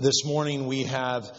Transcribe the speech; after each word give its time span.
This 0.00 0.24
morning 0.24 0.66
we 0.66 0.84
have 0.84 1.30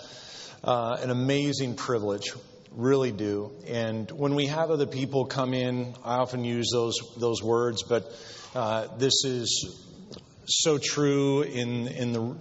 uh, 0.64 0.96
an 1.02 1.10
amazing 1.10 1.74
privilege, 1.74 2.32
really 2.70 3.12
do. 3.12 3.52
And 3.66 4.12
when 4.12 4.36
we 4.36 4.46
have 4.46 4.70
other 4.70 4.86
people 4.86 5.26
come 5.26 5.56
in, 5.56 5.96
I 6.06 6.18
often 6.18 6.46
use 6.46 6.70
those 6.72 7.00
those 7.18 7.42
words, 7.42 7.82
but 7.82 8.06
uh, 8.54 8.86
this 9.00 9.26
is 9.26 9.84
so 10.46 10.78
true 10.78 11.42
in 11.42 11.88
in 11.88 12.14
the 12.14 12.38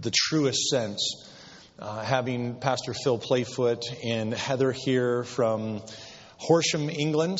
the 0.00 0.10
truest 0.12 0.66
sense. 0.68 1.30
Uh, 1.78 2.02
having 2.02 2.56
Pastor 2.56 2.92
Phil 2.92 3.16
Playfoot 3.16 3.84
and 4.04 4.34
Heather 4.34 4.72
here 4.72 5.22
from 5.22 5.80
Horsham, 6.38 6.90
England. 6.90 7.38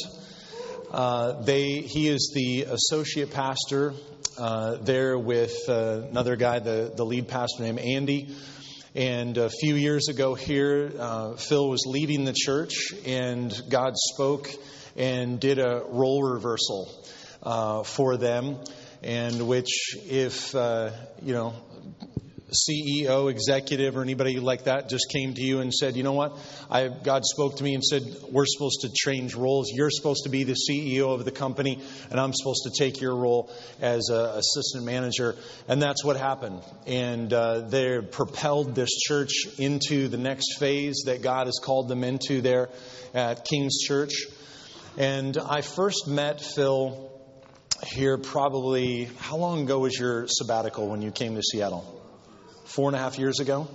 Uh, 0.92 1.42
they, 1.42 1.80
he 1.80 2.06
is 2.06 2.30
the 2.32 2.68
associate 2.70 3.32
pastor 3.32 3.92
uh, 4.38 4.76
there 4.76 5.18
with 5.18 5.68
uh, 5.68 6.02
another 6.10 6.36
guy, 6.36 6.58
the, 6.58 6.92
the 6.94 7.04
lead 7.04 7.28
pastor 7.28 7.62
named 7.62 7.78
Andy. 7.78 8.34
And 8.94 9.36
a 9.36 9.50
few 9.50 9.74
years 9.74 10.08
ago 10.08 10.34
here, 10.34 10.92
uh, 10.98 11.34
Phil 11.36 11.68
was 11.68 11.84
leading 11.86 12.24
the 12.24 12.34
church, 12.34 12.92
and 13.04 13.52
God 13.68 13.92
spoke 13.96 14.50
and 14.96 15.38
did 15.38 15.58
a 15.58 15.82
role 15.86 16.22
reversal 16.22 17.04
uh, 17.42 17.82
for 17.82 18.16
them. 18.16 18.58
And 19.02 19.46
which, 19.46 19.96
if 20.06 20.54
uh, 20.54 20.90
you 21.22 21.34
know, 21.34 21.54
CEO, 22.52 23.28
executive, 23.30 23.96
or 23.96 24.02
anybody 24.02 24.38
like 24.38 24.64
that 24.64 24.88
just 24.88 25.08
came 25.10 25.34
to 25.34 25.42
you 25.42 25.60
and 25.60 25.74
said, 25.74 25.96
"You 25.96 26.04
know 26.04 26.12
what? 26.12 26.38
I, 26.70 26.88
God 26.88 27.24
spoke 27.24 27.56
to 27.56 27.64
me 27.64 27.74
and 27.74 27.82
said 27.82 28.02
we're 28.30 28.46
supposed 28.46 28.82
to 28.82 28.88
change 28.88 29.34
roles. 29.34 29.70
You're 29.72 29.90
supposed 29.90 30.24
to 30.24 30.30
be 30.30 30.44
the 30.44 30.54
CEO 30.54 31.12
of 31.12 31.24
the 31.24 31.32
company, 31.32 31.80
and 32.10 32.20
I'm 32.20 32.32
supposed 32.32 32.62
to 32.64 32.70
take 32.70 33.00
your 33.00 33.16
role 33.16 33.50
as 33.80 34.10
a 34.10 34.36
assistant 34.36 34.84
manager." 34.84 35.34
And 35.66 35.82
that's 35.82 36.04
what 36.04 36.16
happened. 36.16 36.62
And 36.86 37.32
uh, 37.32 37.60
they 37.62 38.00
propelled 38.00 38.74
this 38.76 38.90
church 38.96 39.32
into 39.58 40.06
the 40.06 40.18
next 40.18 40.58
phase 40.58 41.02
that 41.06 41.22
God 41.22 41.46
has 41.46 41.58
called 41.62 41.88
them 41.88 42.04
into 42.04 42.42
there 42.42 42.68
at 43.12 43.44
King's 43.44 43.78
Church. 43.78 44.24
And 44.96 45.36
I 45.36 45.62
first 45.62 46.06
met 46.06 46.40
Phil 46.40 47.10
here 47.84 48.16
probably 48.16 49.10
how 49.18 49.36
long 49.36 49.62
ago 49.62 49.80
was 49.80 49.98
your 49.98 50.26
sabbatical 50.28 50.88
when 50.88 51.02
you 51.02 51.10
came 51.10 51.34
to 51.34 51.42
Seattle? 51.42 51.92
Four 52.66 52.88
and 52.88 52.96
a 52.96 52.98
half 52.98 53.18
years 53.18 53.40
ago. 53.40 53.68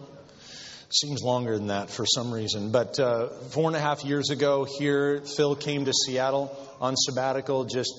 Seems 0.89 1.21
longer 1.23 1.57
than 1.57 1.67
that 1.67 1.89
for 1.89 2.05
some 2.05 2.33
reason. 2.33 2.71
But 2.71 2.99
uh, 2.99 3.29
four 3.49 3.67
and 3.67 3.75
a 3.75 3.79
half 3.79 4.03
years 4.03 4.29
ago, 4.29 4.65
here, 4.65 5.21
Phil 5.21 5.55
came 5.55 5.85
to 5.85 5.93
Seattle 5.93 6.55
on 6.81 6.95
sabbatical, 6.97 7.65
just 7.65 7.93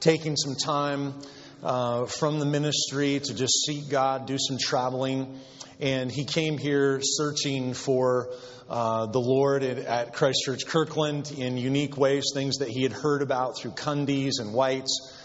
taking 0.00 0.36
some 0.36 0.54
time 0.54 1.14
uh, 1.62 2.04
from 2.04 2.38
the 2.38 2.44
ministry 2.44 3.18
to 3.18 3.34
just 3.34 3.64
seek 3.66 3.88
God, 3.88 4.26
do 4.26 4.36
some 4.38 4.58
traveling. 4.58 5.40
And 5.80 6.10
he 6.12 6.24
came 6.24 6.58
here 6.58 7.00
searching 7.02 7.72
for 7.72 8.28
uh, 8.68 9.06
the 9.06 9.20
Lord 9.20 9.62
at, 9.62 9.78
at 9.78 10.12
Christchurch 10.12 10.66
Kirkland 10.66 11.32
in 11.36 11.56
unique 11.56 11.96
ways, 11.96 12.26
things 12.34 12.58
that 12.58 12.68
he 12.68 12.82
had 12.82 12.92
heard 12.92 13.22
about 13.22 13.58
through 13.58 13.70
Cundies 13.70 14.40
and 14.40 14.52
Whites. 14.52 15.17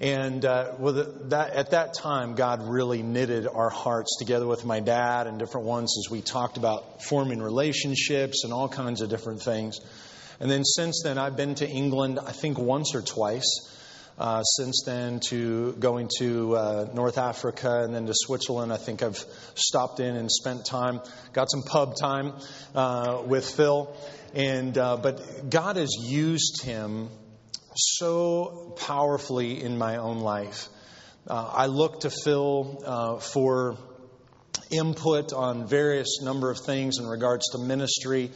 And 0.00 0.44
uh, 0.44 0.74
with 0.78 1.30
that, 1.30 1.54
at 1.54 1.70
that 1.72 1.94
time, 1.94 2.36
God 2.36 2.62
really 2.62 3.02
knitted 3.02 3.48
our 3.48 3.68
hearts 3.68 4.16
together 4.18 4.46
with 4.46 4.64
my 4.64 4.78
dad 4.78 5.26
and 5.26 5.40
different 5.40 5.66
ones 5.66 5.96
as 5.98 6.10
we 6.10 6.20
talked 6.20 6.56
about 6.56 7.02
forming 7.02 7.42
relationships 7.42 8.44
and 8.44 8.52
all 8.52 8.68
kinds 8.68 9.00
of 9.00 9.10
different 9.10 9.42
things. 9.42 9.80
And 10.38 10.48
then 10.48 10.64
since 10.64 11.02
then, 11.02 11.18
I've 11.18 11.36
been 11.36 11.56
to 11.56 11.68
England, 11.68 12.20
I 12.24 12.30
think 12.30 12.58
once 12.58 12.94
or 12.94 13.02
twice. 13.02 13.74
Uh, 14.16 14.42
since 14.42 14.82
then, 14.84 15.20
to 15.20 15.72
going 15.74 16.08
to 16.18 16.56
uh, 16.56 16.88
North 16.92 17.18
Africa 17.18 17.82
and 17.82 17.92
then 17.92 18.06
to 18.06 18.14
Switzerland, 18.14 18.72
I 18.72 18.76
think 18.76 19.02
I've 19.02 19.24
stopped 19.54 19.98
in 19.98 20.14
and 20.16 20.30
spent 20.30 20.64
time, 20.64 21.00
got 21.32 21.50
some 21.50 21.62
pub 21.62 21.96
time 21.96 22.34
uh, 22.74 23.22
with 23.26 23.48
Phil. 23.48 23.92
And 24.34 24.76
uh, 24.76 24.96
but 24.96 25.50
God 25.50 25.76
has 25.76 25.90
used 26.00 26.62
him 26.62 27.10
so 27.78 28.74
powerfully 28.80 29.62
in 29.62 29.78
my 29.78 29.96
own 29.96 30.18
life. 30.18 30.68
Uh, 31.26 31.50
I 31.54 31.66
look 31.66 32.00
to 32.00 32.10
Phil 32.10 32.82
uh, 32.84 33.16
for 33.18 33.76
input 34.70 35.32
on 35.32 35.68
various 35.68 36.20
number 36.22 36.50
of 36.50 36.58
things 36.58 36.98
in 36.98 37.06
regards 37.06 37.50
to 37.52 37.58
ministry. 37.58 38.30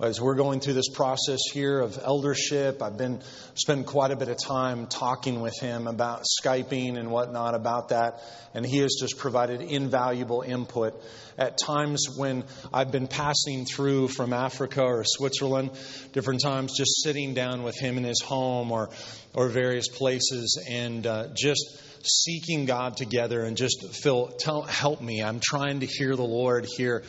As 0.00 0.20
we're 0.20 0.36
going 0.36 0.60
through 0.60 0.74
this 0.74 0.88
process 0.88 1.40
here 1.52 1.80
of 1.80 1.98
eldership, 2.00 2.82
I've 2.84 2.96
been 2.96 3.20
spending 3.54 3.84
quite 3.84 4.12
a 4.12 4.16
bit 4.16 4.28
of 4.28 4.36
time 4.40 4.86
talking 4.86 5.40
with 5.40 5.58
him 5.58 5.88
about 5.88 6.22
Skyping 6.40 6.96
and 6.96 7.10
whatnot 7.10 7.56
about 7.56 7.88
that, 7.88 8.22
and 8.54 8.64
he 8.64 8.78
has 8.78 8.94
just 9.00 9.18
provided 9.18 9.60
invaluable 9.60 10.42
input. 10.42 11.02
At 11.36 11.58
times 11.58 12.06
when 12.16 12.44
I've 12.72 12.92
been 12.92 13.08
passing 13.08 13.64
through 13.66 14.06
from 14.06 14.32
Africa 14.32 14.82
or 14.82 15.02
Switzerland, 15.04 15.72
different 16.12 16.42
times 16.42 16.78
just 16.78 17.02
sitting 17.02 17.34
down 17.34 17.64
with 17.64 17.76
him 17.76 17.98
in 17.98 18.04
his 18.04 18.20
home 18.20 18.70
or 18.70 18.90
or 19.34 19.48
various 19.48 19.88
places, 19.88 20.64
and 20.70 21.08
uh, 21.08 21.26
just 21.34 21.76
seeking 22.02 22.64
God 22.66 22.96
together 22.96 23.44
and 23.44 23.56
just 23.56 23.86
Phil, 24.02 24.28
tell, 24.38 24.62
help 24.62 25.00
me. 25.00 25.22
I'm 25.22 25.40
trying 25.40 25.80
to 25.80 25.86
hear 25.86 26.14
the 26.16 26.24
Lord 26.24 26.66
here 26.76 27.02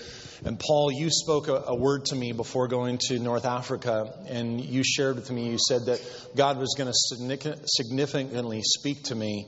and 0.45 0.57
Paul, 0.57 0.89
you 0.91 1.09
spoke 1.09 1.49
a, 1.49 1.55
a, 1.67 1.75
word 1.75 2.05
to 2.05 2.15
me 2.15 2.31
before 2.31 2.69
going 2.69 2.97
to 3.09 3.19
North 3.19 3.45
Africa, 3.45 4.13
and 4.29 4.63
you 4.63 4.83
shared 4.85 5.17
with 5.17 5.29
me, 5.29 5.49
you 5.49 5.57
said 5.59 5.87
that 5.87 6.01
God 6.33 6.57
was 6.57 6.75
going 6.77 6.89
to 6.89 7.59
significantly 7.65 8.61
speak 8.63 9.03
to 9.05 9.15
me 9.15 9.47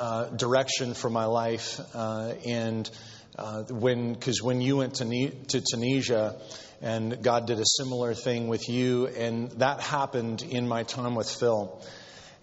uh, 0.00 0.24
direction 0.30 0.94
for 0.94 1.08
my 1.08 1.26
life. 1.26 1.80
Uh, 1.94 2.34
and 2.44 2.90
uh, 3.38 3.62
when, 3.70 4.12
because 4.12 4.42
when 4.42 4.60
you 4.60 4.78
went 4.78 4.96
to, 4.96 5.30
to 5.30 5.60
Tunisia, 5.60 6.34
and 6.82 7.22
God 7.22 7.46
did 7.46 7.60
a 7.60 7.66
similar 7.66 8.12
thing 8.12 8.48
with 8.48 8.68
you, 8.68 9.06
and 9.06 9.52
that 9.52 9.80
happened 9.80 10.42
in 10.42 10.66
my 10.66 10.82
time 10.82 11.14
with 11.14 11.30
Phil. 11.30 11.80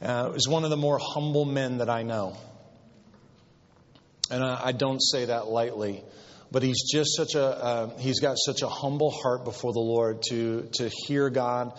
Uh, 0.05 0.29
was 0.31 0.47
one 0.47 0.63
of 0.63 0.69
the 0.69 0.77
more 0.77 0.99
humble 0.99 1.45
men 1.45 1.79
that 1.79 1.89
I 1.89 2.03
know. 2.03 2.37
And 4.29 4.43
I, 4.43 4.67
I 4.67 4.71
don't 4.71 4.99
say 4.99 5.25
that 5.25 5.47
lightly 5.47 6.03
but 6.51 6.63
he's 6.63 6.89
just 6.89 7.17
such 7.17 7.35
a 7.35 7.43
uh, 7.43 7.97
he's 7.97 8.19
got 8.19 8.37
such 8.37 8.61
a 8.61 8.69
humble 8.69 9.11
heart 9.11 9.43
before 9.43 9.73
the 9.73 9.79
Lord 9.79 10.21
to 10.29 10.69
to 10.75 10.89
hear 10.89 11.29
God, 11.29 11.77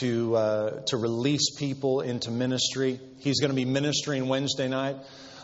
to 0.00 0.34
uh, 0.34 0.70
to 0.86 0.96
release 0.96 1.54
people 1.56 2.00
into 2.00 2.30
ministry. 2.30 2.98
He's 3.18 3.40
going 3.40 3.50
to 3.50 3.56
be 3.56 3.64
ministering 3.64 4.26
Wednesday 4.28 4.66
night. 4.66 4.96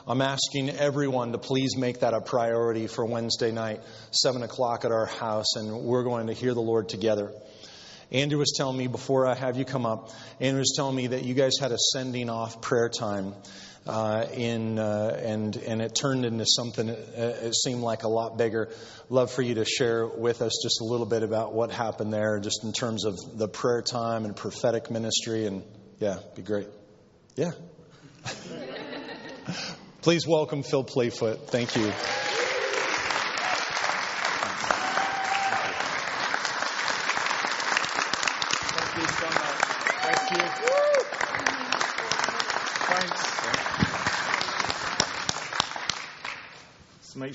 I'm 0.07 0.21
asking 0.21 0.71
everyone 0.71 1.33
to 1.33 1.39
please 1.39 1.77
make 1.77 2.01
that 2.01 2.15
a 2.15 2.21
priority 2.21 2.89
for 2.89 3.07
Wednesday 3.07 3.53
night, 3.53 3.81
seven 4.11 4.43
o'clock 4.43 4.85
at 4.85 4.91
our 4.91 5.07
house, 5.07 5.57
and 5.57 5.85
we're 5.85 6.05
going 6.05 6.27
to 6.27 6.35
hear 6.35 6.53
the 6.53 6.61
Lord 6.61 6.89
together. 6.89 7.33
Andrew 8.11 8.39
was 8.39 8.53
telling 8.57 8.77
me 8.77 8.87
before 8.87 9.27
I 9.27 9.35
have 9.35 9.57
you 9.57 9.65
come 9.65 9.87
up, 9.87 10.11
Andrew 10.41 10.61
was 10.61 10.75
telling 10.77 10.97
me 10.97 11.09
that 11.09 11.25
you 11.25 11.35
guys 11.35 11.53
had 11.61 11.73
a 11.73 11.79
sending 11.79 12.31
off 12.31 12.61
prayer 12.61 12.89
time 12.89 13.35
uh, 13.87 14.27
in 14.33 14.79
uh, 14.79 15.21
and 15.23 15.57
and 15.57 15.83
it 15.83 15.95
turned 15.95 16.25
into 16.25 16.45
something. 16.47 16.89
Uh, 16.89 16.95
it 17.43 17.55
seemed 17.55 17.83
like 17.83 18.03
a 18.03 18.09
lot 18.09 18.39
bigger. 18.39 18.71
Love 19.11 19.31
for 19.31 19.43
you 19.43 19.55
to 19.57 19.65
share 19.65 20.07
with 20.07 20.43
us 20.43 20.61
just 20.63 20.81
a 20.81 20.85
little 20.85 21.07
bit 21.07 21.23
about 21.23 21.53
what 21.53 21.71
happened 21.71 22.13
there, 22.13 22.39
just 22.41 22.65
in 22.65 22.73
terms 22.73 23.05
of 23.05 23.17
the 23.37 23.49
prayer 23.49 23.83
time 23.83 24.25
and 24.25 24.35
prophetic 24.35 24.91
ministry, 24.91 25.47
and 25.47 25.63
yeah, 25.99 26.19
be 26.35 26.43
great. 26.43 26.69
Yeah. 27.37 27.53
Please 30.03 30.27
welcome 30.27 30.63
Phil 30.63 30.85
Playfoot. 30.85 31.47
Thank 31.49 31.77
you. 31.77 31.93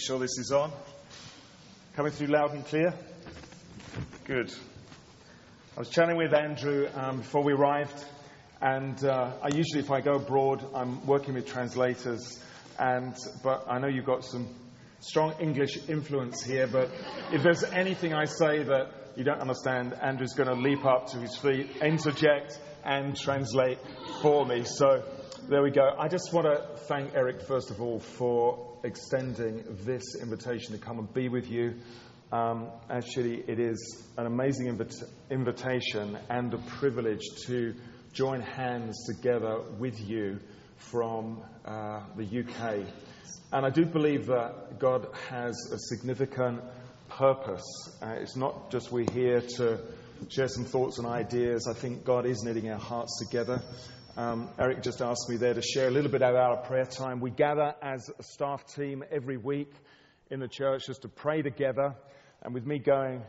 Sure 0.09 0.18
this 0.18 0.40
is 0.40 0.52
on. 0.52 0.72
Coming 1.95 2.12
through 2.12 2.30
loud 2.30 2.56
and 2.56 2.66
clear? 2.66 2.95
Good. 4.25 4.51
I 5.78 5.80
was 5.80 5.89
chatting 5.89 6.18
with 6.18 6.33
Andrew 6.33 6.88
um, 6.95 7.18
before 7.18 7.44
we 7.44 7.54
arrived, 7.54 8.04
and 8.60 9.06
uh, 9.06 9.33
I 9.39 9.50
usually, 9.56 9.81
if 9.81 9.92
I 9.92 10.01
go 10.01 10.13
abroad, 10.13 10.66
I'm 10.74 11.06
working 11.06 11.36
with 11.36 11.45
translators, 11.45 12.44
and 12.80 13.16
but 13.44 13.66
I 13.69 13.78
know 13.78 13.88
you've 13.88 14.07
got 14.07 14.25
some 14.25 14.48
strong 15.00 15.36
English 15.39 15.88
influence 15.88 16.42
here. 16.42 16.66
But 16.66 16.89
if 17.31 17.44
there's 17.44 17.63
anything 17.63 18.16
I 18.16 18.25
say 18.25 18.63
that 18.63 18.88
you 19.16 19.24
don't 19.24 19.42
understand, 19.42 19.94
Andrew's 19.94 20.33
going 20.33 20.50
to 20.50 20.56
leap 20.56 20.86
up 20.86 21.12
to 21.12 21.19
his 21.19 21.38
feet, 21.38 21.69
interject, 21.83 22.60
and 22.83 23.16
translate 23.16 23.78
for 24.24 24.44
me. 24.44 24.63
So 24.63 25.04
there 25.48 25.62
we 25.62 25.69
go. 25.69 25.88
I 26.00 26.07
just 26.07 26.33
want 26.33 26.48
to 26.48 26.78
thank 26.88 27.13
Eric 27.13 27.44
first 27.44 27.69
of 27.69 27.80
all 27.80 28.00
for 28.00 28.69
extending 28.84 29.64
this 29.86 30.16
invitation 30.22 30.74
to 30.74 30.78
come 30.80 31.00
and 31.00 31.14
be 31.14 31.30
with 31.30 31.50
you. 31.50 31.76
Um, 32.31 32.68
actually, 32.90 33.44
it 33.48 33.60
is 33.60 34.04
an 34.18 34.26
amazing 34.26 34.68
invita- 34.68 35.08
invitation 35.30 36.18
and 36.30 36.54
a 36.54 36.58
privilege 36.58 37.24
to 37.48 37.74
join 38.14 38.42
hands 38.42 39.06
together 39.06 39.62
with 39.80 40.00
you 40.00 40.40
from 40.78 41.42
uh, 41.66 42.02
the 42.16 42.42
UK. 42.42 42.86
And 43.52 43.66
I 43.66 43.70
do 43.70 43.86
believe 43.86 44.28
that 44.28 44.80
God 44.80 45.08
has 45.30 45.56
a 45.72 45.78
significant 45.78 46.62
purpose. 47.10 47.66
Uh, 48.02 48.16
it's 48.20 48.36
not 48.36 48.72
just 48.72 48.92
we're 48.92 49.12
here 49.12 49.42
to 49.58 49.80
share 50.30 50.48
some 50.48 50.66
thoughts 50.66 51.00
and 51.00 51.08
ideas. 51.08 51.68
I 51.68 51.74
think 51.74 52.04
God 52.04 52.26
is 52.26 52.44
knitting 52.44 52.70
our 52.70 52.80
hearts 52.80 53.20
together. 53.26 53.62
Um, 54.17 54.50
Eric 54.57 54.81
just 54.81 55.01
asked 55.01 55.29
me 55.29 55.38
there 55.38 55.53
to 55.53 55.61
share 55.61 55.88
a 55.88 55.91
little 55.91 56.11
bit 56.11 56.21
about 56.21 56.35
our 56.35 56.57
prayer 56.57 56.85
time. 56.85 57.19
We 57.19 57.31
gather 57.31 57.75
as 57.81 58.09
a 58.17 58.23
staff 58.23 58.65
team 58.73 59.03
every 59.11 59.38
week 59.38 59.71
in 60.29 60.39
the 60.39 60.47
church 60.47 60.88
just 60.88 61.03
to 61.03 61.07
pray 61.07 61.41
together. 61.41 61.95
And 62.41 62.53
with 62.53 62.65
me 62.65 62.79
going, 62.79 63.21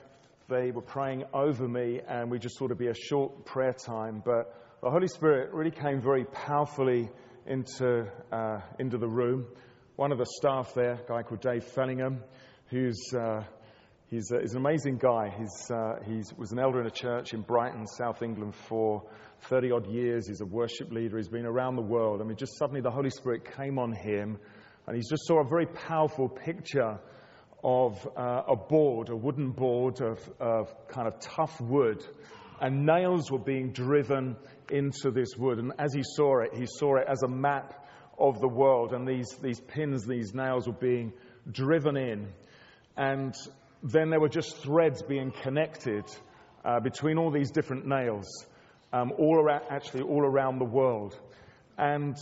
they 0.48 0.70
were 0.70 0.82
praying 0.82 1.24
over 1.32 1.68
me, 1.68 2.00
and 2.08 2.30
we 2.30 2.38
just 2.38 2.58
thought 2.58 2.66
it'd 2.66 2.78
be 2.78 2.88
a 2.88 2.94
short 2.94 3.44
prayer 3.44 3.74
time. 3.74 4.22
But 4.24 4.54
the 4.82 4.90
Holy 4.90 5.06
Spirit 5.06 5.52
really 5.52 5.70
came 5.70 6.00
very 6.00 6.24
powerfully 6.24 7.10
into, 7.46 8.10
uh, 8.32 8.60
into 8.78 8.98
the 8.98 9.08
room. 9.08 9.46
One 9.96 10.12
of 10.12 10.18
the 10.18 10.26
staff 10.26 10.72
there, 10.74 10.94
a 10.94 11.08
guy 11.08 11.22
called 11.22 11.42
Dave 11.42 11.64
Fellingham, 11.64 12.22
who's, 12.66 13.12
uh, 13.14 13.44
he's, 14.10 14.30
uh, 14.32 14.40
he's, 14.40 14.52
an 14.52 14.58
amazing 14.58 14.98
guy. 14.98 15.32
He's, 15.36 15.70
uh, 15.70 15.96
he 16.04 16.22
was 16.36 16.52
an 16.52 16.58
elder 16.58 16.80
in 16.80 16.86
a 16.86 16.90
church 16.90 17.32
in 17.32 17.42
Brighton, 17.42 17.86
South 17.86 18.22
England 18.22 18.54
for 18.54 19.04
30 19.42 19.72
odd 19.72 19.86
years. 19.86 20.26
He's 20.28 20.40
a 20.40 20.46
worship 20.46 20.90
leader. 20.92 21.16
He's 21.16 21.28
been 21.28 21.46
around 21.46 21.76
the 21.76 21.82
world. 21.82 22.20
I 22.20 22.24
mean, 22.24 22.36
just 22.36 22.58
suddenly 22.58 22.80
the 22.80 22.90
Holy 22.90 23.10
Spirit 23.10 23.56
came 23.56 23.78
on 23.78 23.92
him, 23.92 24.38
and 24.86 24.96
he 24.96 25.02
just 25.02 25.26
saw 25.26 25.40
a 25.40 25.48
very 25.48 25.66
powerful 25.66 26.28
picture 26.28 26.98
of 27.62 28.06
uh, 28.16 28.42
a 28.48 28.56
board, 28.56 29.10
a 29.10 29.16
wooden 29.16 29.50
board 29.52 30.00
of, 30.00 30.18
of 30.40 30.68
kind 30.88 31.06
of 31.06 31.20
tough 31.20 31.60
wood, 31.60 32.04
and 32.60 32.84
nails 32.84 33.30
were 33.30 33.38
being 33.38 33.72
driven 33.72 34.36
into 34.70 35.10
this 35.10 35.36
wood. 35.36 35.58
And 35.58 35.72
as 35.78 35.94
he 35.94 36.02
saw 36.02 36.40
it, 36.40 36.54
he 36.54 36.66
saw 36.66 36.96
it 36.96 37.06
as 37.08 37.22
a 37.22 37.28
map 37.28 37.86
of 38.18 38.40
the 38.40 38.48
world, 38.48 38.92
and 38.92 39.06
these, 39.06 39.28
these 39.42 39.60
pins, 39.60 40.04
these 40.06 40.34
nails 40.34 40.66
were 40.66 40.74
being 40.74 41.12
driven 41.50 41.96
in. 41.96 42.28
And 42.96 43.34
then 43.82 44.10
there 44.10 44.20
were 44.20 44.28
just 44.28 44.56
threads 44.58 45.02
being 45.02 45.32
connected 45.42 46.04
uh, 46.64 46.80
between 46.80 47.18
all 47.18 47.30
these 47.30 47.50
different 47.50 47.86
nails, 47.86 48.26
um, 48.92 49.12
all 49.18 49.36
around, 49.36 49.62
actually 49.70 50.02
all 50.02 50.22
around 50.22 50.58
the 50.58 50.64
world. 50.64 51.18
And 51.78 52.16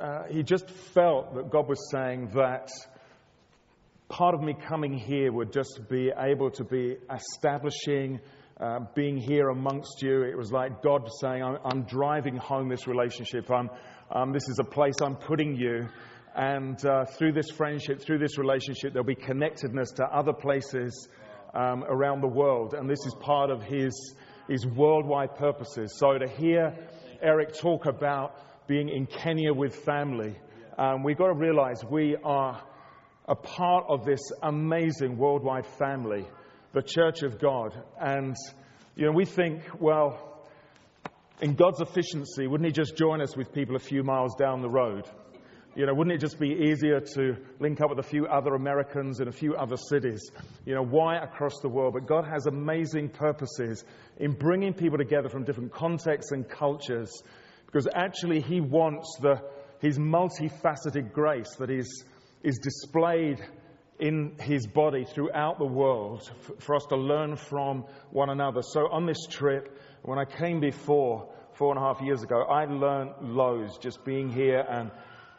uh, 0.00 0.24
he 0.30 0.42
just 0.42 0.68
felt 0.94 1.34
that 1.34 1.50
God 1.50 1.68
was 1.68 1.90
saying 1.90 2.30
that 2.34 2.70
part 4.08 4.34
of 4.34 4.42
me 4.42 4.54
coming 4.68 4.94
here 4.94 5.32
would 5.32 5.52
just 5.52 5.80
be 5.88 6.10
able 6.16 6.50
to 6.52 6.64
be 6.64 6.96
establishing, 7.14 8.20
uh, 8.60 8.80
being 8.94 9.16
here 9.16 9.48
amongst 9.48 10.02
you. 10.02 10.22
It 10.22 10.36
was 10.36 10.50
like 10.50 10.82
God 10.82 11.08
saying, 11.20 11.42
I'm, 11.42 11.58
I'm 11.64 11.82
driving 11.84 12.36
home 12.36 12.68
this 12.68 12.86
relationship. 12.86 13.50
I'm, 13.50 13.70
um, 14.10 14.32
this 14.32 14.48
is 14.48 14.58
a 14.58 14.64
place 14.64 14.94
I'm 15.02 15.16
putting 15.16 15.56
you. 15.56 15.88
And 16.34 16.84
uh, 16.86 17.04
through 17.04 17.32
this 17.32 17.50
friendship, 17.50 18.00
through 18.00 18.18
this 18.18 18.38
relationship, 18.38 18.92
there'll 18.92 19.06
be 19.06 19.14
connectedness 19.14 19.90
to 19.92 20.04
other 20.04 20.32
places 20.32 21.08
um, 21.54 21.84
around 21.84 22.22
the 22.22 22.28
world. 22.28 22.74
And 22.74 22.88
this 22.88 23.04
is 23.06 23.14
part 23.20 23.50
of 23.50 23.62
his, 23.62 24.14
his 24.48 24.66
worldwide 24.66 25.36
purposes. 25.36 25.96
So 25.98 26.16
to 26.18 26.26
hear 26.26 26.74
Eric 27.20 27.54
talk 27.58 27.86
about 27.86 28.66
being 28.66 28.88
in 28.88 29.06
Kenya 29.06 29.52
with 29.52 29.74
family, 29.74 30.34
um, 30.78 31.02
we've 31.02 31.18
got 31.18 31.26
to 31.26 31.34
realize 31.34 31.84
we 31.84 32.16
are 32.24 32.62
a 33.28 33.34
part 33.34 33.84
of 33.88 34.04
this 34.04 34.20
amazing 34.42 35.18
worldwide 35.18 35.66
family, 35.66 36.26
the 36.72 36.82
Church 36.82 37.22
of 37.22 37.38
God. 37.38 37.74
And, 38.00 38.34
you 38.96 39.04
know, 39.06 39.12
we 39.12 39.26
think, 39.26 39.62
well, 39.78 40.46
in 41.40 41.54
God's 41.54 41.80
efficiency, 41.80 42.46
wouldn't 42.46 42.66
He 42.66 42.72
just 42.72 42.96
join 42.96 43.20
us 43.20 43.36
with 43.36 43.52
people 43.52 43.76
a 43.76 43.80
few 43.80 44.02
miles 44.02 44.34
down 44.36 44.62
the 44.62 44.70
road? 44.70 45.04
You 45.74 45.86
know, 45.86 45.94
wouldn't 45.94 46.14
it 46.14 46.20
just 46.20 46.38
be 46.38 46.50
easier 46.50 47.00
to 47.00 47.36
link 47.58 47.80
up 47.80 47.88
with 47.88 47.98
a 47.98 48.08
few 48.08 48.26
other 48.26 48.54
Americans 48.54 49.20
in 49.20 49.28
a 49.28 49.32
few 49.32 49.54
other 49.54 49.76
cities? 49.76 50.30
You 50.66 50.74
know, 50.74 50.84
why 50.84 51.16
across 51.16 51.60
the 51.60 51.68
world? 51.68 51.94
But 51.94 52.06
God 52.06 52.26
has 52.26 52.46
amazing 52.46 53.08
purposes 53.08 53.82
in 54.18 54.32
bringing 54.32 54.74
people 54.74 54.98
together 54.98 55.30
from 55.30 55.44
different 55.44 55.72
contexts 55.72 56.32
and 56.32 56.46
cultures 56.46 57.22
because 57.64 57.88
actually 57.94 58.42
He 58.42 58.60
wants 58.60 59.16
the, 59.20 59.40
His 59.80 59.98
multifaceted 59.98 61.12
grace 61.12 61.54
that 61.58 61.70
is 61.70 62.04
is 62.42 62.58
displayed 62.58 63.40
in 63.98 64.34
his 64.40 64.66
body 64.66 65.04
throughout 65.04 65.58
the 65.58 65.64
world 65.64 66.28
for 66.58 66.74
us 66.74 66.84
to 66.88 66.96
learn 66.96 67.36
from 67.36 67.84
one 68.10 68.30
another. 68.30 68.60
So 68.62 68.88
on 68.90 69.06
this 69.06 69.26
trip, 69.30 69.78
when 70.02 70.18
I 70.18 70.24
came 70.24 70.60
before, 70.60 71.32
four 71.54 71.72
and 71.74 71.78
a 71.78 71.86
half 71.86 72.00
years 72.02 72.22
ago, 72.22 72.42
I 72.42 72.64
learned 72.64 73.12
loads 73.20 73.78
just 73.78 74.04
being 74.04 74.30
here 74.30 74.64
and, 74.68 74.90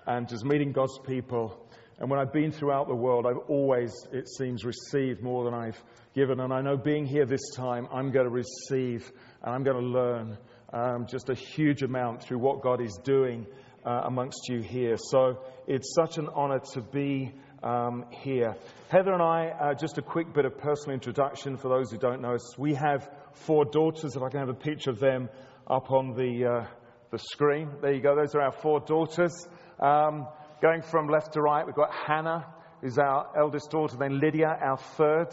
and 0.05 0.27
just 0.27 0.43
meeting 0.45 0.71
God's 0.71 0.99
people. 1.05 1.59
And 1.99 2.09
when 2.09 2.19
I've 2.19 2.33
been 2.33 2.51
throughout 2.51 2.87
the 2.87 2.95
world, 2.95 3.25
I've 3.25 3.49
always, 3.49 3.93
it 4.11 4.27
seems, 4.27 4.65
received 4.65 5.21
more 5.21 5.45
than 5.45 5.53
I've 5.53 5.81
given. 6.13 6.39
And 6.39 6.51
I 6.51 6.61
know 6.61 6.75
being 6.75 7.05
here 7.05 7.25
this 7.25 7.51
time, 7.55 7.87
I'm 7.93 8.11
going 8.11 8.25
to 8.25 8.31
receive 8.31 9.11
and 9.41 9.53
I'm 9.55 9.63
going 9.63 9.79
to 9.79 9.87
learn 9.87 10.37
um, 10.73 11.05
just 11.07 11.29
a 11.29 11.35
huge 11.35 11.83
amount 11.83 12.23
through 12.23 12.39
what 12.39 12.61
God 12.61 12.81
is 12.81 12.99
doing 13.03 13.45
uh, 13.85 14.01
amongst 14.05 14.49
you 14.49 14.61
here. 14.61 14.97
So 14.97 15.39
it's 15.67 15.93
such 15.95 16.17
an 16.17 16.29
honor 16.33 16.59
to 16.73 16.81
be 16.81 17.33
um, 17.61 18.05
here. 18.11 18.55
Heather 18.89 19.13
and 19.13 19.21
I, 19.21 19.47
uh, 19.47 19.73
just 19.73 19.97
a 19.97 20.01
quick 20.01 20.33
bit 20.33 20.45
of 20.45 20.57
personal 20.57 20.95
introduction 20.95 21.57
for 21.57 21.69
those 21.69 21.91
who 21.91 21.97
don't 21.97 22.21
know 22.21 22.33
us. 22.33 22.57
We 22.57 22.73
have 22.73 23.09
four 23.33 23.65
daughters. 23.65 24.15
If 24.15 24.21
I 24.21 24.29
can 24.29 24.39
have 24.39 24.49
a 24.49 24.53
picture 24.53 24.89
of 24.89 24.99
them 24.99 25.29
up 25.67 25.91
on 25.91 26.15
the, 26.15 26.45
uh, 26.45 26.65
the 27.11 27.19
screen. 27.19 27.69
There 27.81 27.93
you 27.93 28.01
go. 28.01 28.15
Those 28.15 28.35
are 28.35 28.41
our 28.41 28.51
four 28.51 28.79
daughters. 28.79 29.47
Um, 29.83 30.27
going 30.61 30.81
from 30.81 31.09
left 31.09 31.33
to 31.33 31.41
right, 31.41 31.65
we've 31.65 31.75
got 31.75 31.93
Hannah, 31.93 32.45
who's 32.79 32.97
our 32.97 33.27
eldest 33.37 33.69
daughter, 33.69 33.97
then 33.99 34.21
Lydia, 34.21 34.47
our 34.47 34.77
third, 34.77 35.27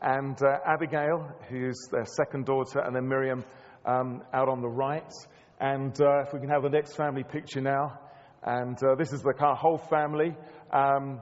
and 0.00 0.40
uh, 0.40 0.58
Abigail, 0.64 1.28
who's 1.48 1.76
their 1.90 2.04
second 2.04 2.46
daughter, 2.46 2.78
and 2.78 2.94
then 2.94 3.08
Miriam 3.08 3.44
um, 3.84 4.22
out 4.32 4.48
on 4.48 4.62
the 4.62 4.68
right. 4.68 5.12
And 5.58 6.00
uh, 6.00 6.20
if 6.24 6.32
we 6.32 6.38
can 6.38 6.50
have 6.50 6.62
the 6.62 6.68
next 6.68 6.94
family 6.94 7.24
picture 7.24 7.60
now. 7.60 7.98
And 8.44 8.78
uh, 8.80 8.94
this 8.94 9.12
is 9.12 9.22
the 9.22 9.34
our 9.40 9.56
whole 9.56 9.78
family. 9.78 10.36
Um, 10.72 11.20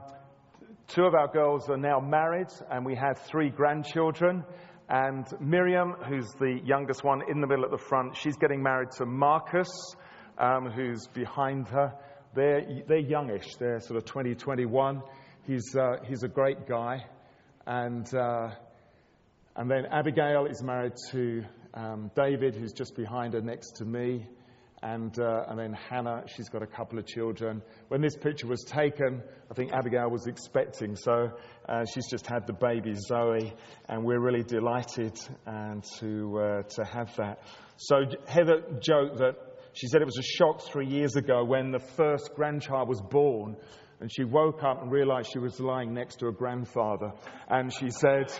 two 0.87 1.05
of 1.05 1.15
our 1.15 1.27
girls 1.27 1.67
are 1.71 1.77
now 1.77 1.99
married, 1.99 2.49
and 2.69 2.85
we 2.85 2.93
have 2.93 3.17
three 3.25 3.49
grandchildren. 3.49 4.43
And 4.89 5.25
Miriam, 5.39 5.95
who's 6.07 6.29
the 6.37 6.59
youngest 6.63 7.03
one 7.03 7.23
in 7.31 7.41
the 7.41 7.47
middle 7.47 7.65
at 7.65 7.71
the 7.71 7.83
front, 7.83 8.15
she's 8.15 8.37
getting 8.37 8.61
married 8.61 8.89
to 8.97 9.07
Marcus, 9.07 9.69
um, 10.37 10.69
who's 10.69 11.07
behind 11.07 11.67
her. 11.69 11.91
They're, 12.35 12.83
they're 12.87 12.97
youngish, 12.97 13.55
they're 13.59 13.79
sort 13.79 13.97
of 13.97 14.05
20, 14.05 14.35
21. 14.35 15.01
He's, 15.47 15.75
uh, 15.75 15.97
he's 16.05 16.23
a 16.23 16.27
great 16.27 16.67
guy. 16.67 17.05
And, 17.65 18.07
uh, 18.13 18.49
and 19.55 19.71
then 19.71 19.85
Abigail 19.91 20.45
is 20.45 20.61
married 20.61 20.93
to 21.11 21.43
um, 21.73 22.11
David, 22.15 22.55
who's 22.55 22.73
just 22.73 22.95
behind 22.95 23.33
her 23.33 23.41
next 23.41 23.77
to 23.77 23.85
me, 23.85 24.25
and, 24.81 25.17
uh, 25.19 25.45
and 25.47 25.57
then 25.57 25.73
Hannah, 25.89 26.23
she's 26.27 26.49
got 26.49 26.61
a 26.61 26.67
couple 26.67 26.99
of 26.99 27.07
children. 27.07 27.61
When 27.87 28.01
this 28.01 28.15
picture 28.15 28.47
was 28.47 28.63
taken, 28.63 29.23
I 29.49 29.53
think 29.53 29.71
Abigail 29.73 30.09
was 30.09 30.27
expecting, 30.27 30.95
so 30.95 31.31
uh, 31.67 31.85
she's 31.91 32.07
just 32.09 32.27
had 32.27 32.47
the 32.47 32.53
baby 32.53 32.93
Zoe, 32.95 33.53
and 33.89 34.03
we're 34.03 34.19
really 34.19 34.43
delighted 34.43 35.17
and 35.45 35.83
to, 35.99 36.39
uh, 36.39 36.61
to 36.63 36.83
have 36.85 37.15
that. 37.15 37.39
So 37.77 38.03
Heather 38.27 38.61
joked 38.79 39.17
that 39.17 39.35
she 39.75 39.87
said 39.87 40.01
it 40.01 40.05
was 40.05 40.17
a 40.17 40.23
shock 40.23 40.61
three 40.61 40.87
years 40.87 41.17
ago 41.17 41.43
when 41.43 41.71
the 41.71 41.79
first 41.79 42.31
grandchild 42.33 42.87
was 42.87 43.01
born, 43.01 43.57
and 43.99 44.09
she 44.09 44.23
woke 44.23 44.63
up 44.63 44.81
and 44.81 44.89
realized 44.89 45.29
she 45.33 45.39
was 45.39 45.59
lying 45.59 45.93
next 45.93 46.19
to 46.19 46.27
her 46.27 46.31
grandfather, 46.31 47.11
and 47.49 47.73
she 47.73 47.89
said, 47.89 48.31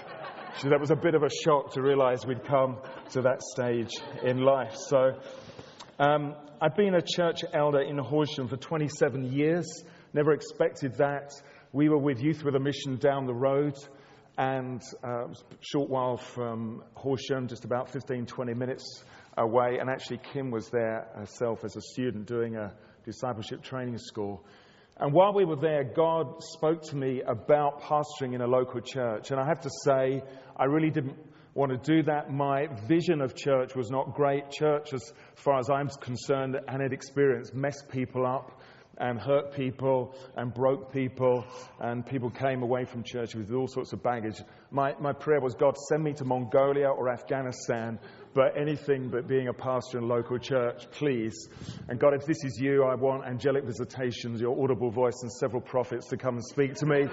so 0.60 0.70
that 0.70 0.80
was 0.80 0.92
a 0.92 0.96
bit 0.96 1.14
of 1.14 1.24
a 1.24 1.30
shock 1.44 1.74
to 1.74 1.82
realize 1.82 2.26
we'd 2.26 2.46
come 2.46 2.78
to 3.12 3.22
that 3.24 3.42
stage 3.42 3.92
in 4.24 4.44
life. 4.44 4.74
So 4.88 5.20
um, 6.00 6.36
I've 6.62 6.76
been 6.78 6.96
a 6.96 7.02
church 7.02 7.42
elder 7.54 7.82
in 7.82 7.98
Horsham 7.98 8.48
for 8.48 8.56
27 8.56 9.34
years. 9.34 9.66
Never 10.14 10.32
expected 10.32 10.96
that. 11.00 11.34
We 11.74 11.90
were 11.90 11.98
with 11.98 12.22
Youth 12.22 12.46
with 12.46 12.56
a 12.56 12.60
Mission 12.60 12.96
down 12.96 13.26
the 13.26 13.34
road, 13.34 13.76
and 14.38 14.82
uh, 15.04 15.28
a 15.28 15.34
short 15.60 15.90
while 15.90 16.16
from 16.16 16.82
Horsham, 16.94 17.50
just 17.50 17.66
about 17.66 17.92
15, 17.92 18.26
20 18.26 18.54
minutes 18.54 19.04
away. 19.38 19.78
And 19.80 19.90
actually, 19.90 20.20
Kim 20.34 20.52
was 20.52 20.70
there 20.70 21.08
herself 21.16 21.64
as 21.64 21.76
a 21.76 21.82
student 21.82 22.26
doing 22.26 22.56
a 22.56 22.74
discipleship 23.06 23.64
training 23.64 23.98
school. 23.98 24.46
And 24.98 25.14
while 25.14 25.34
we 25.34 25.44
were 25.44 25.58
there, 25.58 25.84
God 25.84 26.42
spoke 26.42 26.82
to 26.84 26.96
me 26.96 27.22
about 27.22 27.82
pastoring 27.82 28.34
in 28.34 28.42
a 28.42 28.48
local 28.48 28.80
church. 28.80 29.32
And 29.32 29.40
I 29.40 29.46
have 29.46 29.62
to 29.62 29.70
say, 29.84 30.24
I 30.56 30.66
really 30.66 30.90
didn't 30.90 31.18
want 31.54 31.72
to 31.72 31.78
do 31.78 32.04
that. 32.04 32.32
My 32.32 32.68
vision 32.88 33.22
of 33.22 33.36
church 33.36 33.76
was 33.76 33.92
not 33.92 34.14
great. 34.14 34.52
Church, 34.52 34.94
as 34.94 35.12
far 35.36 35.60
as 35.60 35.70
I'm 35.70 35.90
concerned 35.90 36.56
and 36.68 36.82
had 36.82 36.94
experienced, 36.94 37.54
messed 37.54 37.90
people 37.90 38.26
up. 38.26 38.62
and 38.98 39.20
hurt 39.20 39.54
people 39.54 40.16
and 40.36 40.54
broke 40.54 40.94
people, 40.94 41.46
and 41.80 42.06
people 42.06 42.30
came 42.30 42.64
away 42.64 42.86
from 42.86 43.04
church 43.04 43.36
with 43.36 43.52
all 43.52 43.68
sorts 43.68 43.94
of 43.94 44.02
baggage. 44.02 44.42
My, 44.72 44.94
my 45.00 45.14
prayer 45.14 45.42
was, 45.42 45.54
God, 45.56 45.76
send 45.90 46.04
me 46.04 46.14
to 46.14 46.26
Mongolia 46.26 46.88
or 46.88 47.10
Afghanistan, 47.10 48.00
but 48.36 48.56
anything 48.58 49.08
but 49.10 49.28
being 49.28 49.48
a 49.48 49.54
pastor 49.54 49.98
in 49.98 50.04
a 50.04 50.08
local 50.08 50.38
church, 50.38 50.92
please. 50.92 51.48
And 51.88 52.00
God, 52.00 52.14
if 52.14 52.26
this 52.26 52.44
is 52.44 52.60
you, 52.60 52.84
I 52.84 52.94
want 52.94 53.26
angelic 53.26 53.64
visitations, 53.64 54.42
your 54.42 54.62
audible 54.62 54.92
voice, 54.92 55.16
and 55.24 55.32
several 55.32 55.62
prophets 55.62 56.08
to 56.10 56.18
come 56.18 56.36
and 56.36 56.44
speak 56.44 56.76
to 56.76 56.86
me. 56.86 57.08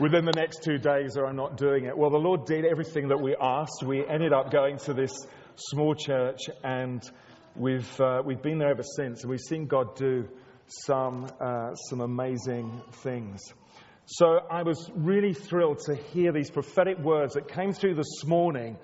Within 0.00 0.24
the 0.24 0.32
next 0.36 0.62
two 0.62 0.78
days, 0.78 1.16
or 1.16 1.26
I'm 1.26 1.36
not 1.36 1.56
doing 1.56 1.84
it. 1.84 1.98
Well, 1.98 2.10
the 2.10 2.18
Lord 2.18 2.46
did 2.46 2.64
everything 2.64 3.08
that 3.08 3.20
we 3.20 3.36
asked. 3.40 3.82
We 3.84 4.06
ended 4.06 4.32
up 4.32 4.50
going 4.50 4.78
to 4.78 4.94
this 4.94 5.12
small 5.56 5.94
church, 5.94 6.40
and 6.62 7.02
we've, 7.56 8.00
uh, 8.00 8.22
we've 8.24 8.42
been 8.42 8.58
there 8.58 8.70
ever 8.70 8.84
since, 8.96 9.22
and 9.22 9.30
we've 9.30 9.40
seen 9.40 9.66
God 9.66 9.96
do 9.96 10.28
some, 10.66 11.28
uh, 11.40 11.74
some 11.74 12.00
amazing 12.00 12.80
things. 13.02 13.42
So 14.06 14.38
I 14.50 14.62
was 14.62 14.90
really 14.94 15.32
thrilled 15.32 15.78
to 15.86 15.96
hear 15.96 16.32
these 16.32 16.50
prophetic 16.50 16.98
words 16.98 17.34
that 17.34 17.48
came 17.48 17.72
through 17.72 17.94
this 17.94 18.24
morning, 18.24 18.76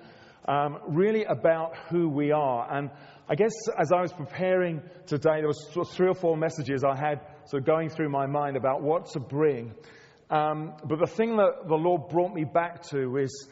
um, 0.47 0.79
really 0.87 1.23
about 1.23 1.75
who 1.89 2.09
we 2.09 2.31
are. 2.31 2.67
And 2.71 2.89
I 3.29 3.35
guess 3.35 3.53
as 3.79 3.91
I 3.91 4.01
was 4.01 4.11
preparing 4.11 4.81
today, 5.05 5.39
there 5.39 5.47
was 5.47 5.69
three 5.93 6.07
or 6.07 6.15
four 6.15 6.35
messages 6.35 6.83
I 6.83 6.95
had 6.95 7.21
sort 7.45 7.61
of 7.61 7.67
going 7.67 7.89
through 7.89 8.09
my 8.09 8.25
mind 8.25 8.57
about 8.57 8.81
what 8.81 9.07
to 9.11 9.19
bring. 9.19 9.73
Um, 10.29 10.73
but 10.83 10.99
the 10.99 11.07
thing 11.07 11.37
that 11.37 11.67
the 11.67 11.75
Lord 11.75 12.09
brought 12.09 12.33
me 12.33 12.45
back 12.45 12.83
to 12.89 13.17
is 13.17 13.47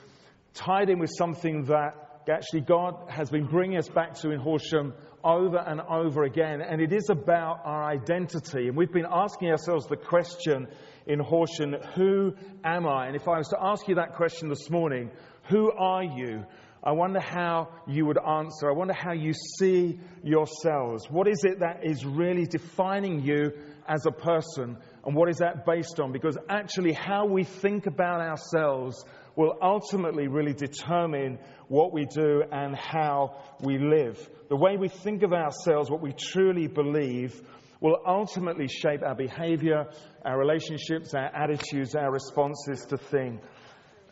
tied 0.53 0.89
in 0.89 1.00
with 1.00 1.12
something 1.17 1.65
that 1.65 2.24
actually 2.29 2.62
God 2.62 3.10
has 3.10 3.29
been 3.29 3.48
bringing 3.48 3.77
us 3.77 3.89
back 3.89 4.13
to 4.15 4.31
in 4.31 4.39
Horsham 4.39 4.93
over 5.24 5.58
and 5.58 5.81
over 5.81 6.24
again, 6.24 6.62
and 6.62 6.81
it 6.81 6.93
is 6.93 7.10
about 7.10 7.62
our 7.65 7.84
identity. 7.84 8.67
And 8.67 8.77
we've 8.77 8.91
been 8.91 9.08
asking 9.10 9.50
ourselves 9.50 9.88
the 9.88 9.98
question 9.98 10.67
in 11.05 11.19
Horsham, 11.19 11.75
who 11.96 12.34
am 12.63 12.88
I? 12.88 13.08
And 13.08 13.15
if 13.15 13.27
I 13.27 13.38
was 13.38 13.50
to 13.50 13.58
ask 13.60 13.88
you 13.88 13.96
that 13.96 14.13
question 14.13 14.48
this 14.50 14.69
morning, 14.69 15.12
who 15.50 15.72
are 15.72 16.03
you? 16.03 16.46
I 16.83 16.91
wonder 16.93 17.19
how 17.19 17.69
you 17.88 18.05
would 18.05 18.17
answer. 18.17 18.69
I 18.69 18.74
wonder 18.74 18.93
how 18.93 19.12
you 19.12 19.33
see 19.33 20.00
yourselves. 20.24 21.09
What 21.09 21.27
is 21.27 21.43
it 21.43 21.59
that 21.59 21.81
is 21.83 22.05
really 22.05 22.45
defining 22.45 23.21
you 23.21 23.51
as 23.88 24.05
a 24.05 24.12
person? 24.12 24.77
And 25.05 25.15
what 25.15 25.29
is 25.29 25.38
that 25.38 25.65
based 25.65 26.00
on? 26.00 26.12
Because 26.12 26.38
actually, 26.50 26.93
how 26.93 27.25
we 27.25 27.43
think 27.43 27.86
about 27.86 28.21
ourselves 28.21 29.03
will 29.36 29.57
ultimately 29.62 30.27
really 30.27 30.53
determine 30.53 31.39
what 31.67 31.93
we 31.93 32.05
do 32.05 32.43
and 32.51 32.75
how 32.75 33.38
we 33.62 33.77
live. 33.77 34.29
The 34.50 34.55
way 34.55 34.77
we 34.77 34.89
think 34.89 35.24
of 35.24 35.33
ourselves, 35.33 35.89
what 35.89 36.01
we 36.01 36.13
truly 36.13 36.67
believe, 36.67 37.41
will 37.81 37.98
ultimately 38.05 38.67
shape 38.67 39.01
our 39.03 39.15
behavior, 39.15 39.86
our 40.25 40.38
relationships, 40.38 41.13
our 41.13 41.33
attitudes, 41.33 41.95
our 41.95 42.12
responses 42.12 42.86
to, 42.89 42.98
thing, 42.98 43.39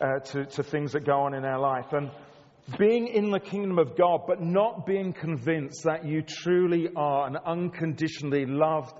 uh, 0.00 0.20
to, 0.20 0.46
to 0.46 0.62
things 0.62 0.92
that 0.92 1.04
go 1.04 1.20
on 1.20 1.34
in 1.34 1.44
our 1.44 1.60
life. 1.60 1.92
And 1.92 2.10
being 2.76 3.08
in 3.08 3.30
the 3.30 3.40
kingdom 3.40 3.78
of 3.78 3.96
God, 3.96 4.22
but 4.26 4.42
not 4.42 4.84
being 4.84 5.12
convinced 5.12 5.84
that 5.84 6.04
you 6.04 6.22
truly 6.22 6.88
are 6.94 7.26
an 7.26 7.36
unconditionally 7.46 8.44
loved 8.44 8.92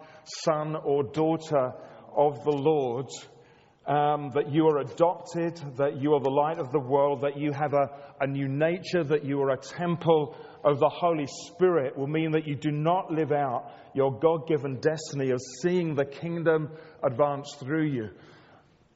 son 0.42 0.76
or 0.76 1.02
daughter 1.02 1.72
of 2.16 2.42
the 2.44 2.50
Lord 2.50 3.06
um, 3.86 4.30
that 4.34 4.52
you 4.52 4.66
are 4.68 4.78
adopted, 4.78 5.56
that 5.76 6.00
you 6.00 6.14
are 6.14 6.20
the 6.20 6.30
light 6.30 6.58
of 6.58 6.72
the 6.72 6.80
world, 6.80 7.22
that 7.22 7.38
you 7.38 7.52
have 7.52 7.72
a, 7.72 7.90
a 8.20 8.26
new 8.26 8.48
nature, 8.48 9.02
that 9.04 9.24
you 9.24 9.40
are 9.42 9.50
a 9.50 9.58
temple 9.58 10.36
of 10.64 10.78
the 10.78 10.88
Holy 10.88 11.26
Spirit 11.26 11.96
will 11.96 12.06
mean 12.06 12.32
that 12.32 12.46
you 12.46 12.54
do 12.54 12.70
not 12.70 13.10
live 13.10 13.32
out 13.32 13.70
your 13.94 14.18
God 14.18 14.46
given 14.46 14.80
destiny 14.80 15.30
of 15.30 15.40
seeing 15.62 15.94
the 15.94 16.04
kingdom 16.04 16.70
advance 17.02 17.54
through 17.58 17.86
you. 17.86 18.10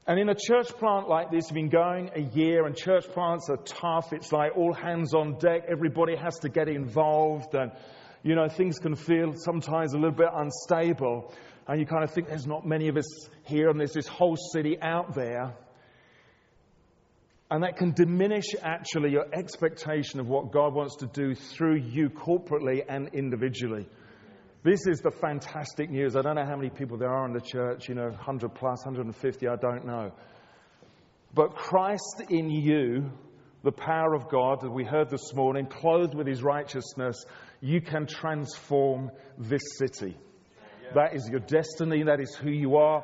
And 0.05 0.19
in 0.19 0.29
a 0.29 0.35
church 0.35 0.67
plant 0.67 1.07
like 1.07 1.31
this, 1.31 1.45
you've 1.49 1.55
been 1.55 1.69
going 1.69 2.11
a 2.15 2.21
year, 2.21 2.65
and 2.65 2.75
church 2.75 3.07
plants 3.07 3.49
are 3.49 3.57
tough. 3.57 4.11
It's 4.11 4.31
like 4.31 4.57
all 4.57 4.73
hands 4.73 5.13
on 5.13 5.37
deck. 5.37 5.63
Everybody 5.69 6.15
has 6.15 6.39
to 6.39 6.49
get 6.49 6.67
involved, 6.67 7.55
and 7.55 7.71
you 8.21 8.35
know 8.35 8.49
things 8.49 8.79
can 8.79 8.95
feel 8.95 9.33
sometimes 9.35 9.93
a 9.93 9.97
little 9.97 10.11
bit 10.11 10.29
unstable 10.33 11.33
and 11.67 11.79
you 11.79 11.85
kind 11.85 12.03
of 12.03 12.11
think 12.11 12.27
there's 12.27 12.47
not 12.47 12.65
many 12.65 12.89
of 12.89 12.97
us 12.97 13.29
here 13.43 13.69
and 13.69 13.79
there's 13.79 13.93
this 13.93 14.07
whole 14.07 14.35
city 14.35 14.77
out 14.81 15.15
there. 15.15 15.53
And 17.49 17.63
that 17.63 17.77
can 17.77 17.91
diminish 17.91 18.45
actually 18.61 19.11
your 19.11 19.27
expectation 19.31 20.19
of 20.19 20.27
what 20.27 20.51
God 20.51 20.73
wants 20.73 20.97
to 20.97 21.07
do 21.07 21.35
through 21.35 21.75
you 21.75 22.09
corporately 22.09 22.83
and 22.87 23.09
individually. 23.13 23.87
This 24.63 24.87
is 24.87 25.01
the 25.01 25.11
fantastic 25.11 25.89
news. 25.89 26.15
I 26.15 26.21
don't 26.21 26.35
know 26.35 26.45
how 26.45 26.55
many 26.55 26.69
people 26.69 26.97
there 26.97 27.11
are 27.11 27.25
in 27.25 27.33
the 27.33 27.41
church, 27.41 27.89
you 27.89 27.95
know, 27.95 28.07
100 28.07 28.55
plus, 28.55 28.85
150, 28.85 29.45
I 29.45 29.57
don't 29.57 29.85
know. 29.85 30.13
But 31.33 31.55
Christ 31.55 32.23
in 32.29 32.49
you, 32.49 33.11
the 33.63 33.73
power 33.73 34.13
of 34.13 34.29
God 34.29 34.61
that 34.61 34.71
we 34.71 34.85
heard 34.85 35.09
this 35.09 35.33
morning, 35.33 35.65
clothed 35.65 36.15
with 36.15 36.27
his 36.27 36.41
righteousness, 36.41 37.25
you 37.59 37.81
can 37.81 38.07
transform 38.07 39.11
this 39.37 39.63
city. 39.77 40.15
That 40.95 41.13
is 41.13 41.27
your 41.29 41.41
destiny. 41.41 42.03
That 42.03 42.21
is 42.21 42.33
who 42.33 42.49
you 42.49 42.77
are. 42.77 43.03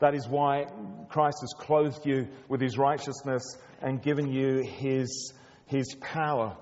That 0.00 0.14
is 0.14 0.28
why 0.28 0.66
Christ 1.08 1.38
has 1.40 1.54
clothed 1.58 2.04
you 2.04 2.28
with 2.48 2.60
his 2.60 2.76
righteousness 2.76 3.56
and 3.80 4.02
given 4.02 4.30
you 4.30 4.62
his, 4.62 5.32
his 5.66 5.94
power. 6.02 6.54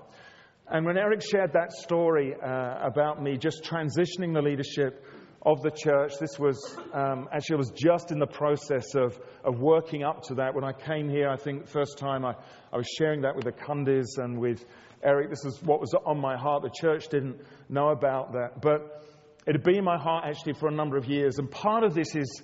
And 0.69 0.85
when 0.85 0.97
Eric 0.97 1.21
shared 1.21 1.53
that 1.53 1.71
story 1.71 2.35
uh, 2.35 2.79
about 2.81 3.23
me 3.23 3.37
just 3.37 3.63
transitioning 3.63 4.33
the 4.33 4.41
leadership 4.41 5.05
of 5.41 5.61
the 5.61 5.71
church, 5.71 6.13
this 6.19 6.37
was 6.37 6.57
um, 6.93 7.29
actually 7.31 7.53
I 7.53 7.57
was 7.57 7.71
just 7.71 8.11
in 8.11 8.19
the 8.19 8.27
process 8.27 8.93
of, 8.93 9.17
of 9.45 9.61
working 9.61 10.03
up 10.03 10.23
to 10.23 10.35
that. 10.35 10.53
When 10.53 10.65
I 10.65 10.73
came 10.73 11.07
here, 11.07 11.29
I 11.29 11.37
think 11.37 11.67
first 11.67 11.97
time 11.97 12.25
I, 12.25 12.33
I 12.73 12.77
was 12.77 12.87
sharing 12.97 13.21
that 13.21 13.33
with 13.33 13.45
the 13.45 13.53
Kundis 13.53 14.17
and 14.17 14.39
with 14.39 14.65
Eric. 15.01 15.29
This 15.29 15.45
is 15.45 15.63
what 15.63 15.79
was 15.79 15.93
on 16.05 16.19
my 16.19 16.35
heart. 16.35 16.63
The 16.63 16.69
church 16.81 17.07
didn't 17.07 17.39
know 17.69 17.89
about 17.89 18.33
that. 18.33 18.61
But 18.61 19.05
it 19.45 19.55
had 19.55 19.63
been 19.63 19.77
in 19.77 19.85
my 19.85 19.97
heart 19.97 20.25
actually 20.27 20.53
for 20.53 20.67
a 20.67 20.73
number 20.73 20.97
of 20.97 21.05
years. 21.05 21.37
And 21.37 21.49
part 21.49 21.85
of 21.85 21.93
this 21.93 22.13
is, 22.13 22.41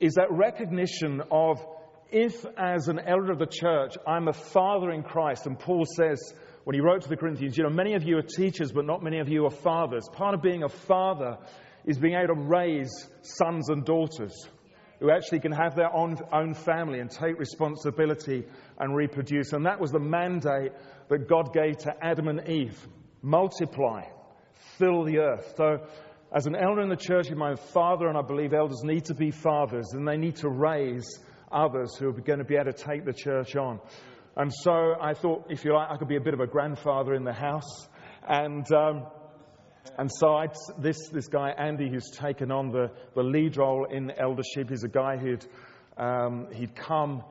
is 0.00 0.14
that 0.14 0.26
recognition 0.32 1.22
of 1.30 1.64
if, 2.10 2.44
as 2.58 2.88
an 2.88 2.98
elder 2.98 3.30
of 3.30 3.38
the 3.38 3.46
church, 3.46 3.94
I'm 4.08 4.26
a 4.26 4.32
father 4.32 4.90
in 4.90 5.04
Christ, 5.04 5.46
and 5.46 5.56
Paul 5.56 5.84
says 5.96 6.34
when 6.64 6.74
he 6.74 6.80
wrote 6.80 7.02
to 7.02 7.08
the 7.08 7.16
Corinthians, 7.16 7.56
you 7.56 7.64
know, 7.64 7.70
many 7.70 7.94
of 7.94 8.04
you 8.04 8.18
are 8.18 8.22
teachers, 8.22 8.72
but 8.72 8.84
not 8.84 9.02
many 9.02 9.18
of 9.18 9.28
you 9.28 9.46
are 9.46 9.50
fathers. 9.50 10.08
Part 10.12 10.34
of 10.34 10.42
being 10.42 10.62
a 10.62 10.68
father 10.68 11.38
is 11.84 11.98
being 11.98 12.14
able 12.14 12.34
to 12.34 12.40
raise 12.40 13.08
sons 13.22 13.70
and 13.70 13.84
daughters 13.84 14.48
who 15.00 15.10
actually 15.10 15.40
can 15.40 15.52
have 15.52 15.74
their 15.74 15.94
own, 15.94 16.16
own 16.32 16.52
family 16.52 17.00
and 17.00 17.10
take 17.10 17.38
responsibility 17.38 18.44
and 18.78 18.94
reproduce. 18.94 19.52
And 19.54 19.64
that 19.64 19.80
was 19.80 19.90
the 19.90 19.98
mandate 19.98 20.72
that 21.08 21.26
God 21.26 21.54
gave 21.54 21.78
to 21.78 21.94
Adam 22.02 22.28
and 22.28 22.46
Eve 22.46 22.86
multiply, 23.22 24.02
fill 24.78 25.04
the 25.04 25.18
earth. 25.18 25.54
So 25.56 25.86
as 26.32 26.46
an 26.46 26.54
elder 26.54 26.82
in 26.82 26.90
the 26.90 26.96
church, 26.96 27.30
my 27.30 27.54
father, 27.54 28.08
and 28.08 28.16
I 28.16 28.22
believe 28.22 28.52
elders 28.52 28.82
need 28.84 29.06
to 29.06 29.14
be 29.14 29.30
fathers, 29.30 29.92
and 29.92 30.06
they 30.06 30.16
need 30.16 30.36
to 30.36 30.48
raise 30.48 31.18
others 31.50 31.96
who 31.96 32.08
are 32.08 32.12
going 32.12 32.38
to 32.38 32.44
be 32.44 32.56
able 32.56 32.72
to 32.72 32.72
take 32.72 33.04
the 33.04 33.12
church 33.12 33.56
on. 33.56 33.80
And 34.40 34.50
so 34.50 34.94
I 34.98 35.12
thought, 35.12 35.48
if 35.50 35.66
you 35.66 35.74
like, 35.74 35.90
I 35.90 35.98
could 35.98 36.08
be 36.08 36.16
a 36.16 36.20
bit 36.20 36.32
of 36.32 36.40
a 36.40 36.46
grandfather 36.46 37.12
in 37.12 37.24
the 37.24 37.32
house. 37.34 37.86
And, 38.26 38.64
um, 38.72 39.06
and 39.98 40.10
so 40.10 40.34
I'd, 40.34 40.56
this, 40.78 40.96
this 41.12 41.28
guy, 41.28 41.50
Andy, 41.50 41.90
who's 41.90 42.08
taken 42.08 42.50
on 42.50 42.70
the, 42.70 42.90
the 43.14 43.22
lead 43.22 43.58
role 43.58 43.84
in 43.84 44.10
eldership, 44.12 44.72
is 44.72 44.82
a 44.82 44.88
guy 44.88 45.18
who'd, 45.18 45.44
um, 45.98 46.46
he'd 46.54 46.74
come 46.74 47.22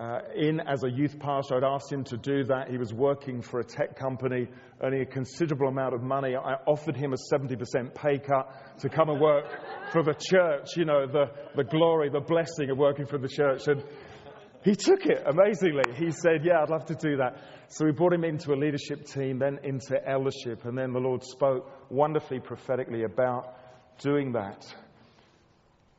uh, 0.00 0.20
in 0.34 0.60
as 0.60 0.82
a 0.82 0.90
youth 0.90 1.18
pastor. 1.18 1.58
I'd 1.58 1.74
asked 1.74 1.92
him 1.92 2.04
to 2.04 2.16
do 2.16 2.44
that. 2.44 2.70
He 2.70 2.78
was 2.78 2.90
working 2.90 3.42
for 3.42 3.60
a 3.60 3.64
tech 3.64 3.98
company, 3.98 4.48
earning 4.82 5.02
a 5.02 5.06
considerable 5.06 5.68
amount 5.68 5.94
of 5.94 6.02
money. 6.02 6.36
I 6.36 6.54
offered 6.66 6.96
him 6.96 7.12
a 7.12 7.34
70% 7.34 7.94
pay 7.94 8.18
cut 8.18 8.78
to 8.80 8.88
come 8.88 9.10
and 9.10 9.20
work 9.20 9.44
for 9.92 10.02
the 10.02 10.14
church, 10.14 10.74
you 10.74 10.86
know, 10.86 11.06
the, 11.06 11.26
the 11.54 11.64
glory, 11.64 12.08
the 12.08 12.20
blessing 12.20 12.70
of 12.70 12.78
working 12.78 13.04
for 13.04 13.18
the 13.18 13.28
church. 13.28 13.68
And 13.68 13.84
he 14.66 14.74
took 14.74 15.06
it 15.06 15.22
amazingly. 15.24 15.94
He 15.94 16.10
said, 16.10 16.44
Yeah, 16.44 16.60
I'd 16.60 16.70
love 16.70 16.86
to 16.86 16.96
do 16.96 17.18
that. 17.18 17.36
So 17.68 17.84
we 17.84 17.92
brought 17.92 18.12
him 18.12 18.24
into 18.24 18.52
a 18.52 18.56
leadership 18.56 19.06
team, 19.06 19.38
then 19.38 19.60
into 19.62 19.96
eldership, 20.04 20.64
and 20.64 20.76
then 20.76 20.92
the 20.92 20.98
Lord 20.98 21.22
spoke 21.22 21.70
wonderfully 21.88 22.40
prophetically 22.40 23.04
about 23.04 23.54
doing 24.00 24.32
that. 24.32 24.66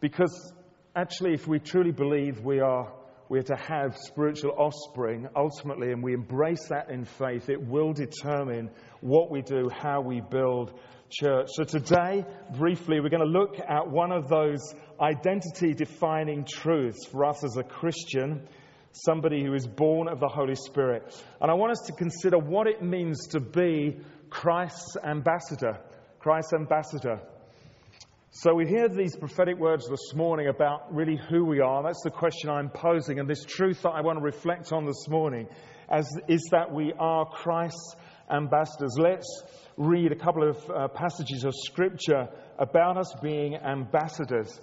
Because 0.01 0.51
actually, 0.93 1.33
if 1.33 1.47
we 1.47 1.59
truly 1.59 1.91
believe 1.91 2.41
we 2.41 2.59
are 2.59 2.91
we're 3.29 3.43
to 3.43 3.55
have 3.55 3.98
spiritual 3.98 4.51
offspring 4.57 5.27
ultimately, 5.36 5.91
and 5.91 6.01
we 6.01 6.13
embrace 6.13 6.67
that 6.69 6.89
in 6.89 7.05
faith, 7.05 7.50
it 7.50 7.62
will 7.62 7.93
determine 7.93 8.69
what 9.01 9.29
we 9.29 9.41
do, 9.41 9.69
how 9.69 10.01
we 10.01 10.22
build 10.22 10.79
church. 11.10 11.50
So 11.53 11.63
today, 11.63 12.25
briefly, 12.57 13.00
we're 13.00 13.10
going 13.10 13.25
to 13.25 13.39
look 13.39 13.60
at 13.60 13.89
one 13.89 14.12
of 14.12 14.27
those 14.27 14.74
identity 15.00 15.74
defining 15.74 16.46
truths 16.46 17.05
for 17.05 17.25
us 17.25 17.43
as 17.43 17.57
a 17.57 17.63
Christian, 17.63 18.48
somebody 18.91 19.43
who 19.43 19.53
is 19.53 19.67
born 19.67 20.07
of 20.07 20.19
the 20.19 20.27
Holy 20.27 20.55
Spirit. 20.55 21.03
And 21.41 21.51
I 21.51 21.53
want 21.53 21.72
us 21.72 21.86
to 21.88 21.93
consider 21.93 22.38
what 22.38 22.67
it 22.67 22.81
means 22.81 23.27
to 23.27 23.39
be 23.39 23.98
Christ's 24.29 24.98
ambassador. 25.03 25.79
Christ's 26.19 26.53
ambassador. 26.53 27.19
So 28.41 28.53
we 28.53 28.67
hear 28.67 28.88
these 28.88 29.15
prophetic 29.15 29.58
words 29.58 29.89
this 29.89 30.13
morning 30.13 30.48
about 30.48 30.94
really 30.94 31.20
who 31.27 31.44
we 31.44 31.60
are. 31.60 31.82
That's 31.82 32.03
the 32.03 32.12
question 32.12 32.51
I'm 32.51 32.70
posing. 32.70 33.17
And 33.17 33.27
this 33.27 33.44
truth 33.44 33.82
that 33.82 33.89
I 33.89 34.01
want 34.01 34.20
to 34.20 34.24
reflect 34.24 34.72
on 34.72 34.86
this 34.86 35.08
morning 35.08 35.48
as, 35.89 36.08
is 36.27 36.48
that 36.51 36.72
we 36.72 36.94
are 37.00 37.25
Christ's 37.25 37.96
ambassadors. 38.29 38.94
Let's 38.96 39.41
read 39.75 40.12
a 40.12 40.15
couple 40.15 40.48
of 40.48 40.70
uh, 40.70 40.88
passages 40.89 41.46
of 41.46 41.56
scripture 41.56 42.27
about 42.60 43.00
us 43.00 43.12
being 43.24 43.56
ambassadors. 43.56 44.62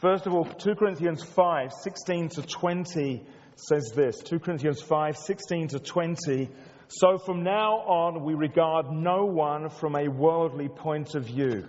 First 0.00 0.26
of 0.26 0.34
all, 0.34 0.44
2 0.44 0.74
Corinthians 0.74 1.22
5, 1.22 1.72
16 1.80 2.28
to 2.30 2.42
20 2.42 3.24
says 3.54 3.92
this. 3.94 4.18
2 4.24 4.40
Corinthians 4.40 4.82
5, 4.82 5.16
16 5.16 5.68
to 5.68 5.78
20. 5.78 6.50
So 6.88 7.18
from 7.18 7.44
now 7.44 7.74
on, 7.86 8.24
we 8.24 8.34
regard 8.34 8.86
no 8.90 9.26
one 9.26 9.70
from 9.70 9.94
a 9.94 10.08
worldly 10.08 10.68
point 10.68 11.14
of 11.14 11.26
view. 11.26 11.68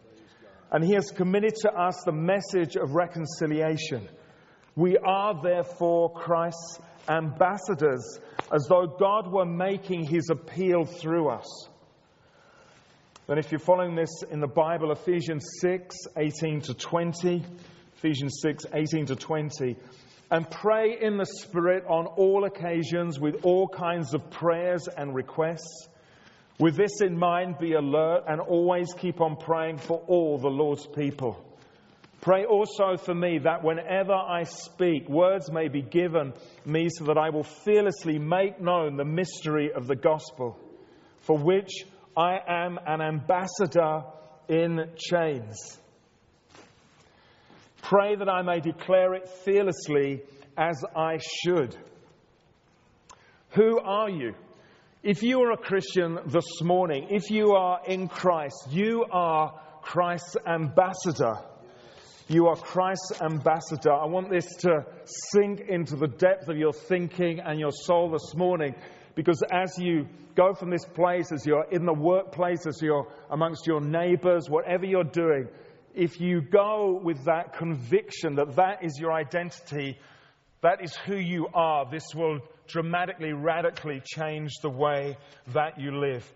And 0.71 0.83
he 0.83 0.93
has 0.93 1.11
committed 1.11 1.55
to 1.61 1.71
us 1.71 2.01
the 2.05 2.13
message 2.13 2.77
of 2.77 2.95
reconciliation. 2.95 4.07
We 4.75 4.97
are 4.97 5.41
therefore 5.41 6.13
Christ's 6.13 6.79
ambassadors, 7.09 8.19
as 8.53 8.67
though 8.69 8.87
God 8.87 9.31
were 9.31 9.45
making 9.45 10.05
his 10.05 10.29
appeal 10.29 10.85
through 10.85 11.29
us. 11.29 11.67
Then, 13.27 13.37
if 13.37 13.51
you're 13.51 13.59
following 13.59 13.95
this 13.95 14.23
in 14.29 14.39
the 14.39 14.47
Bible, 14.47 14.91
Ephesians 14.91 15.45
6 15.59 15.95
18 16.17 16.61
to 16.61 16.73
20, 16.73 17.43
Ephesians 17.97 18.39
6 18.41 18.65
18 18.73 19.05
to 19.07 19.15
20, 19.15 19.75
and 20.31 20.49
pray 20.49 20.97
in 20.99 21.17
the 21.17 21.25
Spirit 21.25 21.83
on 21.87 22.07
all 22.07 22.45
occasions 22.45 23.19
with 23.19 23.43
all 23.43 23.67
kinds 23.67 24.13
of 24.13 24.31
prayers 24.31 24.87
and 24.87 25.13
requests. 25.13 25.87
With 26.61 26.77
this 26.77 27.01
in 27.01 27.17
mind, 27.17 27.57
be 27.57 27.73
alert 27.73 28.25
and 28.27 28.39
always 28.39 28.93
keep 28.93 29.19
on 29.19 29.35
praying 29.35 29.79
for 29.79 29.97
all 30.05 30.37
the 30.37 30.47
Lord's 30.47 30.85
people. 30.85 31.43
Pray 32.21 32.45
also 32.45 32.97
for 32.97 33.15
me 33.15 33.39
that 33.39 33.63
whenever 33.63 34.13
I 34.13 34.43
speak, 34.43 35.09
words 35.09 35.51
may 35.51 35.69
be 35.69 35.81
given 35.81 36.33
me 36.63 36.89
so 36.89 37.05
that 37.05 37.17
I 37.17 37.31
will 37.31 37.45
fearlessly 37.45 38.19
make 38.19 38.61
known 38.61 38.95
the 38.95 39.05
mystery 39.05 39.71
of 39.73 39.87
the 39.87 39.95
gospel, 39.95 40.55
for 41.21 41.35
which 41.35 41.71
I 42.15 42.37
am 42.47 42.77
an 42.85 43.01
ambassador 43.01 44.03
in 44.47 44.91
chains. 44.97 45.79
Pray 47.81 48.15
that 48.15 48.29
I 48.29 48.43
may 48.43 48.59
declare 48.59 49.15
it 49.15 49.27
fearlessly 49.43 50.21
as 50.55 50.83
I 50.95 51.17
should. 51.17 51.75
Who 53.55 53.79
are 53.79 54.11
you? 54.11 54.35
If 55.03 55.23
you 55.23 55.41
are 55.41 55.51
a 55.53 55.57
Christian 55.57 56.19
this 56.27 56.61
morning, 56.61 57.07
if 57.09 57.31
you 57.31 57.53
are 57.53 57.79
in 57.87 58.07
Christ, 58.07 58.67
you 58.69 59.03
are 59.11 59.59
Christ's 59.81 60.37
ambassador. 60.45 61.39
You 62.27 62.49
are 62.49 62.55
Christ's 62.55 63.19
ambassador. 63.19 63.91
I 63.91 64.05
want 64.05 64.29
this 64.29 64.45
to 64.59 64.85
sink 65.31 65.61
into 65.61 65.95
the 65.95 66.07
depth 66.07 66.49
of 66.49 66.57
your 66.57 66.71
thinking 66.71 67.39
and 67.39 67.59
your 67.59 67.71
soul 67.71 68.11
this 68.11 68.35
morning 68.35 68.75
because 69.15 69.41
as 69.51 69.75
you 69.79 70.07
go 70.35 70.53
from 70.53 70.69
this 70.69 70.85
place, 70.85 71.31
as 71.31 71.47
you're 71.47 71.65
in 71.71 71.87
the 71.87 71.95
workplace, 71.95 72.67
as 72.67 72.79
you're 72.79 73.07
amongst 73.31 73.65
your 73.65 73.81
neighbors, 73.81 74.51
whatever 74.51 74.85
you're 74.85 75.03
doing, 75.03 75.47
if 75.95 76.21
you 76.21 76.41
go 76.41 77.01
with 77.03 77.25
that 77.25 77.57
conviction 77.57 78.35
that 78.35 78.55
that 78.55 78.83
is 78.83 78.99
your 78.99 79.13
identity, 79.13 79.97
that 80.61 80.83
is 80.83 80.95
who 81.05 81.15
you 81.15 81.47
are, 81.53 81.89
this 81.89 82.05
will 82.15 82.39
dramatically, 82.67 83.33
radically 83.33 84.01
change 84.05 84.51
the 84.61 84.69
way 84.69 85.17
that 85.53 85.79
you 85.79 85.91
live. 85.99 86.31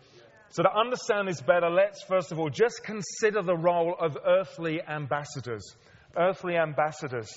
So, 0.49 0.63
to 0.63 0.69
understand 0.71 1.27
this 1.27 1.41
better, 1.41 1.69
let's 1.69 2.03
first 2.03 2.31
of 2.31 2.39
all 2.39 2.49
just 2.49 2.83
consider 2.83 3.41
the 3.41 3.57
role 3.57 3.95
of 3.99 4.17
earthly 4.25 4.81
ambassadors. 4.81 5.75
Earthly 6.17 6.55
ambassadors. 6.55 7.29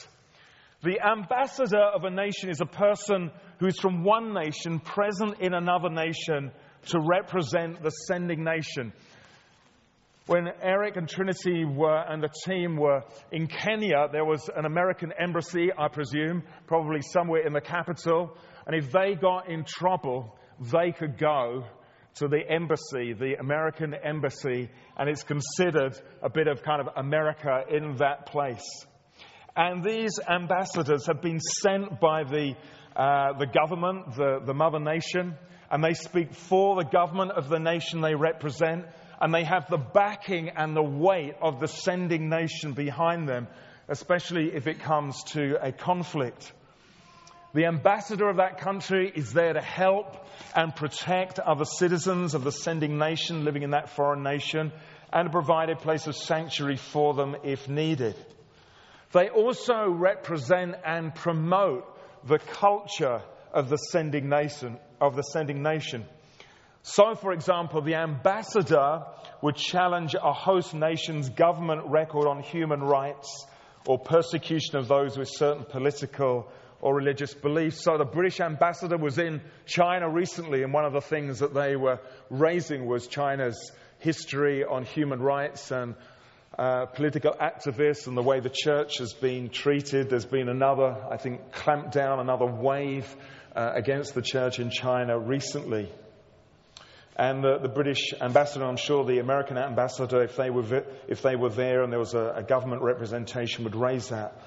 The 0.83 1.01
ambassador 1.01 1.83
of 1.83 2.05
a 2.05 2.11
nation 2.11 2.51
is 2.51 2.61
a 2.61 2.66
person 2.66 3.33
who 3.59 3.66
is 3.66 3.79
from 3.81 4.05
one 4.05 4.33
nation 4.33 4.79
present 4.79 5.40
in 5.40 5.53
another 5.53 5.90
nation 5.90 6.53
to 6.87 7.01
represent 7.01 7.83
the 7.83 7.90
sending 7.90 8.44
nation. 8.44 8.92
When 10.29 10.47
Eric 10.61 10.97
and 10.97 11.09
Trinity 11.09 11.64
were, 11.64 12.05
and 12.07 12.23
the 12.23 12.29
team 12.45 12.77
were 12.77 13.03
in 13.33 13.47
Kenya, 13.47 14.09
there 14.12 14.27
was 14.27 14.51
an 14.55 14.67
American 14.67 15.11
embassy, 15.19 15.71
I 15.73 15.88
presume, 15.88 16.43
probably 16.67 17.01
somewhere 17.01 17.47
in 17.47 17.55
the 17.55 17.62
capital. 17.62 18.37
And 18.67 18.77
if 18.77 18.93
they 18.93 19.14
got 19.14 19.49
in 19.49 19.64
trouble, 19.64 20.37
they 20.61 20.93
could 20.93 21.17
go 21.17 21.64
to 22.17 22.29
the 22.29 22.43
embassy, 22.47 23.14
the 23.14 23.37
American 23.41 23.95
embassy, 23.95 24.69
and 24.99 25.09
it's 25.09 25.23
considered 25.23 25.99
a 26.23 26.29
bit 26.29 26.47
of 26.47 26.62
kind 26.62 26.83
of 26.83 26.88
America 26.95 27.62
in 27.71 27.97
that 27.97 28.27
place. 28.27 28.85
And 29.57 29.83
these 29.83 30.21
ambassadors 30.29 31.07
have 31.07 31.23
been 31.23 31.41
sent 31.41 32.01
by 32.01 32.25
the, 32.25 32.53
uh, 32.95 33.33
the 33.38 33.47
government, 33.47 34.14
the, 34.14 34.41
the 34.45 34.53
mother 34.53 34.79
nation, 34.79 35.37
and 35.71 35.83
they 35.83 35.95
speak 35.95 36.35
for 36.35 36.77
the 36.77 36.85
government 36.85 37.33
of 37.33 37.49
the 37.49 37.59
nation 37.59 38.03
they 38.03 38.14
represent, 38.14 38.85
and 39.20 39.35
they 39.35 39.44
have 39.44 39.68
the 39.68 39.78
backing 39.78 40.50
and 40.50 40.76
the 40.76 40.83
weight 40.83 41.35
of 41.40 41.61
the 41.61 41.68
sending 41.68 42.28
nation 42.28 42.72
behind 42.72 43.28
them, 43.28 43.48
especially 43.88 44.54
if 44.54 44.66
it 44.66 44.81
comes 44.81 45.22
to 45.24 45.57
a 45.61 45.72
conflict. 45.72 46.52
The 47.54 47.64
ambassador 47.64 48.28
of 48.28 48.37
that 48.37 48.61
country 48.61 49.11
is 49.14 49.33
there 49.33 49.54
to 49.54 49.61
help 49.61 50.26
and 50.54 50.74
protect 50.76 51.38
other 51.38 51.64
citizens 51.64 52.35
of 52.35 52.44
the 52.44 52.52
sending 52.52 52.98
nation 52.98 53.44
living 53.44 53.62
in 53.62 53.70
that 53.70 53.90
foreign 53.90 54.22
nation 54.22 54.70
and 55.12 55.26
to 55.26 55.33
provide 55.33 55.70
a 55.70 55.76
place 55.76 56.07
of 56.07 56.14
sanctuary 56.14 56.76
for 56.76 57.14
them 57.14 57.37
if 57.42 57.68
needed. 57.68 58.14
They 59.12 59.31
also 59.31 59.88
represent 59.88 60.76
and 60.85 61.14
promote 61.14 61.87
the 62.26 62.38
culture 62.38 63.22
of 63.52 63.70
the 63.70 63.76
sending 63.76 64.28
nation, 64.28 64.78
of 65.00 65.16
the 65.16 65.22
sending 65.22 65.62
nation. 65.62 66.04
So, 66.83 67.14
for 67.14 67.33
example, 67.33 67.83
the 67.83 67.97
ambassador 67.97 69.05
would 69.43 69.57
challenge 69.57 70.14
a 70.14 70.33
host 70.33 70.75
nation's 70.75 71.29
government 71.29 71.87
record 71.87 72.27
on 72.29 72.43
human 72.43 72.81
rights 72.81 73.47
or 73.87 73.99
persecution 73.99 74.77
of 74.77 74.88
those 74.88 75.17
with 75.17 75.29
certain 75.29 75.64
political 75.64 76.51
or 76.81 76.95
religious 76.95 77.35
beliefs. 77.35 77.83
So 77.83 77.99
the 77.99 78.05
British 78.05 78.41
ambassador 78.41 78.97
was 78.97 79.19
in 79.19 79.41
China 79.67 80.09
recently, 80.09 80.62
and 80.62 80.73
one 80.73 80.85
of 80.85 80.93
the 80.93 81.01
things 81.01 81.41
that 81.41 81.55
they 81.55 81.77
were 81.77 81.99
raising 82.31 82.87
was 82.87 83.07
China's 83.09 83.73
history 83.99 84.64
on 84.64 84.85
human 84.85 85.21
rights 85.21 85.71
and 85.71 85.95
uh, 86.57 86.87
political 86.87 87.33
activists 87.33 88.07
and 88.07 88.17
the 88.17 88.23
way 88.23 88.41
the 88.41 88.53
church 88.53 88.99
has 88.99 89.12
been 89.12 89.49
treated. 89.49 90.11
There's 90.11 90.27
been 90.27 90.49
another, 90.49 90.97
I 91.11 91.17
think, 91.17 91.53
clampdown, 91.53 92.21
another 92.21 92.47
wave 92.47 93.14
uh, 93.55 93.73
against 93.75 94.14
the 94.14 94.23
church 94.23 94.59
in 94.59 94.71
China 94.71 95.19
recently. 95.19 95.91
And 97.18 97.42
the, 97.42 97.59
the, 97.59 97.68
British 97.68 98.14
ambassador, 98.20 98.64
I'm 98.64 98.76
sure 98.76 99.04
the 99.04 99.18
American 99.18 99.59
ambassador, 99.59 100.22
if 100.22 100.37
they 100.37 100.50
were, 100.50 100.85
if 101.09 101.20
they 101.20 101.35
were 101.35 101.50
there 101.50 101.83
and 101.83 101.92
there 101.92 101.98
was 101.98 102.14
a, 102.14 102.35
a 102.37 102.42
government 102.44 102.83
representation, 102.83 103.64
would 103.64 103.74
raise 103.74 104.11
that. 104.11 104.40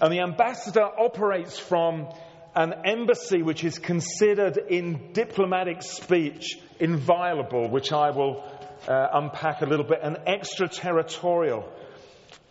And 0.00 0.12
the 0.12 0.20
ambassador 0.20 0.84
operates 0.84 1.58
from 1.58 2.08
an 2.54 2.72
embassy 2.84 3.42
which 3.42 3.64
is 3.64 3.78
considered 3.78 4.58
in 4.58 5.12
diplomatic 5.12 5.82
speech 5.82 6.56
inviolable, 6.78 7.68
which 7.68 7.92
I 7.92 8.10
will 8.10 8.44
uh, 8.86 9.08
unpack 9.14 9.62
a 9.62 9.66
little 9.66 9.84
bit, 9.84 9.98
and 10.00 10.18
extraterritorial, 10.26 11.68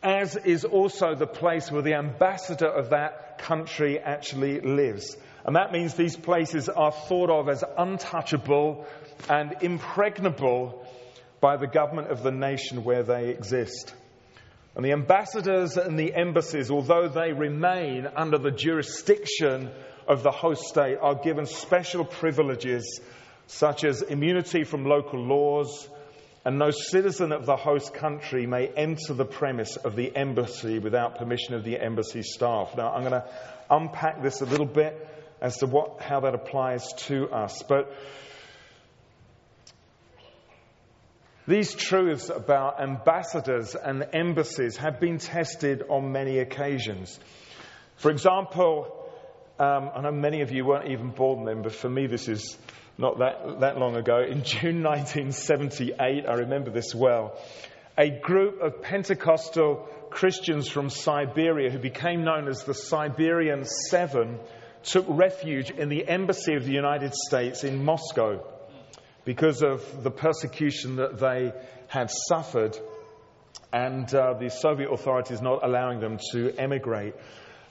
as 0.01 0.35
is 0.35 0.65
also 0.65 1.15
the 1.15 1.27
place 1.27 1.71
where 1.71 1.81
the 1.81 1.93
ambassador 1.93 2.67
of 2.67 2.89
that 2.89 3.37
country 3.37 3.97
actually 3.97 4.59
lives. 4.59 5.15
And 5.45 5.55
that 5.55 5.71
means 5.71 5.93
these 5.93 6.15
places 6.15 6.69
are 6.69 6.91
thought 6.91 7.29
of 7.29 7.49
as 7.49 7.63
untouchable 7.77 8.85
and 9.29 9.55
impregnable 9.61 10.85
by 11.39 11.57
the 11.57 11.67
government 11.67 12.09
of 12.09 12.23
the 12.23 12.31
nation 12.31 12.83
where 12.83 13.03
they 13.03 13.29
exist. 13.29 13.93
And 14.75 14.83
the 14.83 14.91
ambassadors 14.91 15.77
and 15.77 15.99
the 15.99 16.13
embassies, 16.15 16.71
although 16.71 17.07
they 17.07 17.31
remain 17.31 18.07
under 18.15 18.37
the 18.37 18.51
jurisdiction 18.51 19.69
of 20.07 20.23
the 20.23 20.31
host 20.31 20.63
state, 20.63 20.97
are 20.99 21.15
given 21.15 21.45
special 21.45 22.05
privileges 22.05 23.01
such 23.47 23.83
as 23.83 24.01
immunity 24.01 24.63
from 24.63 24.85
local 24.85 25.19
laws, 25.19 25.87
and 26.45 26.57
no 26.57 26.71
citizen 26.71 27.31
of 27.31 27.45
the 27.45 27.55
host 27.55 27.93
country 27.93 28.45
may 28.45 28.67
enter 28.67 29.13
the 29.13 29.25
premise 29.25 29.77
of 29.77 29.95
the 29.95 30.13
embassy 30.15 30.79
without 30.79 31.17
permission 31.17 31.53
of 31.53 31.63
the 31.63 31.79
embassy 31.79 32.23
staff. 32.23 32.75
Now, 32.75 32.93
I'm 32.93 33.01
going 33.01 33.13
to 33.13 33.25
unpack 33.69 34.21
this 34.21 34.41
a 34.41 34.45
little 34.45 34.65
bit 34.65 35.07
as 35.41 35.57
to 35.57 35.67
what, 35.67 36.01
how 36.01 36.21
that 36.21 36.33
applies 36.33 36.91
to 37.07 37.29
us. 37.29 37.63
But 37.63 37.93
these 41.47 41.73
truths 41.75 42.29
about 42.29 42.81
ambassadors 42.81 43.75
and 43.75 44.07
embassies 44.13 44.77
have 44.77 44.99
been 45.01 45.17
tested 45.17 45.83
on 45.89 46.11
many 46.13 46.39
occasions. 46.39 47.19
For 47.97 48.11
example, 48.11 49.09
um, 49.59 49.91
I 49.93 50.01
know 50.01 50.11
many 50.11 50.41
of 50.41 50.51
you 50.51 50.65
weren't 50.65 50.89
even 50.89 51.11
born 51.11 51.45
then, 51.45 51.61
but 51.61 51.73
for 51.73 51.89
me, 51.89 52.07
this 52.07 52.29
is 52.29 52.57
not 52.97 53.17
that, 53.19 53.59
that 53.59 53.77
long 53.77 53.97
ago. 53.97 54.19
In 54.21 54.43
June 54.45 54.83
1978, 54.83 56.25
I 56.27 56.33
remember 56.33 56.71
this 56.71 56.95
well, 56.95 57.37
a 57.97 58.09
group 58.09 58.61
of 58.61 58.81
Pentecostal 58.81 59.87
Christians 60.09 60.69
from 60.69 60.89
Siberia 60.89 61.69
who 61.69 61.79
became 61.79 62.23
known 62.23 62.47
as 62.47 62.63
the 62.63 62.73
Siberian 62.73 63.65
Seven 63.65 64.39
took 64.83 65.05
refuge 65.09 65.71
in 65.71 65.89
the 65.89 66.07
embassy 66.07 66.55
of 66.55 66.65
the 66.65 66.71
United 66.71 67.13
States 67.13 67.63
in 67.63 67.83
Moscow 67.83 68.52
because 69.25 69.61
of 69.61 70.03
the 70.03 70.11
persecution 70.11 70.97
that 70.97 71.19
they 71.19 71.51
had 71.87 72.09
suffered 72.27 72.77
and 73.71 74.13
uh, 74.13 74.33
the 74.33 74.49
Soviet 74.49 74.91
authorities 74.91 75.41
not 75.41 75.63
allowing 75.63 75.99
them 75.99 76.19
to 76.31 76.53
emigrate. 76.57 77.15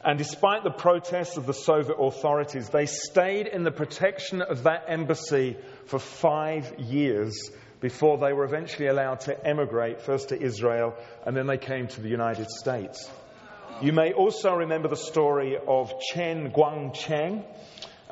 And 0.05 0.19
despite 0.19 0.65
the 0.65 0.71
protests 0.71 1.37
of 1.37 1.47
the 1.47 1.55
Soviet 1.55 1.95
authorities, 1.95 2.69
they 2.71 2.87
stayed 2.87 3.47
in 3.47 3.63
the 3.63 3.71
protection 3.71 4.43
of 4.43 4.65
that 4.65 4.87
embassy 4.89 5.57
for 5.87 6.01
five 6.01 6.81
years 6.81 7.51
before 7.81 8.19
they 8.19 8.33
were 8.33 8.45
eventually 8.45 8.89
allowed 8.89 9.21
to 9.21 9.47
emigrate, 9.47 10.01
first 10.01 10.31
to 10.31 10.41
Israel, 10.41 10.95
and 11.25 11.37
then 11.37 11.47
they 11.47 11.59
came 11.59 11.87
to 11.87 12.01
the 12.01 12.09
United 12.09 12.49
States. 12.49 13.09
You 13.81 13.93
may 13.93 14.13
also 14.13 14.55
remember 14.55 14.89
the 14.89 14.97
story 14.97 15.57
of 15.57 15.93
Chen 16.13 16.53
Guangcheng, 16.53 17.45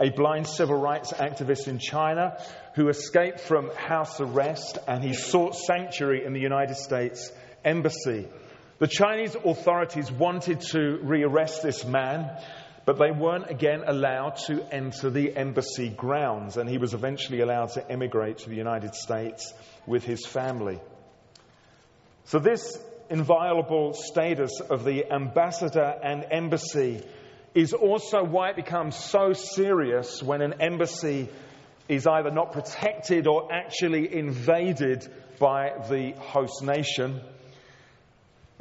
a 0.01 0.09
blind 0.11 0.47
civil 0.47 0.81
rights 0.81 1.13
activist 1.13 1.69
in 1.69 1.79
China 1.79 2.43
who 2.75 2.89
escaped 2.89 3.41
from 3.41 3.71
house 3.77 4.21
arrest 4.21 4.79
and 4.89 5.05
he 5.05 5.13
sought 5.13 5.55
sanctuary 5.55 6.25
in 6.25 6.33
the 6.33 6.41
United 6.41 6.77
States 6.77 7.31
Embassy. 7.65 8.27
The 8.79 8.87
Chinese 8.87 9.37
authorities 9.45 10.11
wanted 10.11 10.63
to 10.73 10.99
rearrest 11.03 11.61
this 11.63 11.85
man, 11.85 12.31
but 12.87 12.99
they 12.99 13.11
weren't 13.11 13.51
again 13.51 13.83
allowed 13.87 14.37
to 14.47 14.67
enter 14.75 15.11
the 15.11 15.37
embassy 15.37 15.91
grounds, 15.91 16.57
and 16.57 16.67
he 16.67 16.79
was 16.79 16.95
eventually 16.95 17.43
allowed 17.43 17.73
to 17.73 17.93
emigrate 17.93 18.39
to 18.39 18.49
the 18.49 18.57
United 18.57 18.95
States 18.95 19.53
with 19.87 20.03
his 20.05 20.25
family. 20.25 20.81
So, 22.25 22.39
this 22.39 22.83
inviolable 23.11 23.93
status 23.93 24.61
of 24.61 24.85
the 24.85 25.13
ambassador 25.13 25.95
and 26.03 26.25
embassy 26.31 27.03
is 27.55 27.73
also 27.73 28.23
why 28.23 28.51
it 28.51 28.57
becomes 28.57 28.97
so 28.97 29.33
serious 29.33 30.23
when 30.23 30.43
an 30.43 30.55
embassy 30.61 31.29
is 31.89 32.07
either 32.07 32.31
not 32.31 32.53
protected 32.53 33.27
or 33.27 33.53
actually 33.53 34.15
invaded 34.15 35.07
by 35.39 35.71
the 35.89 36.13
host 36.19 36.63
nation. 36.63 37.21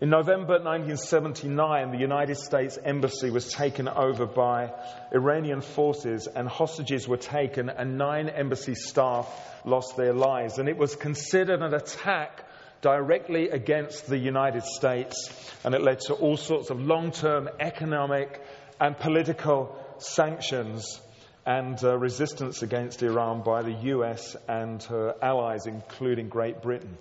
In 0.01 0.09
November 0.09 0.53
1979, 0.53 1.91
the 1.91 1.97
United 1.97 2.37
States 2.37 2.79
Embassy 2.83 3.29
was 3.29 3.51
taken 3.51 3.89
over 3.89 4.25
by 4.25 4.71
Iranian 5.13 5.59
forces, 5.59 6.25
and 6.25 6.47
hostages 6.47 7.05
were 7.05 7.17
taken, 7.17 7.69
and 7.69 7.97
nine 7.97 8.29
embassy 8.29 8.75
staff 8.75 9.27
lost 9.65 9.97
their 9.97 10.13
lives. 10.13 10.57
And 10.57 10.69
it 10.69 10.77
was 10.77 10.95
considered 10.95 11.61
an 11.61 11.73
attack 11.73 12.45
directly 12.81 13.49
against 13.49 14.07
the 14.07 14.17
United 14.17 14.63
States, 14.63 15.29
and 15.65 15.75
it 15.75 15.81
led 15.81 15.99
to 16.07 16.13
all 16.13 16.37
sorts 16.37 16.69
of 16.69 16.79
long 16.79 17.11
term 17.11 17.49
economic 17.59 18.41
and 18.79 18.97
political 18.97 19.75
sanctions 19.97 20.99
and 21.45 21.83
uh, 21.83 21.97
resistance 21.97 22.61
against 22.61 23.01
Iran 23.01 23.41
by 23.41 23.63
the 23.63 23.73
US 23.95 24.35
and 24.47 24.81
her 24.83 25.15
allies, 25.21 25.65
including 25.65 26.29
Great 26.29 26.61
Britain. 26.61 26.97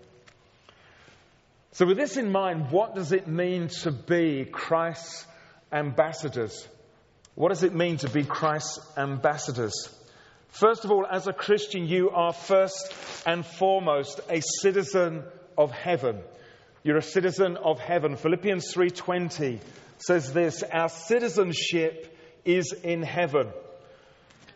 So, 1.72 1.86
with 1.86 1.96
this 1.96 2.16
in 2.16 2.32
mind, 2.32 2.70
what 2.70 2.94
does 2.94 3.12
it 3.12 3.28
mean 3.28 3.68
to 3.82 3.92
be 3.92 4.44
Christ's 4.44 5.26
ambassadors? 5.70 6.66
What 7.34 7.50
does 7.50 7.62
it 7.62 7.74
mean 7.74 7.98
to 7.98 8.08
be 8.08 8.24
Christ's 8.24 8.80
ambassadors? 8.96 9.74
First 10.48 10.84
of 10.84 10.90
all, 10.90 11.06
as 11.06 11.26
a 11.26 11.32
Christian, 11.32 11.86
you 11.86 12.10
are 12.10 12.32
first 12.32 12.92
and 13.26 13.44
foremost 13.44 14.20
a 14.30 14.40
citizen 14.40 15.22
of 15.56 15.70
heaven. 15.70 16.20
You're 16.82 16.96
a 16.96 17.02
citizen 17.02 17.56
of 17.56 17.78
heaven. 17.78 18.16
Philippians 18.16 18.72
3:20 18.72 19.60
says 19.98 20.32
this, 20.32 20.62
our 20.62 20.88
citizenship 20.88 22.16
is 22.44 22.72
in 22.82 23.02
heaven. 23.02 23.48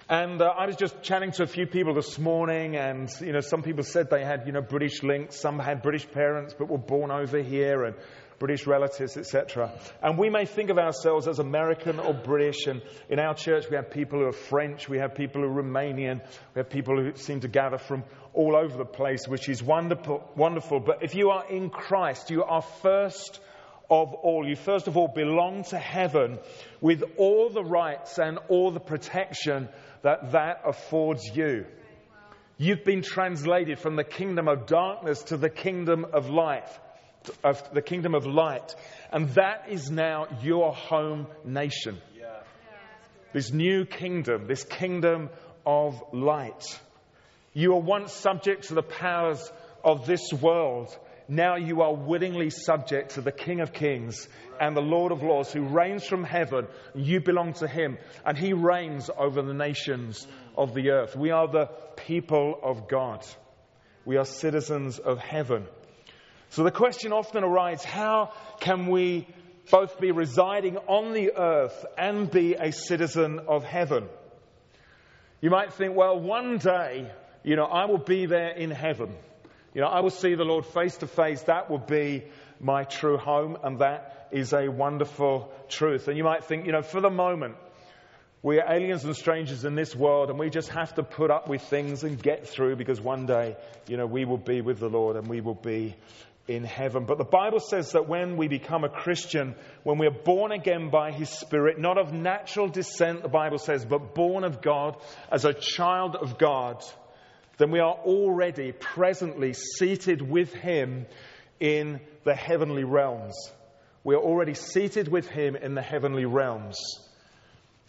And 0.09 0.43
uh, 0.43 0.47
I 0.47 0.67
was 0.67 0.77
just 0.77 1.03
chatting 1.03 1.31
to 1.33 1.45
a 1.45 1.47
few 1.47 1.67
people 1.67 1.95
this 1.95 2.19
morning, 2.19 2.77
and 2.77 3.09
you 3.21 3.33
know, 3.33 3.41
some 3.41 3.63
people 3.63 3.83
said 3.83 4.11
they 4.11 4.25
had 4.25 4.47
you 4.47 4.53
know 4.53 4.61
British 4.61 5.03
links, 5.03 5.41
some 5.41 5.59
had 5.59 5.81
British 5.81 6.11
parents 6.11 6.55
but 6.59 6.69
were 6.69 6.77
born 6.77 7.11
over 7.11 7.41
here, 7.41 7.85
and 7.85 7.95
British 8.39 8.67
relatives, 8.67 9.17
etc. 9.17 9.73
And 10.03 10.19
we 10.19 10.29
may 10.29 10.45
think 10.45 10.69
of 10.69 10.77
ourselves 10.77 11.29
as 11.29 11.39
American 11.39 12.01
or 12.01 12.13
British, 12.13 12.67
and 12.67 12.83
in 13.09 13.21
our 13.21 13.35
church 13.35 13.71
we 13.71 13.77
have 13.77 13.91
people 13.91 14.19
who 14.19 14.27
are 14.27 14.33
French, 14.33 14.89
we 14.89 14.99
have 14.99 15.15
people 15.15 15.43
who 15.43 15.49
are 15.49 15.63
Romanian, 15.63 16.21
we 16.55 16.59
have 16.59 16.69
people 16.69 17.01
who 17.01 17.15
seem 17.15 17.41
to 17.41 17.49
gather 17.49 17.79
from 17.79 18.03
all 18.35 18.57
over 18.57 18.77
the 18.77 18.85
place, 18.85 19.29
which 19.29 19.49
is 19.49 19.63
wonderful. 19.63 20.29
Wonderful. 20.37 20.81
But 20.81 21.05
if 21.05 21.15
you 21.15 21.31
are 21.31 21.49
in 21.49 21.71
Christ, 21.71 22.31
you 22.31 22.43
are 22.43 22.63
first 22.63 23.41
of 23.93 24.15
all. 24.15 24.49
You 24.49 24.57
first 24.57 24.89
of 24.89 24.97
all 24.97 25.09
belong 25.09 25.65
to 25.65 25.79
heaven 25.79 26.39
with 26.81 27.05
all 27.19 27.51
the 27.51 27.63
rights 27.63 28.19
and 28.19 28.39
all 28.49 28.71
the 28.71 28.81
protection 28.81 29.69
that 30.01 30.33
that 30.33 30.63
affords 30.65 31.31
you. 31.37 31.67
You've 32.57 32.85
been 32.85 33.03
translated 33.03 33.79
from 33.79 33.97
the 33.97 34.05
kingdom 34.05 34.49
of 34.49 34.67
darkness 34.67 35.23
to 35.25 35.37
the 35.37 35.51
kingdom 35.51 36.07
of 36.15 36.31
light, 36.31 36.69
of 37.45 37.63
the 37.75 37.83
kingdom 37.83 38.15
of 38.15 38.25
light. 38.25 38.75
And 39.13 39.29
that 39.35 39.67
is 39.69 39.91
now 39.91 40.27
your 40.43 40.73
home 40.73 41.27
nation. 41.45 42.01
This 43.35 43.53
new 43.53 43.85
kingdom, 43.85 44.47
this 44.47 44.65
kingdom 44.65 45.29
of 45.67 46.03
light. 46.13 46.65
You 47.53 47.73
were 47.73 47.81
once 47.81 48.13
subject 48.15 48.69
to 48.69 48.75
the 48.75 48.83
powers 48.83 49.53
of 49.85 50.07
this 50.07 50.33
world. 50.33 50.97
Now 51.29 51.57
you 51.57 51.83
are 51.83 51.95
willingly 51.95 52.51
subject 52.51 53.13
to 53.15 53.21
the 53.21 53.33
King 53.33 53.61
of 53.61 53.73
Kings 53.73 54.29
and 54.61 54.77
the 54.77 54.83
Lord 54.83 55.13
of 55.13 55.23
Lords, 55.23 55.53
who 55.53 55.63
reigns 55.63 56.05
from 56.05 56.25
heaven. 56.25 56.67
You 56.95 57.21
belong 57.21 57.55
to 57.55 57.69
him, 57.69 57.99
and 58.25 58.37
he 58.37 58.53
reigns 58.53 59.11
over 59.17 59.43
the 59.43 59.55
nations 59.55 60.27
of 60.57 60.75
the 60.75 60.91
earth. 60.91 61.17
We 61.17 61.31
are 61.31 61.49
the 61.49 61.67
people 61.97 62.59
of 62.63 62.89
God, 62.89 63.25
we 64.05 64.17
are 64.17 64.25
citizens 64.25 64.99
of 64.99 65.19
heaven. 65.19 65.67
So 66.51 66.65
the 66.65 66.71
question 66.71 67.13
often 67.13 67.45
arises 67.45 67.85
how 67.85 68.33
can 68.61 68.91
we 68.91 69.27
both 69.71 69.99
be 69.99 70.11
residing 70.11 70.77
on 70.77 71.15
the 71.15 71.33
earth 71.37 71.87
and 71.97 72.31
be 72.31 72.55
a 72.55 72.73
citizen 72.73 73.41
of 73.49 73.65
heaven? 73.65 74.09
You 75.41 75.51
might 75.51 75.73
think, 75.73 75.97
well, 75.97 76.21
one 76.21 76.59
day, 76.59 77.11
you 77.43 77.57
know, 77.57 77.65
I 77.65 77.87
will 77.87 77.99
be 77.99 78.27
there 78.27 78.51
in 78.51 78.71
heaven. 78.71 79.15
You 79.75 79.81
know, 79.81 79.89
I 79.89 80.01
will 80.01 80.11
see 80.11 80.35
the 80.35 80.45
Lord 80.45 80.67
face 80.67 80.99
to 80.99 81.07
face. 81.07 81.43
That 81.43 81.71
will 81.71 81.79
be 81.79 82.25
my 82.61 82.85
true 82.85 83.17
home, 83.17 83.57
and 83.63 83.79
that 83.79 84.29
is 84.31 84.53
a 84.53 84.69
wonderful 84.69 85.53
truth. 85.69 86.09
And 86.09 86.17
you 86.17 86.25
might 86.25 86.45
think, 86.45 86.67
you 86.67 86.73
know, 86.73 86.83
for 86.83 87.01
the 87.01 87.11
moment, 87.11 87.57
we 88.43 88.61
are 88.61 88.73
aliens 88.73 89.05
and 89.05 89.17
strangers 89.17 89.65
in 89.65 89.75
this 89.75 89.95
world, 89.95 90.29
and 90.29 90.39
we 90.39 90.51
just 90.51 90.69
have 90.71 90.95
to 90.95 91.03
put 91.03 91.31
up 91.31 91.49
with 91.49 91.63
things 91.63 92.05
and 92.05 92.21
get 92.21 92.49
through 92.49 92.77
because 92.77 93.01
one 93.01 93.25
day, 93.25 93.57
you 93.87 93.97
know, 93.97 94.07
we 94.07 94.25
will 94.25 94.39
be 94.39 94.61
with 94.61 94.79
the 94.79 94.89
Lord 94.89 95.17
and 95.17 95.27
we 95.29 95.41
will 95.41 95.55
be 95.55 95.95
in 96.49 96.65
heaven. 96.65 97.05
But 97.05 97.19
the 97.19 97.25
Bible 97.25 97.61
says 97.61 97.93
that 97.93 98.09
when 98.09 98.37
we 98.37 98.49
become 98.49 98.85
a 98.85 98.89
Christian, 98.89 99.55
when 99.85 99.99
we 99.99 100.07
are 100.07 100.11
born 100.25 100.51
again 100.51 100.91
by 100.91 101.13
His 101.13 101.31
Spirit, 101.31 101.79
not 101.79 101.99
of 101.99 102.13
natural 102.13 102.69
descent, 102.69 103.23
the 103.23 103.29
Bible 103.29 103.59
says, 103.59 103.85
but 103.85 104.15
born 104.15 104.45
of 104.45 104.61
God 104.61 104.97
as 105.31 105.45
a 105.45 105.55
child 105.55 106.17
of 106.17 106.37
God, 106.37 106.83
then 107.59 107.71
we 107.71 107.81
are 107.81 107.95
already 107.95 108.73
presently 108.73 109.53
seated 109.53 110.23
with 110.23 110.53
Him 110.53 111.07
in 111.61 112.01
the 112.25 112.35
heavenly 112.35 112.85
realms. 112.85 113.35
We 114.05 114.17
are 114.17 114.21
already 114.21 114.55
seated 114.55 115.07
with 115.07 115.29
him 115.29 115.55
in 115.55 115.75
the 115.75 115.83
heavenly 115.83 116.25
realms. 116.25 116.77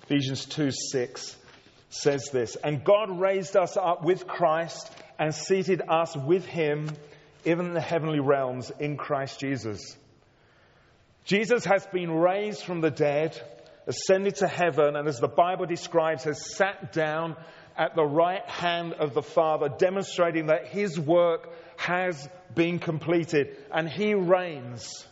Ephesians 0.04 0.46
2 0.46 0.70
6 0.72 1.36
says 1.90 2.30
this 2.32 2.56
And 2.56 2.84
God 2.84 3.20
raised 3.20 3.58
us 3.58 3.76
up 3.78 4.04
with 4.04 4.28
Christ 4.28 4.92
and 5.18 5.34
seated 5.34 5.82
us 5.88 6.16
with 6.16 6.46
him 6.46 6.90
even 7.46 7.68
in 7.68 7.74
the 7.74 7.82
heavenly 7.82 8.20
realms 8.20 8.72
in 8.80 8.96
Christ 8.96 9.40
Jesus. 9.40 9.98
Jesus 11.26 11.66
has 11.66 11.86
been 11.88 12.12
raised 12.12 12.64
from 12.64 12.82
the 12.82 12.92
dead, 12.92 13.40
ascended 13.88 14.36
to 14.36 14.48
heaven, 14.48 14.96
and 14.96 15.08
as 15.08 15.20
the 15.20 15.28
Bible 15.28 15.66
describes, 15.66 16.26
has 16.26 16.56
sat 16.56 16.94
down 16.94 17.38
at 17.78 17.96
the 17.96 18.06
right 18.06 18.48
hand 18.48 18.94
of 18.94 19.14
the 19.14 19.22
Father, 19.22 19.70
demonstrating 19.70 20.48
that 20.48 20.68
his 20.68 21.00
work 21.00 21.50
has 21.78 22.28
been 22.54 22.80
completed 22.80 23.56
and 23.72 23.90
he 23.90 24.14
reigns 24.14 25.06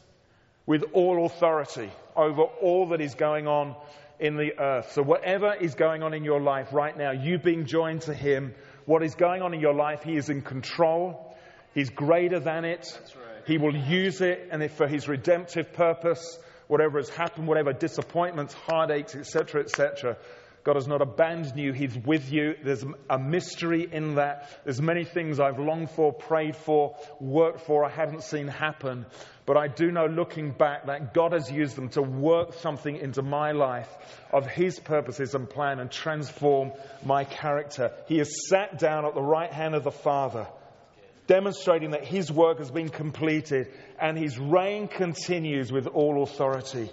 with 0.66 0.84
all 0.94 1.26
authority 1.26 1.90
over 2.16 2.44
all 2.44 2.90
that 2.90 3.02
is 3.02 3.16
going 3.16 3.48
on 3.48 3.76
in 4.20 4.38
the 4.38 4.60
earth. 4.60 4.92
So, 4.92 5.02
whatever 5.02 5.54
is 5.56 5.76
going 5.76 6.04
on 6.04 6.14
in 6.14 6.24
your 6.24 6.40
life 6.40 6.72
right 6.72 6.96
now, 6.96 7.12
you 7.12 7.40
being 7.40 7.66
joined 7.66 8.04
to 8.04 8.14
him, 8.14 8.54
what 8.86 9.04
is 9.04 9.16
going 9.16 9.42
on 9.42 9.54
in 9.54 9.60
your 9.60 9.74
life, 9.74 10.04
he 10.04 10.16
is 10.16 10.30
in 10.30 10.42
control. 10.42 11.36
He's 11.74 11.90
greater 11.90 12.40
than 12.40 12.66
it. 12.66 13.00
Right. 13.16 13.44
He 13.48 13.58
will 13.58 13.76
use 13.76 14.22
it 14.22 14.50
and 14.52 14.70
for 14.72 14.88
his 14.88 15.08
redemptive 15.08 15.74
purpose, 15.74 16.38
whatever 16.68 17.00
has 17.00 17.10
happened, 17.10 17.48
whatever 17.48 17.74
disappointments, 17.74 18.54
heartaches, 18.54 19.16
etc., 19.16 19.62
etc. 19.62 20.18
God 20.64 20.76
has 20.76 20.88
not 20.88 21.02
abandoned 21.02 21.58
you. 21.58 21.74
He's 21.74 21.98
with 21.98 22.32
you. 22.32 22.54
There's 22.64 22.86
a 23.10 23.18
mystery 23.18 23.88
in 23.92 24.16
that. 24.16 24.62
There's 24.64 24.82
many 24.82 25.06
things 25.06 25.40
I've 25.40 25.58
longed 25.58 25.90
for, 25.92 26.14
prayed 26.14 26.56
for, 26.56 26.96
worked 27.20 27.62
for, 27.62 27.84
I 27.84 27.90
haven't 27.90 28.24
seen 28.24 28.48
happen. 28.48 29.08
But 29.48 29.58
I 29.58 29.68
do 29.68 29.90
know 29.90 30.06
looking 30.06 30.52
back 30.52 30.86
that 30.86 31.16
God 31.16 31.34
has 31.34 31.52
used 31.52 31.76
them 31.76 31.90
to 31.90 32.04
work 32.04 32.54
something 32.54 32.96
into 32.96 33.24
my 33.24 33.54
life 33.54 33.90
of 34.32 34.46
His 34.46 34.80
purposes 34.80 35.34
and 35.34 35.50
plan 35.50 35.80
and 35.80 35.90
transform 35.90 36.74
my 37.04 37.24
character. 37.24 37.92
He 38.08 38.20
has 38.20 38.32
sat 38.48 38.78
down 38.78 39.06
at 39.06 39.16
the 39.16 39.22
right 39.22 39.52
hand 39.52 39.74
of 39.74 39.84
the 39.84 39.92
Father, 39.92 40.48
demonstrating 41.26 41.92
that 41.92 42.06
His 42.06 42.32
work 42.32 42.60
has 42.60 42.70
been 42.70 42.90
completed 42.90 43.74
and 44.00 44.16
His 44.16 44.38
reign 44.38 44.88
continues 44.88 45.72
with 45.72 45.88
all 45.88 46.22
authority. 46.22 46.92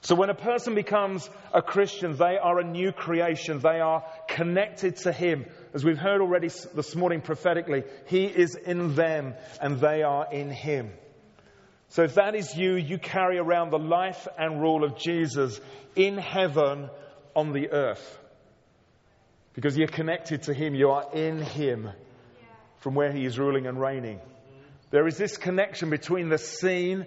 So 0.00 0.14
when 0.14 0.30
a 0.30 0.34
person 0.34 0.74
becomes 0.74 1.28
a 1.52 1.62
Christian, 1.62 2.16
they 2.16 2.38
are 2.38 2.58
a 2.58 2.64
new 2.64 2.92
creation. 2.92 3.60
They 3.60 3.80
are 3.80 4.04
connected 4.28 4.96
to 4.98 5.12
Him. 5.12 5.46
As 5.74 5.84
we've 5.84 5.98
heard 5.98 6.20
already 6.20 6.48
this 6.48 6.94
morning 6.94 7.20
prophetically, 7.20 7.84
He 8.06 8.26
is 8.26 8.54
in 8.54 8.94
them 8.94 9.34
and 9.60 9.80
they 9.80 10.02
are 10.02 10.32
in 10.32 10.50
Him. 10.50 10.92
So 11.88 12.02
if 12.02 12.14
that 12.14 12.34
is 12.34 12.54
you, 12.56 12.74
you 12.74 12.98
carry 12.98 13.38
around 13.38 13.70
the 13.70 13.78
life 13.78 14.26
and 14.38 14.60
rule 14.60 14.84
of 14.84 14.98
Jesus 14.98 15.60
in 15.94 16.18
heaven 16.18 16.90
on 17.34 17.52
the 17.52 17.70
earth. 17.70 18.18
Because 19.54 19.76
you're 19.76 19.88
connected 19.88 20.42
to 20.44 20.54
Him, 20.54 20.74
you 20.74 20.90
are 20.90 21.06
in 21.14 21.40
Him 21.40 21.90
from 22.78 22.94
where 22.94 23.12
He 23.12 23.24
is 23.24 23.38
ruling 23.38 23.66
and 23.66 23.80
reigning. 23.80 24.20
There 24.90 25.06
is 25.06 25.16
this 25.16 25.36
connection 25.36 25.90
between 25.90 26.28
the 26.28 26.38
seen 26.38 27.06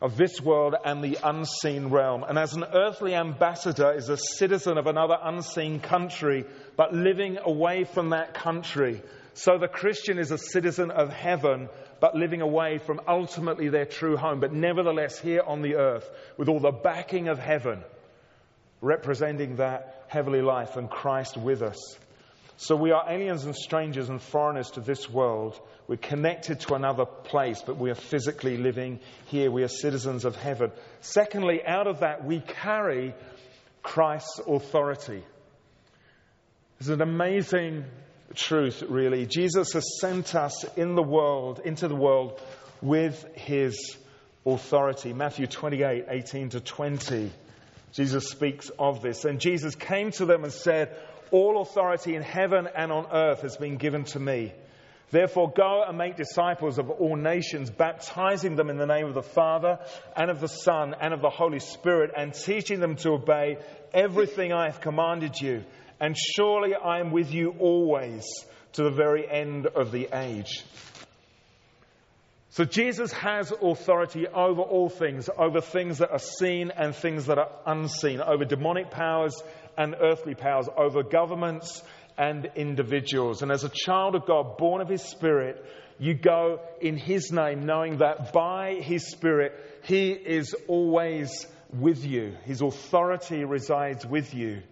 of 0.00 0.16
this 0.16 0.40
world 0.40 0.74
and 0.84 1.02
the 1.02 1.18
unseen 1.22 1.88
realm. 1.88 2.24
And 2.24 2.38
as 2.38 2.54
an 2.54 2.64
earthly 2.64 3.14
ambassador 3.14 3.92
is 3.92 4.08
a 4.08 4.16
citizen 4.16 4.78
of 4.78 4.86
another 4.86 5.16
unseen 5.22 5.80
country, 5.80 6.44
but 6.76 6.92
living 6.92 7.38
away 7.42 7.84
from 7.84 8.10
that 8.10 8.34
country, 8.34 9.02
so 9.34 9.58
the 9.58 9.68
Christian 9.68 10.18
is 10.18 10.30
a 10.30 10.38
citizen 10.38 10.90
of 10.90 11.12
heaven, 11.12 11.68
but 12.00 12.14
living 12.14 12.40
away 12.40 12.78
from 12.78 13.00
ultimately 13.08 13.68
their 13.68 13.86
true 13.86 14.16
home, 14.16 14.40
but 14.40 14.52
nevertheless 14.52 15.18
here 15.18 15.42
on 15.44 15.62
the 15.62 15.76
earth 15.76 16.08
with 16.36 16.48
all 16.48 16.60
the 16.60 16.70
backing 16.70 17.28
of 17.28 17.38
heaven, 17.38 17.82
representing 18.80 19.56
that 19.56 20.04
heavenly 20.08 20.42
life 20.42 20.76
and 20.76 20.88
Christ 20.88 21.36
with 21.36 21.62
us. 21.62 21.78
So 22.56 22.76
we 22.76 22.92
are 22.92 23.10
aliens 23.10 23.44
and 23.44 23.56
strangers 23.56 24.08
and 24.08 24.22
foreigners 24.22 24.70
to 24.72 24.80
this 24.80 25.10
world. 25.10 25.58
We're 25.86 25.96
connected 25.96 26.60
to 26.60 26.74
another 26.74 27.04
place, 27.04 27.62
but 27.64 27.76
we 27.76 27.90
are 27.90 27.94
physically 27.94 28.56
living 28.56 29.00
here. 29.26 29.50
We 29.50 29.64
are 29.64 29.68
citizens 29.68 30.24
of 30.24 30.34
heaven. 30.34 30.72
Secondly, 31.00 31.60
out 31.66 31.86
of 31.86 32.00
that, 32.00 32.24
we 32.24 32.40
carry 32.40 33.14
Christ's 33.82 34.40
authority. 34.46 35.22
It's 36.80 36.88
an 36.88 37.02
amazing 37.02 37.84
truth, 38.34 38.82
really. 38.88 39.26
Jesus 39.26 39.72
has 39.74 39.98
sent 40.00 40.34
us 40.34 40.64
in 40.76 40.94
the 40.94 41.02
world, 41.02 41.60
into 41.62 41.86
the 41.86 41.94
world, 41.94 42.40
with 42.80 43.24
his 43.34 43.96
authority. 44.46 45.12
Matthew 45.12 45.46
28 45.46 46.06
18 46.08 46.48
to 46.50 46.60
20. 46.60 47.30
Jesus 47.92 48.28
speaks 48.28 48.70
of 48.78 49.02
this. 49.02 49.24
And 49.24 49.38
Jesus 49.38 49.74
came 49.74 50.10
to 50.12 50.24
them 50.24 50.44
and 50.44 50.52
said, 50.52 50.96
All 51.30 51.60
authority 51.60 52.16
in 52.16 52.22
heaven 52.22 52.68
and 52.74 52.90
on 52.90 53.06
earth 53.12 53.42
has 53.42 53.56
been 53.58 53.76
given 53.76 54.04
to 54.04 54.18
me. 54.18 54.52
Therefore, 55.10 55.52
go 55.54 55.84
and 55.86 55.96
make 55.96 56.16
disciples 56.16 56.78
of 56.78 56.90
all 56.90 57.16
nations, 57.16 57.70
baptizing 57.70 58.56
them 58.56 58.70
in 58.70 58.78
the 58.78 58.86
name 58.86 59.06
of 59.06 59.14
the 59.14 59.22
Father 59.22 59.78
and 60.16 60.30
of 60.30 60.40
the 60.40 60.48
Son 60.48 60.94
and 61.00 61.14
of 61.14 61.20
the 61.20 61.30
Holy 61.30 61.60
Spirit, 61.60 62.10
and 62.16 62.34
teaching 62.34 62.80
them 62.80 62.96
to 62.96 63.10
obey 63.10 63.58
everything 63.92 64.52
I 64.52 64.66
have 64.66 64.80
commanded 64.80 65.40
you. 65.40 65.64
And 66.00 66.16
surely 66.16 66.74
I 66.74 66.98
am 66.98 67.12
with 67.12 67.32
you 67.32 67.54
always 67.58 68.24
to 68.72 68.82
the 68.82 68.90
very 68.90 69.28
end 69.30 69.66
of 69.66 69.92
the 69.92 70.08
age. 70.12 70.64
So 72.50 72.64
Jesus 72.64 73.12
has 73.12 73.52
authority 73.52 74.28
over 74.28 74.62
all 74.62 74.88
things, 74.88 75.28
over 75.36 75.60
things 75.60 75.98
that 75.98 76.12
are 76.12 76.20
seen 76.20 76.70
and 76.70 76.94
things 76.94 77.26
that 77.26 77.36
are 77.36 77.50
unseen, 77.66 78.20
over 78.20 78.44
demonic 78.44 78.90
powers 78.90 79.42
and 79.76 79.96
earthly 80.00 80.34
powers, 80.36 80.68
over 80.76 81.02
governments 81.02 81.82
and 82.16 82.50
individuals. 82.54 83.42
And 83.42 83.50
as 83.50 83.64
a 83.64 83.70
child 83.70 84.14
of 84.14 84.26
God, 84.26 84.56
born 84.56 84.80
of 84.80 84.88
His 84.88 85.02
Spirit, 85.02 85.64
you 85.98 86.14
go 86.14 86.60
in 86.80 86.96
His 86.96 87.32
name, 87.32 87.66
knowing 87.66 87.98
that 87.98 88.32
by 88.32 88.74
His 88.80 89.10
Spirit, 89.10 89.52
He 89.82 90.10
is 90.10 90.54
always 90.68 91.46
with 91.72 92.04
you. 92.04 92.36
His 92.44 92.62
authority 92.62 93.44
resides 93.44 94.06
with 94.06 94.34
you. 94.34 94.62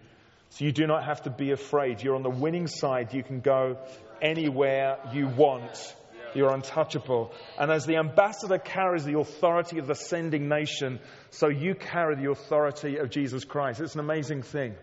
So 0.50 0.64
you 0.64 0.72
do 0.72 0.86
not 0.86 1.04
have 1.04 1.22
to 1.22 1.30
be 1.30 1.50
afraid. 1.50 2.02
You're 2.02 2.14
on 2.14 2.22
the 2.22 2.30
winning 2.30 2.66
side. 2.66 3.14
You 3.14 3.22
can 3.22 3.40
go 3.40 3.78
anywhere 4.20 4.98
you 5.12 5.26
want. 5.26 5.94
You're 6.34 6.52
untouchable. 6.52 7.32
And 7.58 7.70
as 7.70 7.86
the 7.86 7.96
ambassador 7.96 8.58
carries 8.58 9.04
the 9.04 9.18
authority 9.18 9.78
of 9.78 9.86
the 9.86 9.94
sending 9.94 10.48
nation, 10.48 11.00
so 11.30 11.48
you 11.48 11.74
carry 11.74 12.16
the 12.16 12.30
authority 12.30 12.98
of 12.98 13.10
Jesus 13.10 13.44
Christ. 13.44 13.80
It's 13.80 13.94
an 13.94 14.00
amazing 14.00 14.42
thing. 14.42 14.74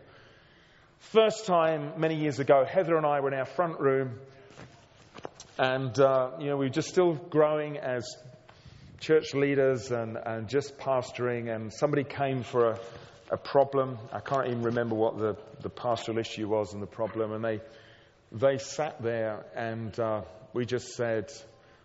First 0.99 1.47
time 1.47 1.93
many 1.97 2.15
years 2.15 2.39
ago, 2.39 2.63
Heather 2.65 2.95
and 2.95 3.05
I 3.05 3.19
were 3.21 3.29
in 3.29 3.33
our 3.33 3.45
front 3.45 3.79
room, 3.79 4.19
and 5.57 5.97
uh, 5.99 6.31
you 6.39 6.47
know 6.47 6.57
we 6.57 6.65
were 6.65 6.73
just 6.73 6.89
still 6.89 7.15
growing 7.15 7.77
as 7.77 8.05
church 8.99 9.33
leaders 9.33 9.91
and, 9.91 10.17
and 10.17 10.47
just 10.47 10.77
pastoring, 10.77 11.53
and 11.53 11.73
somebody 11.73 12.03
came 12.03 12.43
for 12.43 12.71
a, 12.71 12.79
a 13.31 13.37
problem. 13.37 13.97
I 14.11 14.19
can't 14.19 14.47
even 14.47 14.61
remember 14.61 14.93
what 14.93 15.17
the, 15.17 15.35
the 15.61 15.69
pastoral 15.69 16.19
issue 16.19 16.47
was 16.47 16.73
and 16.73 16.81
the 16.83 16.87
problem, 16.87 17.31
and 17.31 17.43
they 17.43 17.61
they 18.31 18.59
sat 18.59 19.01
there 19.01 19.45
and 19.55 19.97
uh, 19.99 20.21
we 20.53 20.65
just 20.65 20.95
said, 20.95 21.31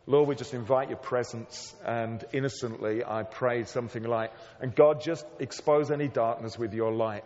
Lord, 0.06 0.28
we 0.28 0.34
just 0.34 0.52
invite 0.52 0.88
your 0.88 0.98
presence. 0.98 1.74
And 1.84 2.22
innocently, 2.32 3.02
I 3.04 3.22
prayed 3.22 3.68
something 3.68 4.02
like, 4.02 4.32
and 4.60 4.74
God, 4.74 5.00
just 5.00 5.24
expose 5.38 5.90
any 5.90 6.08
darkness 6.08 6.58
with 6.58 6.74
your 6.74 6.92
light. 6.92 7.24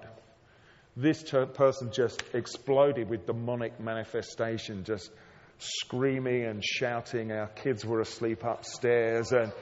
This 0.99 1.23
person 1.55 1.93
just 1.93 2.21
exploded 2.35 3.09
with 3.09 3.25
demonic 3.25 3.79
manifestation, 3.79 4.83
just 4.83 5.13
screaming 5.61 6.45
and 6.45 6.65
shouting. 6.65 7.31
Our 7.31 7.47
kids 7.47 7.85
were 7.85 8.01
asleep 8.01 8.43
upstairs, 8.43 9.31
and 9.31 9.53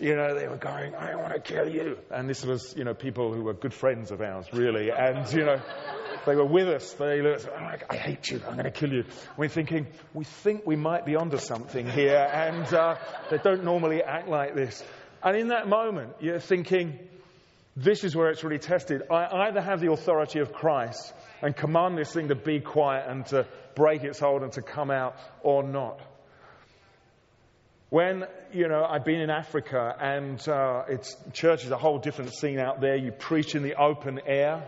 you 0.00 0.16
know, 0.16 0.34
they 0.34 0.48
were 0.48 0.56
going, 0.56 0.96
I 0.96 1.14
want 1.14 1.32
to 1.32 1.40
kill 1.40 1.68
you. 1.68 1.98
And 2.10 2.28
this 2.28 2.44
was, 2.44 2.74
you 2.76 2.82
know, 2.82 2.92
people 2.92 3.32
who 3.32 3.42
were 3.44 3.54
good 3.54 3.72
friends 3.72 4.10
of 4.10 4.20
ours, 4.20 4.46
really. 4.52 4.90
And, 4.90 5.32
you 5.32 5.44
know, 5.44 5.62
they 6.26 6.34
were 6.34 6.44
with 6.46 6.68
us. 6.68 6.92
They 6.94 7.22
looked, 7.22 7.46
oh, 7.48 7.70
I 7.88 7.96
hate 7.96 8.28
you. 8.28 8.40
I'm 8.48 8.54
going 8.54 8.64
to 8.64 8.72
kill 8.72 8.92
you. 8.92 9.04
We're 9.36 9.48
thinking, 9.48 9.86
we 10.12 10.24
think 10.24 10.66
we 10.66 10.74
might 10.74 11.06
be 11.06 11.14
onto 11.14 11.38
something 11.38 11.86
here. 11.86 12.16
And 12.16 12.66
uh, 12.74 12.96
they 13.30 13.38
don't 13.38 13.62
normally 13.62 14.02
act 14.02 14.26
like 14.26 14.56
this. 14.56 14.82
And 15.22 15.36
in 15.36 15.48
that 15.48 15.68
moment, 15.68 16.14
you're 16.18 16.40
thinking, 16.40 16.98
this 17.76 18.04
is 18.04 18.16
where 18.16 18.30
it's 18.30 18.42
really 18.42 18.58
tested. 18.58 19.02
I 19.10 19.48
either 19.48 19.60
have 19.60 19.80
the 19.80 19.92
authority 19.92 20.40
of 20.40 20.52
Christ 20.52 21.12
and 21.42 21.56
command 21.56 21.96
this 21.96 22.12
thing 22.12 22.28
to 22.28 22.34
be 22.34 22.60
quiet 22.60 23.06
and 23.08 23.24
to 23.26 23.46
break 23.74 24.02
its 24.02 24.18
hold 24.18 24.42
and 24.42 24.52
to 24.52 24.62
come 24.62 24.90
out 24.90 25.16
or 25.42 25.62
not. 25.62 26.00
When, 27.90 28.24
you 28.52 28.68
know, 28.68 28.84
I've 28.84 29.04
been 29.04 29.20
in 29.20 29.30
Africa 29.30 29.96
and 30.00 30.40
uh, 30.48 30.84
it's, 30.88 31.16
church 31.32 31.64
is 31.64 31.70
a 31.70 31.76
whole 31.76 31.98
different 31.98 32.32
scene 32.34 32.58
out 32.58 32.80
there. 32.80 32.96
You 32.96 33.10
preach 33.10 33.54
in 33.54 33.62
the 33.62 33.74
open 33.74 34.20
air. 34.26 34.62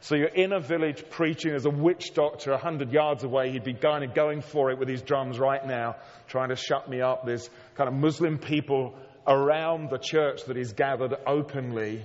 So 0.00 0.16
you're 0.16 0.26
in 0.26 0.52
a 0.52 0.60
village 0.60 1.04
preaching. 1.08 1.52
There's 1.52 1.66
a 1.66 1.70
witch 1.70 2.14
doctor 2.14 2.52
a 2.52 2.58
hundred 2.58 2.92
yards 2.92 3.24
away. 3.24 3.52
He'd 3.52 3.64
be 3.64 3.72
going, 3.72 4.10
going 4.14 4.42
for 4.42 4.70
it 4.70 4.78
with 4.78 4.88
his 4.88 5.02
drums 5.02 5.38
right 5.38 5.64
now, 5.64 5.96
trying 6.26 6.50
to 6.50 6.56
shut 6.56 6.90
me 6.90 7.00
up. 7.00 7.24
There's 7.24 7.48
kind 7.74 7.88
of 7.88 7.94
Muslim 7.94 8.38
people 8.38 8.94
around 9.26 9.88
the 9.90 9.98
church 9.98 10.44
that 10.46 10.56
is 10.56 10.72
gathered 10.72 11.14
openly. 11.26 12.04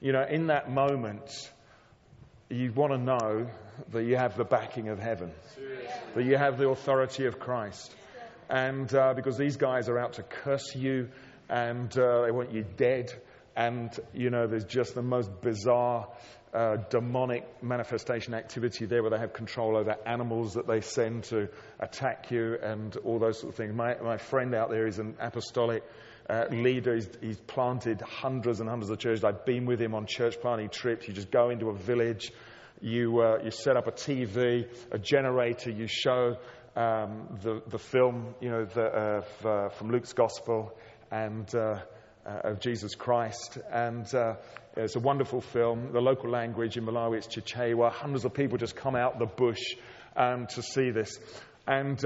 You 0.00 0.12
know, 0.12 0.24
in 0.28 0.48
that 0.48 0.70
moment, 0.70 1.30
you 2.50 2.72
want 2.72 2.92
to 2.92 2.98
know 2.98 3.50
that 3.92 4.04
you 4.04 4.16
have 4.16 4.36
the 4.36 4.44
backing 4.44 4.88
of 4.88 4.98
heaven, 4.98 5.32
that 6.14 6.24
you 6.24 6.36
have 6.36 6.58
the 6.58 6.68
authority 6.68 7.26
of 7.26 7.38
Christ. 7.38 7.94
And 8.48 8.94
uh, 8.94 9.14
because 9.14 9.38
these 9.38 9.56
guys 9.56 9.88
are 9.88 9.98
out 9.98 10.14
to 10.14 10.22
curse 10.22 10.74
you 10.74 11.08
and 11.48 11.90
uh, 11.98 12.22
they 12.24 12.30
want 12.30 12.52
you 12.52 12.64
dead 12.76 13.12
And, 13.56 13.90
you 14.12 14.28
know, 14.28 14.46
there's 14.46 14.66
just 14.66 14.94
the 14.94 15.02
most 15.02 15.30
bizarre 15.40 16.08
uh, 16.52 16.76
demonic 16.90 17.62
manifestation 17.62 18.34
activity 18.34 18.84
there 18.84 19.00
where 19.00 19.10
they 19.10 19.18
have 19.18 19.32
control 19.32 19.78
over 19.78 19.96
animals 20.04 20.54
that 20.54 20.66
they 20.66 20.82
send 20.82 21.24
to 21.24 21.48
attack 21.80 22.30
you 22.30 22.58
and 22.62 22.94
all 22.98 23.18
those 23.18 23.40
sort 23.40 23.54
of 23.54 23.56
things. 23.56 23.74
My, 23.74 23.94
my 23.94 24.18
friend 24.18 24.54
out 24.54 24.68
there 24.68 24.86
is 24.86 24.98
an 24.98 25.16
apostolic 25.18 25.82
uh, 26.28 26.44
leader. 26.50 26.94
He's, 26.94 27.08
he's 27.20 27.40
planted 27.40 28.00
hundreds 28.00 28.60
and 28.60 28.68
hundreds 28.68 28.90
of 28.90 28.98
churches. 28.98 29.24
I've 29.24 29.44
been 29.44 29.66
with 29.66 29.80
him 29.80 29.94
on 29.94 30.06
church 30.06 30.40
planting 30.40 30.68
trips. 30.68 31.06
You 31.06 31.14
just 31.14 31.30
go 31.30 31.50
into 31.50 31.68
a 31.68 31.74
village, 31.74 32.32
you, 32.80 33.20
uh, 33.20 33.38
you 33.44 33.50
set 33.50 33.76
up 33.76 33.86
a 33.86 33.92
TV, 33.92 34.68
a 34.90 34.98
generator, 34.98 35.70
you 35.70 35.86
show 35.86 36.36
um, 36.74 37.38
the, 37.42 37.62
the 37.68 37.78
film, 37.78 38.34
you 38.40 38.50
know, 38.50 38.64
the, 38.64 39.22
uh, 39.44 39.68
from 39.70 39.90
Luke's 39.90 40.12
Gospel 40.12 40.76
and 41.10 41.52
uh, 41.54 41.80
uh, 42.26 42.40
of 42.44 42.60
Jesus 42.60 42.94
Christ. 42.94 43.58
And 43.70 44.06
it's 44.76 44.96
a 44.96 45.00
wonderful 45.00 45.40
film. 45.40 45.92
The 45.92 46.00
local 46.00 46.30
language 46.30 46.76
in 46.76 46.84
Malawi 46.84 47.18
is 47.18 47.26
Chichewa. 47.28 47.92
Hundreds 47.92 48.24
of 48.24 48.34
people 48.34 48.58
just 48.58 48.76
come 48.76 48.94
out 48.94 49.18
the 49.18 49.26
bush 49.26 49.62
um, 50.16 50.46
to 50.48 50.62
see 50.62 50.90
this. 50.90 51.18
And, 51.66 52.02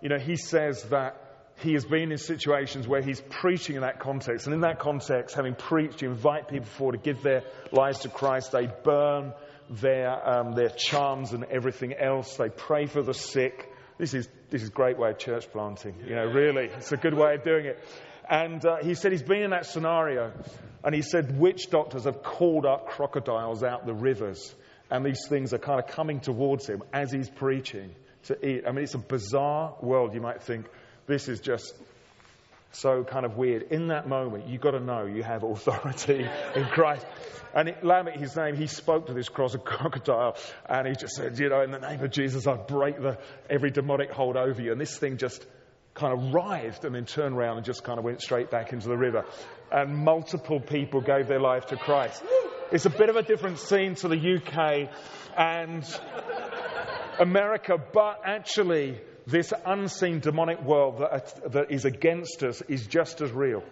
you 0.00 0.08
know, 0.08 0.18
he 0.18 0.36
says 0.36 0.84
that 0.84 1.27
he 1.58 1.72
has 1.72 1.84
been 1.84 2.12
in 2.12 2.18
situations 2.18 2.86
where 2.86 3.02
he's 3.02 3.20
preaching 3.20 3.76
in 3.76 3.82
that 3.82 3.98
context. 3.98 4.46
And 4.46 4.54
in 4.54 4.60
that 4.60 4.78
context, 4.78 5.34
having 5.34 5.54
preached, 5.54 6.02
you 6.02 6.08
invite 6.08 6.48
people 6.48 6.66
forward 6.66 6.92
to 6.92 6.98
give 6.98 7.22
their 7.22 7.42
lives 7.72 8.00
to 8.00 8.08
Christ. 8.08 8.52
They 8.52 8.68
burn 8.84 9.32
their, 9.68 10.28
um, 10.28 10.52
their 10.52 10.68
charms 10.68 11.32
and 11.32 11.44
everything 11.44 11.94
else. 11.94 12.36
They 12.36 12.48
pray 12.48 12.86
for 12.86 13.02
the 13.02 13.14
sick. 13.14 13.72
This 13.98 14.14
is, 14.14 14.28
this 14.50 14.62
is 14.62 14.68
a 14.68 14.72
great 14.72 14.98
way 14.98 15.10
of 15.10 15.18
church 15.18 15.50
planting. 15.50 15.96
You 16.06 16.14
know, 16.14 16.26
really, 16.26 16.66
it's 16.66 16.92
a 16.92 16.96
good 16.96 17.14
way 17.14 17.34
of 17.34 17.42
doing 17.42 17.66
it. 17.66 17.78
And 18.30 18.64
uh, 18.64 18.76
he 18.82 18.94
said 18.94 19.10
he's 19.10 19.22
been 19.22 19.42
in 19.42 19.50
that 19.50 19.66
scenario. 19.66 20.32
And 20.84 20.94
he 20.94 21.02
said 21.02 21.38
witch 21.38 21.70
doctors 21.70 22.04
have 22.04 22.22
called 22.22 22.66
up 22.66 22.86
crocodiles 22.86 23.64
out 23.64 23.84
the 23.84 23.94
rivers. 23.94 24.54
And 24.90 25.04
these 25.04 25.26
things 25.28 25.52
are 25.52 25.58
kind 25.58 25.80
of 25.80 25.88
coming 25.88 26.20
towards 26.20 26.68
him 26.68 26.82
as 26.92 27.10
he's 27.10 27.28
preaching 27.28 27.94
to 28.24 28.46
eat. 28.46 28.64
I 28.66 28.70
mean, 28.70 28.84
it's 28.84 28.94
a 28.94 28.98
bizarre 28.98 29.74
world. 29.82 30.14
You 30.14 30.20
might 30.20 30.42
think 30.42 30.66
this 31.08 31.26
is 31.26 31.40
just 31.40 31.74
so 32.72 33.02
kind 33.02 33.24
of 33.24 33.36
weird. 33.36 33.62
In 33.72 33.88
that 33.88 34.08
moment, 34.08 34.46
you've 34.46 34.60
got 34.60 34.72
to 34.72 34.80
know 34.80 35.06
you 35.06 35.22
have 35.22 35.42
authority 35.42 36.24
in 36.54 36.64
Christ. 36.66 37.04
And 37.54 37.70
it, 37.70 37.82
Lamech, 37.82 38.16
his 38.16 38.36
name, 38.36 38.56
he 38.56 38.66
spoke 38.66 39.06
to 39.06 39.14
this 39.14 39.28
cross 39.28 39.54
of 39.54 39.64
crocodile 39.64 40.36
and 40.68 40.86
he 40.86 40.94
just 40.94 41.14
said, 41.14 41.38
you 41.38 41.48
know, 41.48 41.62
in 41.62 41.70
the 41.70 41.80
name 41.80 42.04
of 42.04 42.10
Jesus, 42.10 42.46
I 42.46 42.56
break 42.56 43.00
the, 43.00 43.18
every 43.48 43.70
demonic 43.70 44.10
hold 44.10 44.36
over 44.36 44.60
you. 44.60 44.70
And 44.70 44.80
this 44.80 44.96
thing 44.96 45.16
just 45.16 45.44
kind 45.94 46.12
of 46.12 46.32
writhed 46.32 46.84
and 46.84 46.94
then 46.94 47.06
turned 47.06 47.34
around 47.34 47.56
and 47.56 47.66
just 47.66 47.82
kind 47.82 47.98
of 47.98 48.04
went 48.04 48.20
straight 48.20 48.50
back 48.50 48.72
into 48.72 48.88
the 48.88 48.96
river. 48.96 49.24
And 49.72 49.96
multiple 49.96 50.60
people 50.60 51.00
gave 51.00 51.26
their 51.26 51.40
life 51.40 51.66
to 51.66 51.76
Christ. 51.76 52.22
It's 52.70 52.84
a 52.84 52.90
bit 52.90 53.08
of 53.08 53.16
a 53.16 53.22
different 53.22 53.58
scene 53.58 53.94
to 53.96 54.08
the 54.08 54.36
UK 54.36 54.90
and 55.36 55.84
America, 57.18 57.78
but 57.92 58.20
actually, 58.24 59.00
this 59.28 59.52
unseen 59.66 60.20
demonic 60.20 60.62
world 60.62 61.00
that, 61.00 61.52
that 61.52 61.70
is 61.70 61.84
against 61.84 62.42
us 62.42 62.62
is 62.62 62.86
just 62.86 63.20
as 63.20 63.30
real. 63.30 63.62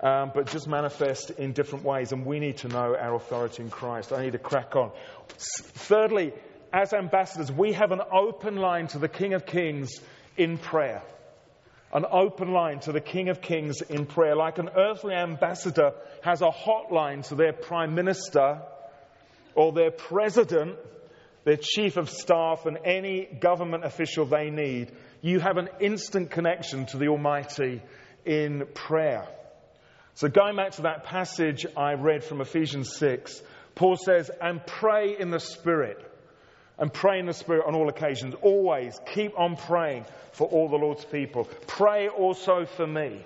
Um, 0.00 0.32
but 0.34 0.50
just 0.50 0.68
manifest 0.68 1.30
in 1.30 1.52
different 1.52 1.84
ways, 1.84 2.12
and 2.12 2.26
we 2.26 2.38
need 2.38 2.58
to 2.58 2.68
know 2.68 2.94
our 2.94 3.14
authority 3.14 3.62
in 3.62 3.70
Christ. 3.70 4.12
I 4.12 4.22
need 4.22 4.32
to 4.32 4.38
crack 4.38 4.76
on. 4.76 4.92
Thirdly, 5.28 6.32
as 6.72 6.92
ambassadors, 6.92 7.50
we 7.50 7.72
have 7.72 7.90
an 7.90 8.02
open 8.12 8.56
line 8.56 8.86
to 8.88 8.98
the 8.98 9.08
King 9.08 9.32
of 9.32 9.46
Kings 9.46 9.98
in 10.36 10.58
prayer. 10.58 11.02
An 11.92 12.04
open 12.08 12.52
line 12.52 12.80
to 12.80 12.92
the 12.92 13.00
King 13.00 13.30
of 13.30 13.40
Kings 13.40 13.80
in 13.80 14.04
prayer. 14.04 14.36
Like 14.36 14.58
an 14.58 14.68
earthly 14.76 15.14
ambassador 15.14 15.92
has 16.22 16.42
a 16.42 16.50
hotline 16.50 17.26
to 17.28 17.34
their 17.34 17.52
prime 17.52 17.94
minister 17.94 18.60
or 19.54 19.72
their 19.72 19.90
president, 19.90 20.76
their 21.44 21.58
chief 21.60 21.96
of 21.96 22.10
staff, 22.10 22.66
and 22.66 22.78
any 22.84 23.26
government 23.26 23.84
official 23.84 24.26
they 24.26 24.50
need. 24.50 24.92
You 25.20 25.40
have 25.40 25.56
an 25.56 25.68
instant 25.80 26.30
connection 26.30 26.86
to 26.86 26.96
the 26.96 27.08
Almighty 27.08 27.82
in 28.24 28.66
prayer. 28.74 29.26
So, 30.14 30.28
going 30.28 30.56
back 30.56 30.72
to 30.72 30.82
that 30.82 31.04
passage 31.04 31.66
I 31.76 31.94
read 31.94 32.24
from 32.24 32.40
Ephesians 32.40 32.96
6, 32.96 33.42
Paul 33.74 33.96
says, 33.96 34.30
and 34.40 34.64
pray 34.64 35.16
in 35.18 35.30
the 35.30 35.40
Spirit 35.40 35.98
and 36.78 36.92
pray 36.92 37.18
in 37.18 37.26
the 37.26 37.32
Spirit 37.32 37.64
on 37.66 37.74
all 37.74 37.88
occasions. 37.88 38.34
Always 38.42 38.98
keep 39.14 39.38
on 39.38 39.56
praying 39.56 40.04
for 40.32 40.48
all 40.48 40.68
the 40.68 40.76
Lord's 40.76 41.04
people. 41.04 41.44
Pray 41.66 42.08
also 42.08 42.64
for 42.64 42.86
me, 42.86 43.24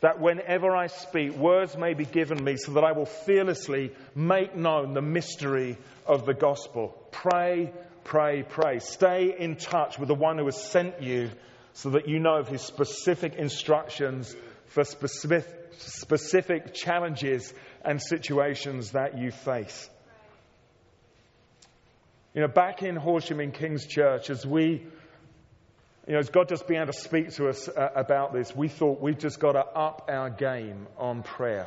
that 0.00 0.20
whenever 0.20 0.74
I 0.76 0.86
speak, 0.88 1.32
words 1.32 1.76
may 1.76 1.94
be 1.94 2.04
given 2.04 2.42
me 2.42 2.56
so 2.56 2.72
that 2.72 2.84
I 2.84 2.92
will 2.92 3.06
fearlessly 3.06 3.92
make 4.14 4.54
known 4.54 4.94
the 4.94 5.02
mystery 5.02 5.78
of 6.06 6.26
the 6.26 6.34
gospel. 6.34 6.94
Pray, 7.10 7.72
pray, 8.04 8.42
pray. 8.42 8.78
Stay 8.78 9.34
in 9.38 9.56
touch 9.56 9.98
with 9.98 10.08
the 10.08 10.14
one 10.14 10.38
who 10.38 10.44
has 10.46 10.62
sent 10.62 11.02
you 11.02 11.30
so 11.72 11.90
that 11.90 12.08
you 12.08 12.18
know 12.18 12.36
of 12.36 12.48
his 12.48 12.62
specific 12.62 13.34
instructions 13.34 14.34
for 14.66 14.84
specific, 14.84 15.46
specific 15.78 16.74
challenges 16.74 17.52
and 17.84 18.00
situations 18.00 18.92
that 18.92 19.18
you 19.18 19.30
face. 19.30 19.88
You 22.34 22.42
know, 22.42 22.48
back 22.48 22.82
in 22.82 22.96
Horsham 22.96 23.40
in 23.40 23.52
King's 23.52 23.86
Church, 23.86 24.28
as 24.28 24.44
we, 24.44 24.86
you 26.06 26.12
know, 26.12 26.18
as 26.18 26.28
God 26.28 26.48
just 26.48 26.66
began 26.66 26.86
to 26.86 26.92
speak 26.92 27.32
to 27.36 27.48
us 27.48 27.68
uh, 27.68 27.88
about 27.94 28.34
this, 28.34 28.54
we 28.54 28.68
thought 28.68 29.00
we've 29.00 29.18
just 29.18 29.40
got 29.40 29.52
to 29.52 29.64
up 29.64 30.08
our 30.10 30.28
game 30.28 30.86
on 30.98 31.22
prayer. 31.22 31.66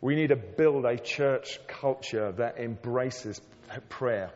We 0.00 0.14
need 0.14 0.28
to 0.28 0.36
build 0.36 0.84
a 0.86 0.96
church 0.96 1.58
culture 1.66 2.32
that 2.32 2.58
embraces 2.58 3.40
prayer. 3.88 4.30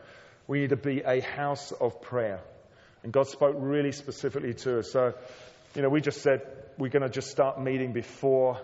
We 0.47 0.59
need 0.61 0.69
to 0.69 0.75
be 0.75 1.01
a 1.01 1.21
house 1.21 1.71
of 1.71 2.01
prayer. 2.01 2.39
And 3.03 3.11
God 3.11 3.27
spoke 3.27 3.55
really 3.57 3.91
specifically 3.91 4.53
to 4.53 4.79
us. 4.79 4.91
So, 4.91 5.13
you 5.75 5.81
know, 5.81 5.89
we 5.89 6.01
just 6.01 6.21
said 6.21 6.41
we're 6.77 6.89
going 6.89 7.03
to 7.03 7.09
just 7.09 7.29
start 7.29 7.61
meeting 7.61 7.93
before 7.93 8.59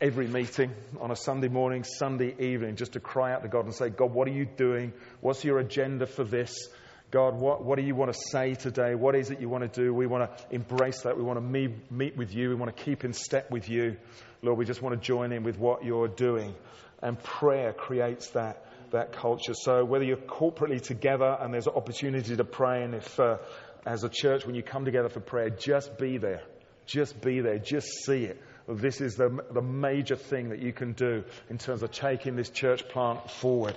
every 0.00 0.28
meeting 0.28 0.72
on 1.00 1.10
a 1.10 1.16
Sunday 1.16 1.48
morning, 1.48 1.82
Sunday 1.82 2.34
evening, 2.38 2.76
just 2.76 2.92
to 2.92 3.00
cry 3.00 3.32
out 3.32 3.42
to 3.42 3.48
God 3.48 3.64
and 3.64 3.74
say, 3.74 3.88
God, 3.88 4.12
what 4.12 4.28
are 4.28 4.32
you 4.32 4.46
doing? 4.46 4.92
What's 5.20 5.44
your 5.44 5.58
agenda 5.58 6.06
for 6.06 6.24
this? 6.24 6.68
God, 7.10 7.34
what, 7.34 7.64
what 7.64 7.78
do 7.78 7.84
you 7.84 7.94
want 7.94 8.12
to 8.12 8.18
say 8.30 8.54
today? 8.54 8.94
What 8.94 9.16
is 9.16 9.30
it 9.30 9.40
you 9.40 9.48
want 9.48 9.72
to 9.72 9.82
do? 9.82 9.94
We 9.94 10.06
want 10.06 10.30
to 10.30 10.54
embrace 10.54 11.02
that. 11.02 11.16
We 11.16 11.24
want 11.24 11.38
to 11.38 11.44
meet, 11.44 11.90
meet 11.90 12.16
with 12.16 12.34
you. 12.34 12.50
We 12.50 12.54
want 12.54 12.76
to 12.76 12.82
keep 12.84 13.02
in 13.02 13.14
step 13.14 13.50
with 13.50 13.68
you. 13.70 13.96
Lord, 14.42 14.58
we 14.58 14.64
just 14.64 14.82
want 14.82 15.00
to 15.00 15.06
join 15.06 15.32
in 15.32 15.42
with 15.42 15.58
what 15.58 15.84
you're 15.84 16.08
doing. 16.08 16.54
And 17.02 17.20
prayer 17.22 17.72
creates 17.72 18.30
that, 18.30 18.64
that 18.90 19.12
culture. 19.12 19.54
So 19.54 19.84
whether 19.84 20.04
you're 20.04 20.16
corporately 20.16 20.80
together 20.80 21.36
and 21.40 21.52
there's 21.52 21.66
an 21.66 21.74
opportunity 21.74 22.36
to 22.36 22.44
pray, 22.44 22.82
and 22.82 22.94
if 22.94 23.18
uh, 23.20 23.38
as 23.86 24.04
a 24.04 24.08
church, 24.08 24.46
when 24.46 24.54
you 24.54 24.62
come 24.62 24.84
together 24.84 25.08
for 25.08 25.20
prayer, 25.20 25.50
just 25.50 25.98
be 25.98 26.18
there. 26.18 26.42
Just 26.86 27.20
be 27.20 27.40
there. 27.40 27.58
Just 27.58 27.88
see 28.04 28.24
it 28.24 28.40
this 28.68 29.00
is 29.00 29.16
the, 29.16 29.42
the 29.52 29.62
major 29.62 30.16
thing 30.16 30.50
that 30.50 30.60
you 30.60 30.72
can 30.72 30.92
do 30.92 31.24
in 31.48 31.58
terms 31.58 31.82
of 31.82 31.90
taking 31.90 32.36
this 32.36 32.50
church 32.50 32.86
plant 32.88 33.30
forward. 33.30 33.76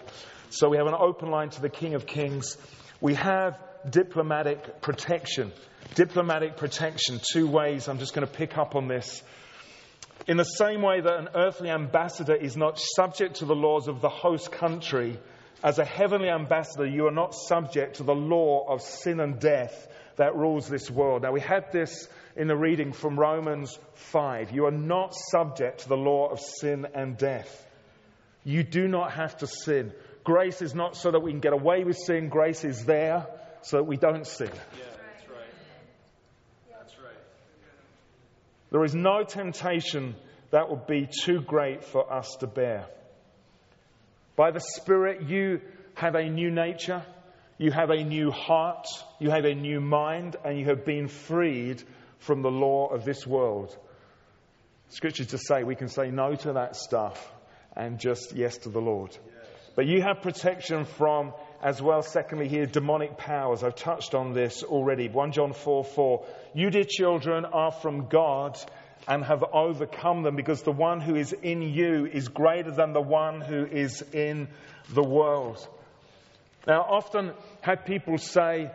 So 0.49 0.69
we 0.69 0.77
have 0.77 0.87
an 0.87 0.95
open 0.97 1.29
line 1.31 1.49
to 1.51 1.61
the 1.61 1.69
King 1.69 1.95
of 1.95 2.05
Kings. 2.05 2.57
We 2.99 3.13
have 3.13 3.57
diplomatic 3.89 4.81
protection. 4.81 5.53
Diplomatic 5.95 6.57
protection, 6.57 7.21
two 7.31 7.47
ways. 7.47 7.87
I'm 7.87 7.99
just 7.99 8.13
going 8.13 8.27
to 8.27 8.33
pick 8.33 8.57
up 8.57 8.75
on 8.75 8.87
this. 8.87 9.23
In 10.27 10.37
the 10.37 10.43
same 10.43 10.81
way 10.81 11.01
that 11.01 11.17
an 11.17 11.29
earthly 11.35 11.69
ambassador 11.69 12.35
is 12.35 12.55
not 12.55 12.79
subject 12.79 13.37
to 13.37 13.45
the 13.45 13.55
laws 13.55 13.87
of 13.87 14.01
the 14.01 14.09
host 14.09 14.51
country, 14.51 15.19
as 15.63 15.79
a 15.79 15.85
heavenly 15.85 16.29
ambassador, 16.29 16.85
you 16.85 17.07
are 17.07 17.11
not 17.11 17.33
subject 17.33 17.97
to 17.97 18.03
the 18.03 18.15
law 18.15 18.67
of 18.67 18.81
sin 18.81 19.19
and 19.19 19.39
death 19.39 19.87
that 20.17 20.35
rules 20.35 20.67
this 20.67 20.89
world. 20.89 21.23
Now, 21.23 21.31
we 21.31 21.41
had 21.41 21.71
this 21.71 22.07
in 22.35 22.47
the 22.47 22.55
reading 22.55 22.93
from 22.93 23.19
Romans 23.19 23.77
5. 23.93 24.51
You 24.51 24.65
are 24.65 24.71
not 24.71 25.13
subject 25.13 25.81
to 25.81 25.89
the 25.89 25.97
law 25.97 26.29
of 26.29 26.39
sin 26.39 26.87
and 26.93 27.17
death. 27.17 27.67
You 28.43 28.63
do 28.63 28.87
not 28.87 29.13
have 29.13 29.37
to 29.37 29.47
sin. 29.47 29.93
Grace 30.23 30.61
is 30.61 30.75
not 30.75 30.95
so 30.95 31.11
that 31.11 31.19
we 31.19 31.31
can 31.31 31.39
get 31.39 31.53
away 31.53 31.83
with 31.83 31.97
sin, 31.97 32.29
grace 32.29 32.63
is 32.63 32.85
there 32.85 33.27
so 33.63 33.77
that 33.77 33.83
we 33.83 33.97
don't 33.97 34.25
sin. 34.25 34.49
Yeah, 34.49 34.83
that's 35.13 35.29
right. 35.29 35.53
That's 36.71 36.97
right. 36.97 37.17
There 38.71 38.83
is 38.83 38.95
no 38.95 39.23
temptation 39.23 40.15
that 40.51 40.69
would 40.69 40.87
be 40.87 41.07
too 41.23 41.41
great 41.41 41.83
for 41.83 42.11
us 42.11 42.37
to 42.39 42.47
bear. 42.47 42.85
By 44.35 44.51
the 44.51 44.61
Spirit, 44.61 45.29
you 45.29 45.61
have 45.95 46.15
a 46.15 46.29
new 46.29 46.49
nature, 46.49 47.05
you 47.57 47.71
have 47.71 47.89
a 47.89 48.03
new 48.03 48.31
heart, 48.31 48.87
you 49.19 49.29
have 49.29 49.45
a 49.45 49.53
new 49.53 49.81
mind, 49.81 50.35
and 50.43 50.57
you 50.57 50.65
have 50.65 50.85
been 50.85 51.09
freed 51.09 51.83
from 52.19 52.41
the 52.41 52.49
law 52.49 52.87
of 52.87 53.03
this 53.03 53.27
world. 53.27 53.77
Scripture 54.89 55.25
to 55.25 55.37
say 55.37 55.63
we 55.63 55.75
can 55.75 55.89
say 55.89 56.09
no 56.09 56.35
to 56.35 56.53
that 56.53 56.75
stuff 56.75 57.31
and 57.75 57.99
just 57.99 58.33
yes 58.35 58.57
to 58.59 58.69
the 58.69 58.81
Lord. 58.81 59.17
But 59.75 59.85
you 59.85 60.01
have 60.01 60.21
protection 60.21 60.85
from, 60.85 61.33
as 61.61 61.81
well, 61.81 62.01
secondly, 62.01 62.47
here, 62.47 62.65
demonic 62.65 63.17
powers. 63.17 63.63
I've 63.63 63.75
touched 63.75 64.15
on 64.15 64.33
this 64.33 64.63
already. 64.63 65.07
1 65.09 65.31
John 65.31 65.53
4 65.53 65.83
4. 65.83 66.25
You, 66.53 66.69
dear 66.71 66.83
children, 66.83 67.45
are 67.45 67.71
from 67.71 68.07
God 68.07 68.57
and 69.07 69.23
have 69.23 69.43
overcome 69.53 70.23
them 70.23 70.35
because 70.35 70.63
the 70.63 70.71
one 70.71 71.01
who 71.01 71.15
is 71.15 71.33
in 71.33 71.61
you 71.61 72.05
is 72.05 72.27
greater 72.27 72.71
than 72.71 72.93
the 72.93 73.01
one 73.01 73.41
who 73.41 73.65
is 73.65 74.03
in 74.13 74.47
the 74.89 75.03
world. 75.03 75.67
Now, 76.67 76.81
I 76.81 76.97
often 76.97 77.31
have 77.61 77.85
people 77.85 78.17
say, 78.17 78.69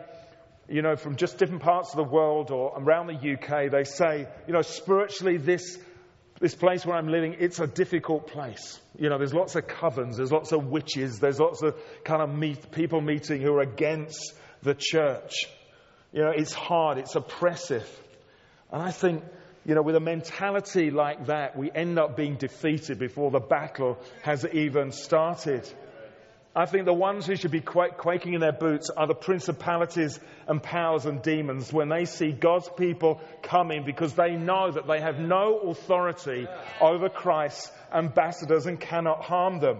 you 0.69 0.81
know, 0.81 0.95
from 0.95 1.15
just 1.15 1.37
different 1.37 1.63
parts 1.63 1.91
of 1.91 1.97
the 1.97 2.11
world 2.11 2.51
or 2.51 2.73
around 2.77 3.07
the 3.07 3.33
UK, 3.33 3.71
they 3.71 3.85
say, 3.85 4.27
you 4.47 4.53
know, 4.53 4.61
spiritually, 4.61 5.37
this, 5.37 5.77
this 6.39 6.53
place 6.53 6.85
where 6.85 6.95
I'm 6.95 7.07
living, 7.07 7.35
it's 7.39 7.59
a 7.59 7.67
difficult 7.67 8.27
place. 8.27 8.79
You 8.97 9.09
know, 9.09 9.17
there's 9.17 9.33
lots 9.33 9.55
of 9.55 9.67
covens, 9.67 10.17
there's 10.17 10.31
lots 10.31 10.51
of 10.51 10.67
witches, 10.67 11.19
there's 11.19 11.39
lots 11.39 11.63
of 11.63 11.75
kind 12.03 12.21
of 12.21 12.33
meet, 12.33 12.71
people 12.71 13.01
meeting 13.01 13.41
who 13.41 13.53
are 13.53 13.61
against 13.61 14.33
the 14.61 14.75
church. 14.75 15.47
You 16.13 16.21
know, 16.21 16.31
it's 16.31 16.53
hard, 16.53 16.97
it's 16.99 17.15
oppressive. 17.15 17.87
And 18.71 18.81
I 18.81 18.91
think, 18.91 19.23
you 19.65 19.75
know, 19.75 19.81
with 19.81 19.95
a 19.95 19.99
mentality 19.99 20.91
like 20.91 21.27
that, 21.27 21.57
we 21.57 21.71
end 21.71 21.97
up 21.97 22.15
being 22.15 22.35
defeated 22.35 22.99
before 22.99 23.31
the 23.31 23.39
battle 23.39 23.97
has 24.21 24.45
even 24.45 24.91
started. 24.91 25.67
I 26.57 26.65
think 26.65 26.85
the 26.85 26.93
ones 26.93 27.27
who 27.27 27.35
should 27.35 27.51
be 27.51 27.61
quaking 27.61 28.33
in 28.33 28.41
their 28.41 28.51
boots 28.51 28.89
are 28.89 29.05
the 29.05 29.13
principalities 29.13 30.19
and 30.47 30.61
powers 30.61 31.05
and 31.05 31.21
demons 31.21 31.71
when 31.71 31.87
they 31.87 32.05
see 32.05 32.31
God's 32.31 32.67
people 32.75 33.21
coming 33.43 33.83
because 33.85 34.15
they 34.15 34.31
know 34.31 34.71
that 34.71 34.87
they 34.87 34.99
have 34.99 35.19
no 35.19 35.59
authority 35.59 36.47
over 36.81 37.09
Christ's 37.09 37.71
ambassadors 37.93 38.65
and 38.65 38.79
cannot 38.79 39.21
harm 39.21 39.59
them. 39.59 39.77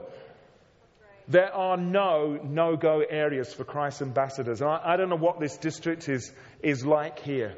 There 1.27 1.51
are 1.51 1.77
no 1.77 2.39
no 2.43 2.77
go 2.77 3.01
areas 3.01 3.51
for 3.51 3.63
Christ's 3.63 4.03
ambassadors. 4.03 4.61
I, 4.61 4.79
I 4.85 4.97
don't 4.97 5.09
know 5.09 5.15
what 5.15 5.39
this 5.39 5.57
district 5.57 6.07
is, 6.07 6.31
is 6.61 6.85
like 6.85 7.17
here. 7.17 7.55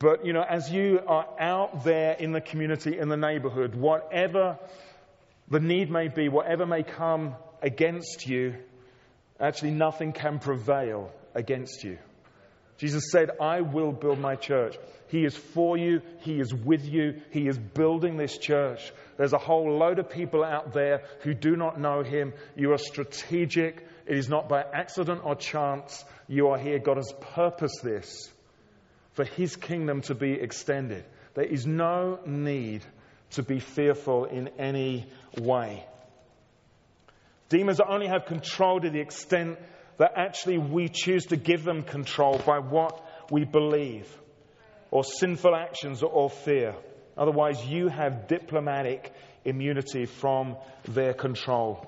But, 0.00 0.26
you 0.26 0.32
know, 0.32 0.42
as 0.42 0.72
you 0.72 0.98
are 1.06 1.28
out 1.38 1.84
there 1.84 2.14
in 2.14 2.32
the 2.32 2.40
community, 2.40 2.98
in 2.98 3.08
the 3.08 3.16
neighborhood, 3.16 3.76
whatever 3.76 4.58
the 5.48 5.60
need 5.60 5.88
may 5.90 6.08
be, 6.08 6.28
whatever 6.28 6.66
may 6.66 6.82
come 6.82 7.36
against 7.64 8.26
you, 8.28 8.54
actually 9.40 9.70
nothing 9.72 10.12
can 10.12 10.38
prevail 10.38 11.10
against 11.34 11.82
you. 11.82 11.98
Jesus 12.76 13.10
said, 13.10 13.30
I 13.40 13.62
will 13.62 13.92
build 13.92 14.18
my 14.18 14.36
church. 14.36 14.76
He 15.08 15.24
is 15.24 15.36
for 15.36 15.78
you. 15.78 16.02
He 16.20 16.40
is 16.40 16.52
with 16.52 16.84
you. 16.84 17.22
He 17.30 17.48
is 17.48 17.56
building 17.56 18.16
this 18.16 18.36
church. 18.36 18.92
There's 19.16 19.32
a 19.32 19.38
whole 19.38 19.78
load 19.78 19.98
of 19.98 20.10
people 20.10 20.44
out 20.44 20.74
there 20.74 21.04
who 21.20 21.34
do 21.34 21.56
not 21.56 21.80
know 21.80 22.02
him. 22.02 22.34
You 22.54 22.72
are 22.72 22.78
strategic. 22.78 23.86
It 24.06 24.18
is 24.18 24.28
not 24.28 24.48
by 24.48 24.62
accident 24.62 25.22
or 25.24 25.34
chance 25.34 26.04
you 26.28 26.48
are 26.48 26.58
here. 26.58 26.78
God 26.78 26.98
has 26.98 27.12
purposed 27.20 27.80
this 27.82 28.30
for 29.12 29.24
his 29.24 29.56
kingdom 29.56 30.02
to 30.02 30.14
be 30.14 30.32
extended. 30.32 31.04
There 31.34 31.44
is 31.44 31.66
no 31.66 32.18
need 32.26 32.82
to 33.32 33.42
be 33.42 33.60
fearful 33.60 34.24
in 34.26 34.48
any 34.58 35.06
way. 35.38 35.84
Demons 37.54 37.78
only 37.78 38.08
have 38.08 38.26
control 38.26 38.80
to 38.80 38.90
the 38.90 38.98
extent 38.98 39.60
that 39.98 40.14
actually 40.16 40.58
we 40.58 40.88
choose 40.88 41.26
to 41.26 41.36
give 41.36 41.62
them 41.62 41.84
control 41.84 42.36
by 42.44 42.58
what 42.58 43.00
we 43.30 43.44
believe, 43.44 44.08
or 44.90 45.04
sinful 45.04 45.54
actions, 45.54 46.02
or 46.02 46.28
fear. 46.28 46.74
Otherwise, 47.16 47.64
you 47.64 47.86
have 47.86 48.26
diplomatic 48.26 49.12
immunity 49.44 50.04
from 50.04 50.56
their 50.88 51.14
control. 51.14 51.86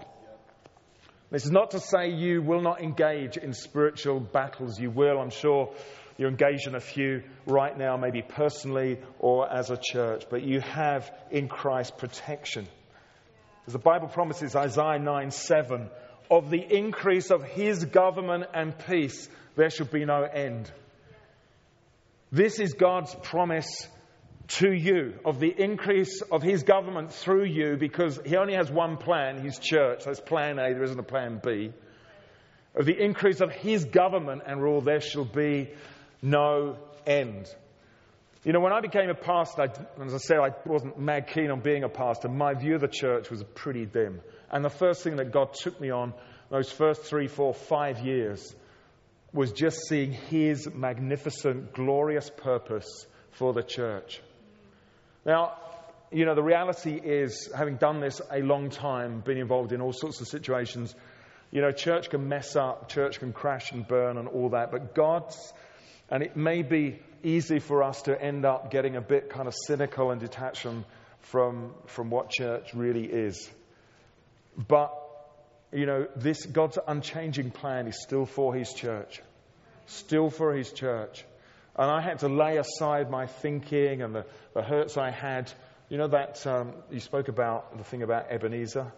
This 1.32 1.44
is 1.44 1.50
not 1.50 1.72
to 1.72 1.80
say 1.80 2.10
you 2.10 2.42
will 2.42 2.62
not 2.62 2.80
engage 2.80 3.36
in 3.36 3.52
spiritual 3.52 4.20
battles. 4.20 4.78
You 4.78 4.92
will, 4.92 5.18
I'm 5.18 5.30
sure. 5.30 5.74
You're 6.16 6.30
engaged 6.30 6.68
in 6.68 6.76
a 6.76 6.80
few 6.80 7.24
right 7.44 7.76
now, 7.76 7.96
maybe 7.96 8.22
personally 8.22 9.00
or 9.18 9.52
as 9.52 9.72
a 9.72 9.76
church, 9.76 10.26
but 10.30 10.44
you 10.44 10.60
have 10.60 11.10
in 11.32 11.48
Christ 11.48 11.98
protection. 11.98 12.68
As 13.66 13.72
the 13.72 13.78
Bible 13.78 14.08
promises, 14.08 14.54
Isaiah 14.54 14.98
9 14.98 15.30
7, 15.30 15.90
of 16.30 16.50
the 16.50 16.60
increase 16.60 17.30
of 17.30 17.42
his 17.42 17.84
government 17.84 18.44
and 18.54 18.74
peace, 18.86 19.28
there 19.56 19.70
shall 19.70 19.86
be 19.86 20.04
no 20.04 20.22
end. 20.22 20.70
This 22.30 22.58
is 22.58 22.74
God's 22.74 23.14
promise 23.22 23.88
to 24.48 24.72
you 24.72 25.14
of 25.24 25.40
the 25.40 25.52
increase 25.56 26.22
of 26.22 26.42
his 26.42 26.62
government 26.62 27.12
through 27.12 27.46
you 27.46 27.76
because 27.76 28.20
he 28.24 28.36
only 28.36 28.54
has 28.54 28.70
one 28.70 28.96
plan, 28.96 29.42
his 29.42 29.58
church. 29.58 30.04
That's 30.04 30.20
plan 30.20 30.58
A, 30.58 30.72
there 30.72 30.84
isn't 30.84 30.98
a 30.98 31.04
plan 31.04 31.40
B. 31.44 31.72
Of 32.74 32.86
the 32.86 32.96
increase 32.96 33.40
of 33.40 33.50
his 33.50 33.84
government 33.84 34.42
and 34.46 34.62
rule, 34.62 34.80
there 34.80 35.00
shall 35.00 35.24
be 35.24 35.70
no 36.22 36.76
end. 37.06 37.52
You 38.47 38.53
know, 38.53 38.61
when 38.61 38.72
I 38.72 38.80
became 38.80 39.11
a 39.11 39.14
pastor, 39.14 39.62
I, 39.62 40.05
as 40.05 40.14
I 40.14 40.18
said, 40.18 40.36
I 40.38 40.51
wasn't 40.64 41.01
mad 41.01 41.26
keen 41.26 41.51
on 41.51 41.62
being 41.62 41.82
a 41.82 41.88
pastor. 41.88 42.28
My 42.28 42.55
view 42.55 42.76
of 42.76 42.80
the 42.80 42.86
church 42.86 43.28
was 43.28 43.42
pretty 43.42 43.86
dim. 43.86 44.20
And 44.53 44.64
the 44.64 44.70
first 44.70 45.03
thing 45.03 45.16
that 45.16 45.32
God 45.32 45.53
took 45.53 45.80
me 45.80 45.90
on 45.90 46.14
those 46.49 46.70
first 46.70 47.03
three, 47.03 47.26
four, 47.26 47.53
five 47.53 47.99
years 47.99 48.55
was 49.32 49.51
just 49.51 49.88
seeing 49.88 50.12
His 50.12 50.68
magnificent, 50.72 51.74
glorious 51.74 52.30
purpose 52.30 53.07
for 53.32 53.53
the 53.53 53.64
church. 53.64 54.20
Now, 55.24 55.57
you 56.12 56.24
know, 56.24 56.36
the 56.36 56.44
reality 56.44 57.01
is, 57.03 57.51
having 57.53 57.78
done 57.78 57.99
this 57.99 58.20
a 58.30 58.42
long 58.42 58.70
time, 58.70 59.22
been 59.22 59.38
involved 59.38 59.72
in 59.72 59.80
all 59.80 59.92
sorts 59.92 60.20
of 60.20 60.28
situations, 60.28 60.94
you 61.51 61.62
know, 61.62 61.72
church 61.72 62.11
can 62.11 62.28
mess 62.28 62.55
up, 62.55 62.90
church 62.90 63.18
can 63.18 63.32
crash 63.32 63.72
and 63.72 63.88
burn 63.88 64.16
and 64.18 64.28
all 64.28 64.51
that, 64.51 64.70
but 64.70 64.94
God's, 64.94 65.36
and 66.11 66.22
it 66.22 66.36
may 66.36 66.62
be 66.62 66.98
easy 67.22 67.59
for 67.59 67.82
us 67.82 68.02
to 68.02 68.20
end 68.20 68.44
up 68.44 68.70
getting 68.70 68.96
a 68.96 69.00
bit 69.00 69.30
kind 69.30 69.48
of 69.48 69.54
cynical 69.54 70.11
and 70.11 70.20
detached 70.20 70.62
from, 70.62 70.84
from, 71.20 71.74
from 71.86 72.11
what 72.11 72.30
church 72.30 72.72
really 72.74 73.04
is. 73.04 73.50
But, 74.57 74.92
you 75.72 75.86
know, 75.86 76.07
this 76.16 76.46
God's 76.46 76.78
unchanging 76.86 77.50
plan 77.50 77.88
is 77.88 78.00
still 78.00 78.26
for 78.26 78.54
His 78.54 78.72
church. 78.72 79.20
Still 79.86 80.30
for 80.30 80.54
His 80.54 80.72
church. 80.72 81.24
And 81.74 81.90
I 81.90 82.00
had 82.00 82.20
to 82.20 82.28
lay 82.28 82.57
aside 82.57 83.11
my 83.11 83.26
thinking 83.26 84.02
and 84.02 84.14
the, 84.14 84.24
the 84.54 84.62
hurts 84.62 84.96
I 84.96 85.11
had. 85.11 85.52
You 85.88 85.98
know 85.98 86.09
that 86.09 86.46
um, 86.46 86.72
you 86.90 87.00
spoke 87.00 87.28
about 87.28 87.76
the 87.76 87.84
thing 87.84 88.02
about 88.02 88.30
Ebenezer? 88.30 88.92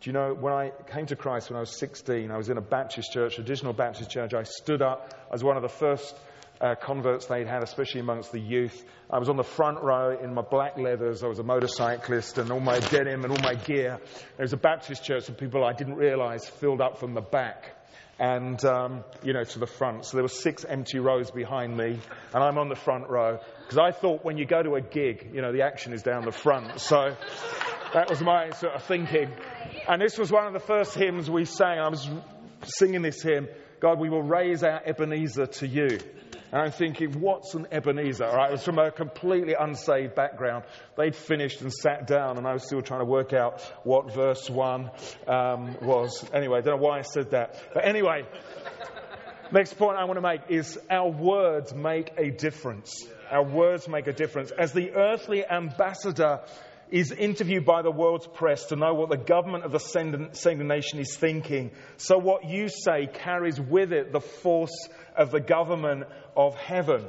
Do 0.00 0.10
you 0.10 0.12
know, 0.12 0.34
when 0.34 0.52
I 0.52 0.72
came 0.92 1.06
to 1.06 1.16
Christ 1.16 1.48
when 1.48 1.56
I 1.56 1.60
was 1.60 1.78
16, 1.78 2.30
I 2.30 2.36
was 2.36 2.48
in 2.50 2.58
a 2.58 2.60
Baptist 2.60 3.12
church, 3.12 3.36
traditional 3.36 3.72
Baptist 3.72 4.10
church. 4.10 4.34
I 4.34 4.42
stood 4.42 4.82
up 4.82 5.14
as 5.32 5.44
one 5.44 5.56
of 5.56 5.62
the 5.62 5.68
first 5.68 6.14
uh, 6.60 6.74
converts 6.74 7.26
they'd 7.26 7.46
had, 7.46 7.62
especially 7.62 8.00
amongst 8.00 8.32
the 8.32 8.40
youth. 8.40 8.84
I 9.10 9.18
was 9.18 9.28
on 9.28 9.36
the 9.36 9.44
front 9.44 9.82
row 9.82 10.16
in 10.18 10.34
my 10.34 10.42
black 10.42 10.78
leathers. 10.78 11.22
I 11.22 11.26
was 11.26 11.38
a 11.38 11.42
motorcyclist 11.42 12.38
and 12.38 12.50
all 12.50 12.60
my 12.60 12.80
denim 12.80 13.24
and 13.24 13.32
all 13.32 13.42
my 13.42 13.54
gear. 13.54 13.98
There 14.36 14.44
was 14.44 14.52
a 14.52 14.58
Baptist 14.58 15.04
church 15.04 15.28
of 15.28 15.38
people 15.38 15.64
I 15.64 15.72
didn't 15.72 15.96
realize 15.96 16.48
filled 16.48 16.80
up 16.80 16.98
from 16.98 17.14
the 17.14 17.20
back 17.20 17.76
and, 18.18 18.64
um, 18.64 19.04
you 19.22 19.32
know, 19.32 19.44
to 19.44 19.58
the 19.58 19.66
front. 19.66 20.04
So 20.06 20.16
there 20.16 20.24
were 20.24 20.28
six 20.28 20.64
empty 20.64 20.98
rows 20.98 21.30
behind 21.30 21.76
me 21.76 21.98
and 22.32 22.42
I'm 22.42 22.58
on 22.58 22.68
the 22.68 22.76
front 22.76 23.08
row 23.08 23.40
because 23.62 23.78
I 23.78 23.90
thought 23.90 24.24
when 24.24 24.38
you 24.38 24.46
go 24.46 24.62
to 24.62 24.76
a 24.76 24.80
gig, 24.80 25.30
you 25.32 25.42
know, 25.42 25.52
the 25.52 25.62
action 25.62 25.92
is 25.92 26.02
down 26.02 26.24
the 26.24 26.32
front. 26.32 26.80
So 26.80 27.16
that 27.92 28.08
was 28.08 28.20
my 28.20 28.50
sort 28.50 28.74
of 28.74 28.84
thinking. 28.84 29.32
And 29.88 30.00
this 30.00 30.16
was 30.16 30.30
one 30.30 30.46
of 30.46 30.52
the 30.52 30.60
first 30.60 30.94
hymns 30.94 31.28
we 31.28 31.44
sang. 31.44 31.78
I 31.78 31.88
was 31.88 32.08
singing 32.64 33.02
this 33.02 33.22
hymn, 33.22 33.48
God, 33.80 34.00
we 34.00 34.08
will 34.08 34.22
raise 34.22 34.62
our 34.62 34.80
Ebenezer 34.84 35.46
to 35.46 35.66
you. 35.66 35.98
And 36.52 36.62
I'm 36.62 36.70
thinking, 36.70 37.20
what's 37.20 37.54
an 37.54 37.66
Ebenezer? 37.72 38.24
Right, 38.24 38.50
it 38.50 38.52
was 38.52 38.64
from 38.64 38.78
a 38.78 38.90
completely 38.90 39.54
unsaved 39.58 40.14
background. 40.14 40.64
They'd 40.96 41.16
finished 41.16 41.60
and 41.62 41.72
sat 41.72 42.06
down, 42.06 42.38
and 42.38 42.46
I 42.46 42.52
was 42.52 42.64
still 42.64 42.82
trying 42.82 43.00
to 43.00 43.06
work 43.06 43.32
out 43.32 43.60
what 43.82 44.14
verse 44.14 44.48
one 44.48 44.90
um, 45.26 45.76
was. 45.82 46.24
Anyway, 46.32 46.58
I 46.58 46.60
don't 46.60 46.80
know 46.80 46.86
why 46.86 46.98
I 46.98 47.02
said 47.02 47.30
that. 47.30 47.60
But 47.74 47.84
anyway, 47.84 48.24
next 49.52 49.74
point 49.74 49.96
I 49.96 50.04
want 50.04 50.16
to 50.16 50.22
make 50.22 50.42
is 50.48 50.78
our 50.90 51.10
words 51.10 51.74
make 51.74 52.12
a 52.16 52.30
difference. 52.30 53.04
Our 53.30 53.44
words 53.44 53.88
make 53.88 54.06
a 54.06 54.12
difference. 54.12 54.52
As 54.52 54.72
the 54.72 54.92
earthly 54.92 55.44
ambassador 55.44 56.40
is 56.90 57.12
interviewed 57.12 57.64
by 57.64 57.82
the 57.82 57.90
world's 57.90 58.26
press 58.26 58.66
to 58.66 58.76
know 58.76 58.94
what 58.94 59.10
the 59.10 59.16
government 59.16 59.64
of 59.64 59.72
the 59.72 59.78
sending 59.78 60.68
nation 60.68 60.98
is 60.98 61.16
thinking. 61.16 61.70
So 61.96 62.18
what 62.18 62.44
you 62.44 62.68
say 62.68 63.06
carries 63.06 63.60
with 63.60 63.92
it 63.92 64.12
the 64.12 64.20
force 64.20 64.88
of 65.16 65.30
the 65.30 65.40
government 65.40 66.04
of 66.36 66.54
heaven. 66.54 67.06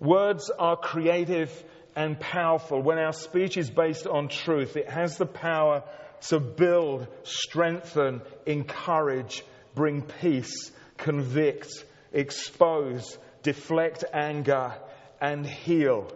Words 0.00 0.50
are 0.58 0.76
creative 0.76 1.50
and 1.96 2.18
powerful. 2.18 2.82
When 2.82 2.98
our 2.98 3.12
speech 3.12 3.56
is 3.56 3.70
based 3.70 4.06
on 4.06 4.28
truth, 4.28 4.76
it 4.76 4.88
has 4.90 5.16
the 5.16 5.26
power 5.26 5.84
to 6.28 6.40
build, 6.40 7.06
strengthen, 7.22 8.22
encourage, 8.46 9.44
bring 9.74 10.02
peace, 10.02 10.72
convict, 10.96 11.84
expose, 12.12 13.18
deflect 13.42 14.04
anger, 14.12 14.74
and 15.20 15.46
heal. 15.46 16.10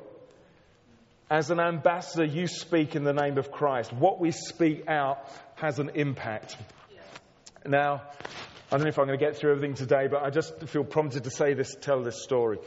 As 1.31 1.51
an 1.51 1.61
ambassador, 1.61 2.25
you 2.25 2.47
speak 2.47 2.97
in 2.97 3.05
the 3.05 3.13
name 3.13 3.37
of 3.37 3.51
Christ. 3.51 3.93
What 3.93 4.19
we 4.19 4.31
speak 4.31 4.89
out 4.89 5.31
has 5.57 5.79
an 5.79 5.91
impact. 5.95 6.57
Now, 7.67 8.03
I 8.73 8.77
don't 8.77 8.85
know 8.85 8.89
if 8.89 8.99
I'm 8.99 9.07
going 9.07 9.19
to 9.19 9.25
get 9.25 9.37
through 9.37 9.51
everything 9.53 9.75
today, 9.75 10.07
but 10.11 10.23
I 10.23 10.31
just 10.31 10.69
feel 10.69 10.85
prompted 10.85 11.25
to 11.25 11.31
say 11.31 11.53
this, 11.53 11.77
tell 11.79 12.03
this 12.03 12.23
story. 12.23 12.59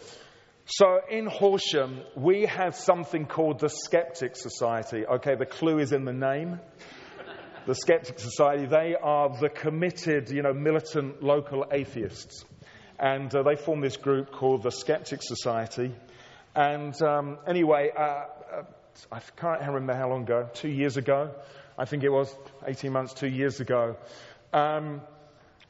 So 0.65 0.99
in 1.09 1.25
Horsham, 1.25 2.01
we 2.15 2.45
have 2.45 2.75
something 2.75 3.25
called 3.25 3.59
the 3.59 3.69
Skeptic 3.69 4.35
Society. 4.35 5.07
Okay, 5.07 5.33
the 5.33 5.47
clue 5.47 5.79
is 5.79 5.91
in 5.91 6.05
the 6.05 6.13
name. 6.13 6.59
The 7.65 7.73
Skeptic 7.73 8.19
Society, 8.19 8.67
they 8.67 8.95
are 8.95 9.29
the 9.39 9.49
committed, 9.49 10.29
you 10.29 10.43
know, 10.43 10.53
militant 10.53 11.23
local 11.23 11.65
atheists. 11.71 12.45
And 12.99 13.33
uh, 13.33 13.41
they 13.41 13.55
formed 13.55 13.83
this 13.83 13.97
group 13.97 14.31
called 14.31 14.61
the 14.61 14.71
Skeptic 14.71 15.23
Society. 15.23 15.95
And 16.55 16.99
um, 17.01 17.39
anyway, 17.47 17.91
uh, 17.97 18.25
I 19.11 19.19
can't 19.37 19.61
remember 19.61 19.93
how 19.93 20.09
long 20.09 20.23
ago, 20.23 20.49
two 20.53 20.69
years 20.69 20.97
ago, 20.97 21.31
I 21.77 21.85
think 21.85 22.03
it 22.03 22.09
was 22.09 22.33
18 22.65 22.91
months, 22.91 23.13
two 23.13 23.27
years 23.27 23.59
ago. 23.59 23.95
Um, 24.53 25.01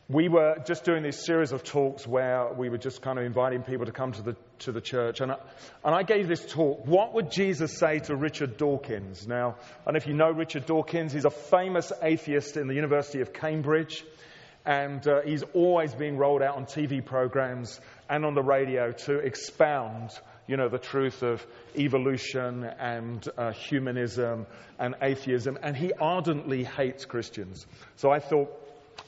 we 0.10 0.28
were 0.28 0.58
just 0.66 0.84
doing 0.84 1.04
this 1.04 1.26
series 1.26 1.54
of 1.54 1.64
talks 1.64 2.06
where 2.06 2.52
we 2.54 2.70
were 2.70 2.78
just 2.78 3.02
kind 3.02 3.18
of 3.18 3.24
inviting 3.24 3.64
people 3.64 3.86
to 3.86 3.94
come 3.94 4.12
to 4.12 4.22
the, 4.22 4.36
to 4.60 4.72
the 4.72 4.82
church. 4.82 5.22
And 5.22 5.32
I, 5.32 5.38
and 5.86 5.96
I 5.96 6.04
gave 6.04 6.28
this 6.28 6.46
talk, 6.46 6.86
What 6.86 7.14
would 7.14 7.32
Jesus 7.32 7.78
say 7.78 8.00
to 8.00 8.16
Richard 8.16 8.58
Dawkins? 8.58 9.26
Now, 9.26 9.56
know 9.86 9.96
if 9.96 10.08
you 10.08 10.14
know 10.14 10.32
Richard 10.32 10.66
Dawkins. 10.66 11.14
He's 11.14 11.26
a 11.26 11.30
famous 11.30 11.94
atheist 12.02 12.58
in 12.58 12.68
the 12.68 12.74
University 12.74 13.22
of 13.22 13.32
Cambridge. 13.32 14.04
And 14.66 15.08
uh, 15.08 15.22
he's 15.22 15.44
always 15.54 15.96
being 15.96 16.18
rolled 16.18 16.42
out 16.42 16.56
on 16.56 16.66
TV 16.66 17.04
programs 17.04 17.80
and 18.10 18.26
on 18.26 18.36
the 18.36 18.44
radio 18.44 18.92
to 18.92 19.18
expound, 19.18 20.12
you 20.48 20.58
know, 20.58 20.70
the 20.70 20.80
truth 20.80 21.24
of 21.24 21.46
evolution 21.78 22.64
and 22.64 23.28
uh, 23.38 23.52
humanism 23.52 24.46
and 24.80 24.96
atheism. 25.02 25.58
And 25.62 25.76
he 25.76 25.94
ardently 25.94 26.64
hates 26.64 27.06
Christians. 27.06 27.66
So 27.98 28.12
I 28.12 28.20
thought, 28.20 28.50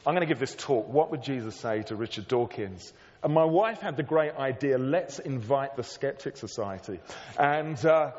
I'm 0.06 0.14
going 0.14 0.28
to 0.28 0.32
give 0.34 0.40
this 0.40 0.56
talk. 0.56 0.88
What 0.88 1.12
would 1.12 1.24
Jesus 1.24 1.56
say 1.56 1.84
to 1.84 1.96
Richard 1.96 2.28
Dawkins? 2.28 2.94
And 3.24 3.34
my 3.34 3.46
wife 3.46 3.80
had 3.80 3.96
the 3.96 4.04
great 4.04 4.34
idea 4.36 4.78
let's 4.78 5.20
invite 5.20 5.76
the 5.76 5.84
Skeptic 5.84 6.38
Society. 6.38 7.00
And 7.40 7.84
uh, 7.86 8.12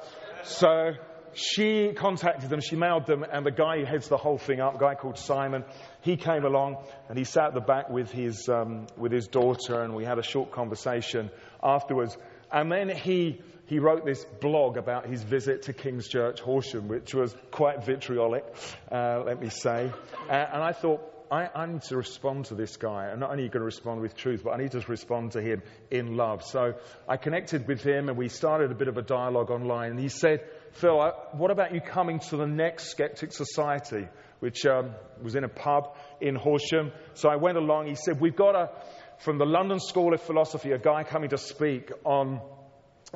so 0.44 0.92
she 1.34 1.92
contacted 1.92 2.48
them, 2.48 2.60
she 2.60 2.76
mailed 2.76 3.06
them, 3.06 3.24
and 3.30 3.44
the 3.44 3.50
guy 3.50 3.78
who 3.78 3.84
heads 3.84 4.08
the 4.08 4.16
whole 4.16 4.38
thing 4.38 4.60
up, 4.60 4.76
a 4.76 4.78
guy 4.78 4.94
called 4.94 5.18
Simon, 5.18 5.64
he 6.00 6.16
came 6.16 6.44
along 6.44 6.84
and 7.08 7.18
he 7.18 7.24
sat 7.24 7.48
at 7.48 7.54
the 7.54 7.60
back 7.60 7.90
with 7.90 8.10
his, 8.10 8.48
um, 8.48 8.86
with 8.96 9.12
his 9.12 9.26
daughter, 9.26 9.82
and 9.82 9.94
we 9.94 10.04
had 10.04 10.18
a 10.18 10.22
short 10.22 10.52
conversation 10.52 11.30
afterwards. 11.62 12.16
And 12.52 12.70
then 12.70 12.88
he, 12.88 13.40
he 13.66 13.78
wrote 13.78 14.04
this 14.04 14.24
blog 14.40 14.76
about 14.76 15.06
his 15.06 15.22
visit 15.22 15.62
to 15.62 15.72
King's 15.72 16.08
Church, 16.08 16.40
Horsham, 16.40 16.88
which 16.88 17.14
was 17.14 17.34
quite 17.50 17.84
vitriolic, 17.84 18.44
uh, 18.90 19.22
let 19.24 19.40
me 19.40 19.50
say. 19.50 19.90
Uh, 20.28 20.32
and 20.32 20.62
I 20.62 20.72
thought, 20.72 21.00
I, 21.30 21.48
I, 21.54 21.66
need 21.66 21.82
to 21.82 21.96
respond 21.96 22.46
to 22.46 22.54
this 22.54 22.76
guy. 22.76 23.08
I'm 23.10 23.18
not 23.18 23.30
only 23.30 23.48
going 23.48 23.60
to 23.60 23.64
respond 23.64 24.00
with 24.00 24.16
truth, 24.16 24.42
but 24.44 24.50
I 24.50 24.58
need 24.58 24.72
to 24.72 24.80
respond 24.80 25.32
to 25.32 25.42
him 25.42 25.62
in 25.90 26.16
love. 26.16 26.44
So 26.44 26.74
I 27.08 27.16
connected 27.16 27.66
with 27.66 27.82
him 27.82 28.08
and 28.08 28.18
we 28.18 28.28
started 28.28 28.70
a 28.70 28.74
bit 28.74 28.88
of 28.88 28.98
a 28.98 29.02
dialogue 29.02 29.50
online. 29.50 29.92
And 29.92 30.00
he 30.00 30.08
said, 30.08 30.44
Phil, 30.72 31.00
I, 31.00 31.10
what 31.32 31.50
about 31.50 31.74
you 31.74 31.80
coming 31.80 32.20
to 32.30 32.36
the 32.36 32.46
next 32.46 32.90
Skeptic 32.90 33.32
Society, 33.32 34.06
which 34.40 34.66
um, 34.66 34.94
was 35.22 35.34
in 35.34 35.44
a 35.44 35.48
pub 35.48 35.96
in 36.20 36.34
Horsham? 36.34 36.92
So 37.14 37.28
I 37.28 37.36
went 37.36 37.56
along. 37.56 37.86
He 37.86 37.94
said, 37.96 38.20
We've 38.20 38.36
got 38.36 38.54
a, 38.54 38.70
from 39.18 39.38
the 39.38 39.46
London 39.46 39.80
School 39.80 40.14
of 40.14 40.22
Philosophy, 40.22 40.72
a 40.72 40.78
guy 40.78 41.04
coming 41.04 41.30
to 41.30 41.38
speak 41.38 41.90
on 42.04 42.40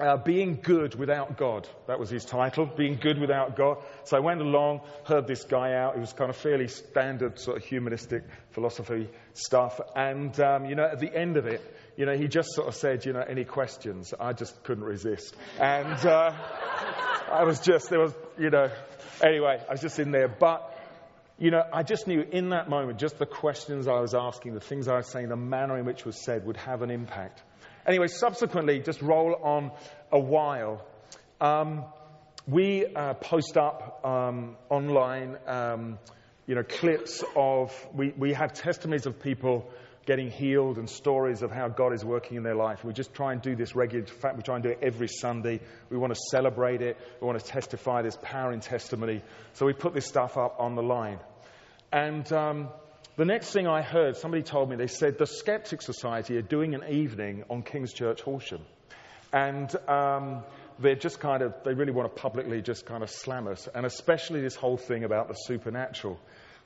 uh, 0.00 0.16
being 0.16 0.60
good 0.62 0.94
without 0.94 1.36
God. 1.36 1.68
That 1.86 1.98
was 1.98 2.10
his 2.10 2.24
title, 2.24 2.66
Being 2.66 2.98
Good 3.00 3.18
Without 3.18 3.56
God. 3.56 3.78
So 4.04 4.16
I 4.16 4.20
went 4.20 4.40
along, 4.40 4.82
heard 5.04 5.26
this 5.26 5.44
guy 5.44 5.74
out. 5.74 5.96
It 5.96 6.00
was 6.00 6.12
kind 6.12 6.30
of 6.30 6.36
fairly 6.36 6.68
standard 6.68 7.38
sort 7.38 7.56
of 7.56 7.64
humanistic 7.64 8.22
philosophy 8.52 9.08
stuff. 9.34 9.80
And, 9.96 10.38
um, 10.40 10.66
you 10.66 10.76
know, 10.76 10.84
at 10.84 11.00
the 11.00 11.12
end 11.12 11.36
of 11.36 11.46
it, 11.46 11.60
you 11.96 12.06
know, 12.06 12.16
he 12.16 12.28
just 12.28 12.50
sort 12.52 12.68
of 12.68 12.76
said, 12.76 13.04
you 13.06 13.12
know, 13.12 13.24
any 13.28 13.44
questions? 13.44 14.14
I 14.18 14.32
just 14.32 14.62
couldn't 14.62 14.84
resist. 14.84 15.34
And 15.58 16.06
uh, 16.06 16.32
I 17.32 17.42
was 17.42 17.60
just, 17.60 17.90
there 17.90 18.00
was, 18.00 18.14
you 18.38 18.50
know, 18.50 18.70
anyway, 19.20 19.60
I 19.68 19.72
was 19.72 19.80
just 19.80 19.98
in 19.98 20.12
there. 20.12 20.28
But, 20.28 20.77
you 21.38 21.52
know, 21.52 21.62
I 21.72 21.84
just 21.84 22.08
knew 22.08 22.20
in 22.20 22.48
that 22.50 22.68
moment, 22.68 22.98
just 22.98 23.18
the 23.18 23.26
questions 23.26 23.86
I 23.86 24.00
was 24.00 24.12
asking, 24.12 24.54
the 24.54 24.60
things 24.60 24.88
I 24.88 24.96
was 24.96 25.06
saying, 25.06 25.28
the 25.28 25.36
manner 25.36 25.78
in 25.78 25.84
which 25.84 26.04
was 26.04 26.20
said 26.20 26.44
would 26.46 26.56
have 26.56 26.82
an 26.82 26.90
impact. 26.90 27.42
Anyway, 27.86 28.08
subsequently, 28.08 28.80
just 28.80 29.00
roll 29.00 29.36
on 29.42 29.70
a 30.10 30.18
while. 30.18 30.84
Um, 31.40 31.84
we 32.48 32.86
uh, 32.86 33.14
post 33.14 33.56
up 33.56 34.04
um, 34.04 34.56
online, 34.68 35.36
um, 35.46 35.98
you 36.46 36.56
know, 36.56 36.64
clips 36.64 37.22
of, 37.36 37.72
we, 37.94 38.12
we 38.16 38.32
have 38.32 38.52
testimonies 38.54 39.06
of 39.06 39.22
people 39.22 39.70
getting 40.08 40.30
healed 40.30 40.78
and 40.78 40.88
stories 40.88 41.42
of 41.42 41.50
how 41.50 41.68
God 41.68 41.92
is 41.92 42.02
working 42.02 42.38
in 42.38 42.42
their 42.42 42.54
life. 42.54 42.82
We 42.82 42.94
just 42.94 43.12
try 43.12 43.34
and 43.34 43.42
do 43.42 43.54
this 43.54 43.76
regularly. 43.76 44.10
In 44.10 44.18
fact, 44.20 44.38
we 44.38 44.42
try 44.42 44.54
and 44.54 44.64
do 44.64 44.70
it 44.70 44.78
every 44.80 45.06
Sunday. 45.06 45.60
We 45.90 45.98
want 45.98 46.14
to 46.14 46.20
celebrate 46.30 46.80
it. 46.80 46.96
We 47.20 47.26
want 47.26 47.38
to 47.38 47.44
testify. 47.44 48.00
There's 48.00 48.16
power 48.16 48.50
in 48.50 48.60
testimony. 48.60 49.22
So 49.52 49.66
we 49.66 49.74
put 49.74 49.92
this 49.92 50.06
stuff 50.06 50.38
up 50.38 50.56
on 50.60 50.76
the 50.76 50.82
line. 50.82 51.18
And 51.92 52.32
um, 52.32 52.70
the 53.16 53.26
next 53.26 53.52
thing 53.52 53.66
I 53.66 53.82
heard, 53.82 54.16
somebody 54.16 54.42
told 54.42 54.70
me, 54.70 54.76
they 54.76 54.86
said 54.86 55.18
the 55.18 55.26
Skeptic 55.26 55.82
Society 55.82 56.38
are 56.38 56.42
doing 56.42 56.74
an 56.74 56.84
evening 56.88 57.44
on 57.50 57.60
King's 57.60 57.92
Church 57.92 58.22
Horsham. 58.22 58.62
And 59.30 59.70
um, 59.86 60.42
they're 60.78 60.94
just 60.94 61.20
kind 61.20 61.42
of, 61.42 61.52
they 61.66 61.74
really 61.74 61.92
want 61.92 62.14
to 62.14 62.18
publicly 62.18 62.62
just 62.62 62.86
kind 62.86 63.02
of 63.02 63.10
slam 63.10 63.46
us, 63.46 63.68
and 63.74 63.84
especially 63.84 64.40
this 64.40 64.54
whole 64.54 64.78
thing 64.78 65.04
about 65.04 65.28
the 65.28 65.34
supernatural. 65.34 66.18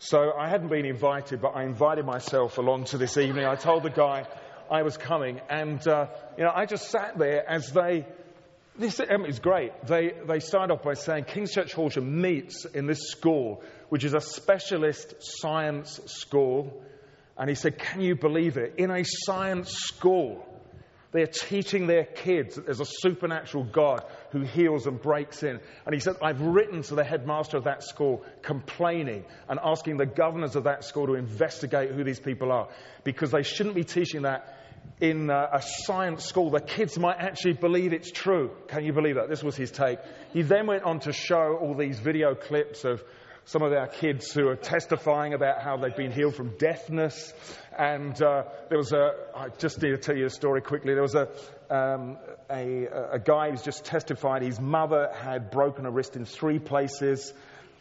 So 0.05 0.33
I 0.33 0.49
hadn't 0.49 0.69
been 0.69 0.85
invited, 0.85 1.41
but 1.41 1.55
I 1.55 1.63
invited 1.63 2.05
myself 2.05 2.59
along 2.59 2.87
to 2.87 2.99
this 2.99 3.17
evening. 3.17 3.47
I 3.47 3.55
told 3.55 3.85
the 3.85 3.91
guy 3.91 4.27
I 4.69 4.83
was 4.83 4.97
coming, 4.97 5.41
and 5.49 5.87
uh, 5.87 6.09
you 6.37 6.43
know, 6.43 6.51
I 6.53 6.67
just 6.67 6.91
sat 6.91 7.19
there 7.19 7.49
as 7.49 7.71
they. 7.71 8.05
This 8.77 8.99
um, 9.01 9.27
is 9.27 9.39
great. 9.39 9.71
They, 9.87 10.13
they 10.27 10.41
started 10.41 10.73
off 10.73 10.83
by 10.83 10.95
saying 10.95 11.25
King's 11.25 11.53
Church 11.53 11.75
Horsham 11.75 12.21
meets 12.21 12.65
in 12.65 12.87
this 12.87 13.11
school 13.11 13.63
which 13.93 14.05
is 14.05 14.15
a 14.15 14.23
specialist 14.23 15.17
science 15.21 16.01
school. 16.07 16.83
And 17.37 17.51
he 17.51 17.55
said, 17.55 17.79
Can 17.79 18.01
you 18.01 18.17
believe 18.17 18.57
it? 18.57 18.77
In 18.79 18.91
a 18.91 19.05
science 19.05 19.71
school, 19.71 20.43
they're 21.13 21.27
teaching 21.27 21.87
their 21.87 22.05
kids 22.05 22.57
that 22.57 22.65
there's 22.65 22.81
a 22.81 22.87
supernatural 22.87 23.65
God 23.65 24.05
who 24.31 24.41
heals 24.41 24.87
and 24.87 25.01
breaks 25.01 25.43
in. 25.43 25.61
And 25.85 25.95
he 25.95 26.01
said, 26.01 26.17
I've 26.23 26.41
written 26.41 26.83
to 26.83 26.95
the 26.95 27.05
headmaster 27.05 27.59
of 27.59 27.65
that 27.65 27.83
school 27.83 28.25
complaining 28.41 29.25
and 29.49 29.61
asking 29.63 29.99
the 29.99 30.07
governors 30.07 30.57
of 30.57 30.65
that 30.65 30.85
school 30.85 31.07
to 31.07 31.15
investigate 31.15 31.93
who 31.93 32.03
these 32.03 32.21
people 32.21 32.51
are 32.51 32.69
because 33.05 33.31
they 33.31 33.43
shouldn't 33.43 33.75
be 33.75 33.85
teaching 33.85 34.23
that 34.23 34.59
in 35.01 35.31
uh, 35.31 35.49
a 35.53 35.63
science 35.63 36.25
school. 36.25 36.51
The 36.51 36.61
kids 36.61 36.99
might 36.99 37.19
actually 37.19 37.55
believe 37.55 37.93
it's 37.93 38.11
true. 38.11 38.51
Can 38.69 38.85
you 38.85 38.93
believe 38.93 39.17
that? 39.17 39.29
This 39.29 39.43
was 39.43 39.55
his 39.55 39.71
take. 39.71 39.99
He 40.33 40.43
then 40.43 40.67
went 40.67 40.85
on 40.85 41.01
to 41.01 41.13
show 41.13 41.59
all 41.61 41.75
these 41.75 41.99
video 41.99 42.35
clips 42.35 42.85
of 42.85 43.03
some 43.45 43.63
of 43.63 43.73
our 43.73 43.89
kids 43.89 44.33
who 44.33 44.49
are 44.49 44.57
testifying 44.57 45.35
about 45.35 45.61
how 45.61 45.77
they've 45.77 45.97
been 45.97 46.13
healed 46.13 46.35
from 46.35 46.57
deafness. 46.59 47.33
And 47.77 48.21
uh, 48.23 48.45
there 48.69 48.79
was 48.79 48.93
a, 48.93 49.13
I 49.35 49.49
just 49.59 49.83
need 49.83 49.91
to 49.91 49.99
tell 49.99 50.17
you 50.17 50.27
a 50.27 50.31
story 50.31 50.61
quickly. 50.61 50.95
There 50.95 51.03
was 51.03 51.15
a, 51.15 51.29
um, 51.71 52.19
a, 52.51 52.87
a 53.13 53.19
guy 53.19 53.51
who's 53.51 53.63
just 53.63 53.85
testified 53.85 54.43
his 54.43 54.61
mother 54.61 55.11
had 55.15 55.51
broken 55.51 55.87
a 55.87 55.91
wrist 55.91 56.17
in 56.17 56.25
three 56.25 56.59
places, 56.59 57.33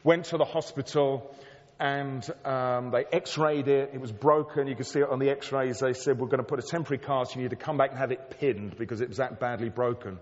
went 0.03 0.25
to 0.25 0.37
the 0.37 0.45
hospital, 0.45 1.35
and 1.79 2.27
um, 2.45 2.91
they 2.91 3.05
x-rayed 3.11 3.67
it. 3.67 3.91
It 3.93 4.01
was 4.01 4.11
broken. 4.11 4.67
You 4.67 4.75
could 4.75 4.87
see 4.87 4.99
it 4.99 5.09
on 5.09 5.19
the 5.19 5.29
x-rays. 5.29 5.79
They 5.79 5.93
said, 5.93 6.19
we're 6.19 6.27
going 6.27 6.37
to 6.37 6.43
put 6.43 6.59
a 6.59 6.67
temporary 6.67 7.03
cast. 7.03 7.35
You 7.35 7.41
need 7.41 7.49
to 7.49 7.55
come 7.55 7.77
back 7.77 7.89
and 7.91 7.99
have 7.99 8.11
it 8.11 8.39
pinned 8.39 8.77
because 8.77 9.01
it 9.01 9.09
was 9.09 9.17
that 9.17 9.39
badly 9.39 9.69
broken. 9.69 10.19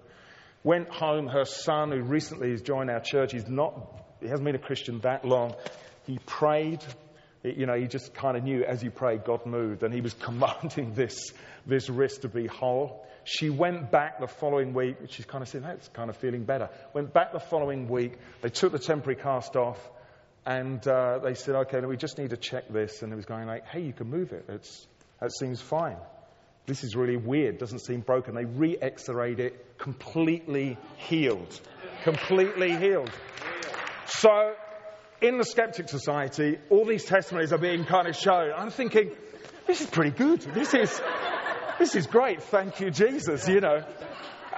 Went 0.63 0.89
home. 0.89 1.27
Her 1.27 1.45
son, 1.45 1.91
who 1.91 2.01
recently 2.01 2.51
has 2.51 2.61
joined 2.61 2.89
our 2.89 3.01
church, 3.01 3.31
he's 3.31 3.47
not 3.47 4.05
he 4.21 4.27
hasn't 4.27 4.45
been 4.45 4.55
a 4.55 4.59
Christian 4.59 4.99
that 5.01 5.25
long. 5.25 5.55
He 6.05 6.19
prayed. 6.25 6.83
You 7.43 7.65
know, 7.65 7.75
he 7.75 7.87
just 7.87 8.13
kind 8.13 8.35
of 8.35 8.43
knew 8.43 8.63
as 8.63 8.81
he 8.81 8.89
prayed, 8.89 9.23
God 9.23 9.45
moved, 9.45 9.83
and 9.83 9.93
he 9.93 10.01
was 10.01 10.13
commanding 10.19 10.93
this, 10.93 11.31
this 11.65 11.89
wrist 11.89 12.23
to 12.23 12.29
be 12.29 12.47
whole. 12.47 13.05
She 13.23 13.49
went 13.49 13.91
back 13.91 14.19
the 14.19 14.27
following 14.27 14.73
week. 14.73 14.97
She's 15.09 15.25
kind 15.25 15.41
of 15.41 15.49
saying, 15.49 15.63
that's 15.63 15.87
kind 15.89 16.09
of 16.09 16.17
feeling 16.17 16.43
better. 16.43 16.69
Went 16.93 17.13
back 17.13 17.31
the 17.31 17.39
following 17.39 17.87
week. 17.87 18.17
They 18.41 18.49
took 18.49 18.71
the 18.71 18.79
temporary 18.79 19.21
cast 19.21 19.55
off, 19.55 19.77
and 20.45 20.85
uh, 20.87 21.19
they 21.19 21.35
said, 21.35 21.55
okay, 21.55 21.79
we 21.81 21.95
just 21.95 22.17
need 22.17 22.31
to 22.31 22.37
check 22.37 22.69
this. 22.69 23.01
And 23.03 23.13
it 23.13 23.15
was 23.15 23.25
going 23.25 23.47
like, 23.47 23.67
hey, 23.67 23.81
you 23.81 23.93
can 23.93 24.09
move 24.09 24.31
it. 24.31 24.45
It's, 24.49 24.87
that 25.21 25.31
seems 25.31 25.61
fine. 25.61 25.97
This 26.65 26.83
is 26.83 26.95
really 26.95 27.17
weird. 27.17 27.57
Doesn't 27.57 27.79
seem 27.79 28.01
broken. 28.01 28.35
They 28.35 28.45
re-x-rayed 28.45 29.39
it, 29.39 29.77
completely 29.77 30.77
healed. 30.97 31.59
Completely 32.03 32.75
healed. 32.77 33.11
So, 34.09 34.55
in 35.21 35.37
the 35.37 35.45
Skeptic 35.45 35.87
Society, 35.87 36.57
all 36.69 36.85
these 36.85 37.05
testimonies 37.05 37.53
are 37.53 37.57
being 37.59 37.85
kind 37.85 38.07
of 38.07 38.15
shown. 38.15 38.51
I'm 38.55 38.71
thinking, 38.71 39.11
this 39.67 39.81
is 39.81 39.87
pretty 39.87 40.11
good. 40.11 40.41
This 40.41 40.73
is, 40.73 41.01
this 41.77 41.95
is 41.95 42.07
great. 42.07 42.41
Thank 42.43 42.79
you, 42.79 42.89
Jesus, 42.89 43.47
you 43.47 43.61
know. 43.61 43.83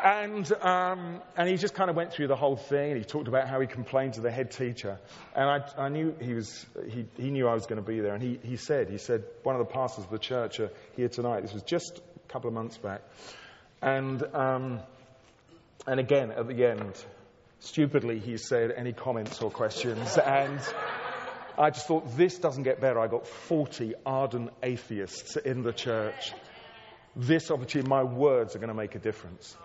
And, 0.04 0.52
um, 0.64 1.22
and 1.38 1.48
he 1.48 1.58
just 1.58 1.76
kind 1.76 1.90
of 1.90 1.96
went 1.96 2.14
through 2.14 2.28
the 2.28 2.36
whole 2.36 2.56
thing. 2.56 2.92
And 2.92 2.98
he 2.98 3.04
talked 3.04 3.28
about 3.28 3.48
how 3.48 3.60
he 3.60 3.68
complained 3.68 4.14
to 4.14 4.22
the 4.22 4.32
head 4.32 4.52
teacher. 4.52 4.98
And 5.36 5.48
I, 5.48 5.86
I 5.86 5.90
knew 5.90 6.16
he, 6.20 6.34
was, 6.34 6.66
he, 6.90 7.06
he 7.18 7.30
knew 7.30 7.48
I 7.48 7.54
was 7.54 7.68
going 7.68 7.80
to 7.80 7.88
be 7.88 8.00
there. 8.00 8.16
And 8.16 8.24
he, 8.24 8.40
he 8.42 8.56
said, 8.56 8.90
he 8.90 8.98
said, 8.98 9.24
one 9.44 9.56
of 9.56 9.60
the 9.68 9.72
pastors 9.72 10.06
of 10.06 10.12
the 10.12 10.18
church 10.18 10.60
are 10.60 10.72
here 10.96 11.10
tonight. 11.10 11.42
This 11.42 11.54
was 11.54 11.64
just 11.64 11.98
a 12.00 12.32
couple 12.32 12.48
of 12.48 12.54
months 12.54 12.78
back. 12.78 13.02
And 13.82 14.24
um, 14.34 14.80
And 15.88 16.00
again, 16.00 16.32
at 16.32 16.48
the 16.48 16.66
end, 16.66 16.94
stupidly, 17.62 18.20
he 18.20 18.38
said, 18.38 18.72
Any 18.76 18.92
comments 18.92 19.42
or 19.42 19.50
questions? 19.50 20.18
And 20.18 20.60
I 21.58 21.70
just 21.70 21.88
thought, 21.88 22.18
this 22.18 22.38
doesn't 22.38 22.64
get 22.64 22.82
better. 22.82 23.00
I 23.00 23.08
got 23.08 23.28
40 23.28 23.94
ardent 24.06 24.50
atheists 24.62 25.38
in 25.38 25.64
the 25.64 25.72
church. 25.72 26.34
This 27.16 27.52
opportunity, 27.52 27.88
my 27.90 28.04
words 28.04 28.56
are 28.56 28.60
going 28.60 28.70
to 28.70 28.76
make 28.76 28.96
a 28.96 29.00
difference. 29.00 29.56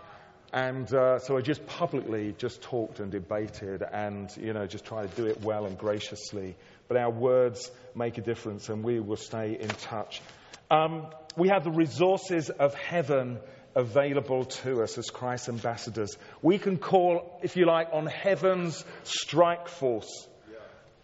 And 0.52 0.92
uh, 0.92 1.18
so 1.18 1.36
I 1.36 1.40
just 1.40 1.66
publicly 1.66 2.34
just 2.38 2.62
talked 2.62 3.00
and 3.00 3.10
debated 3.10 3.82
and, 3.82 4.34
you 4.36 4.52
know, 4.52 4.66
just 4.66 4.84
try 4.84 5.06
to 5.06 5.08
do 5.16 5.26
it 5.26 5.42
well 5.42 5.66
and 5.66 5.76
graciously. 5.76 6.56
But 6.88 6.96
our 6.96 7.10
words 7.10 7.70
make 7.94 8.18
a 8.18 8.20
difference 8.20 8.68
and 8.68 8.84
we 8.84 9.00
will 9.00 9.16
stay 9.16 9.56
in 9.58 9.68
touch. 9.68 10.22
Um, 10.70 11.08
we 11.36 11.48
have 11.48 11.64
the 11.64 11.70
resources 11.70 12.50
of 12.50 12.74
heaven 12.74 13.38
available 13.76 14.46
to 14.46 14.82
us 14.82 14.96
as 14.98 15.10
Christ's 15.10 15.50
ambassadors. 15.50 16.16
We 16.42 16.58
can 16.58 16.78
call, 16.78 17.38
if 17.42 17.56
you 17.56 17.66
like, 17.66 17.88
on 17.92 18.06
heaven's 18.06 18.84
strike 19.04 19.68
force, 19.68 20.26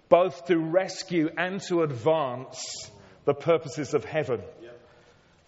both 0.08 0.46
to 0.46 0.58
rescue 0.58 1.30
and 1.36 1.60
to 1.68 1.82
advance 1.82 2.90
the 3.24 3.34
purposes 3.34 3.94
of 3.94 4.04
heaven. 4.04 4.40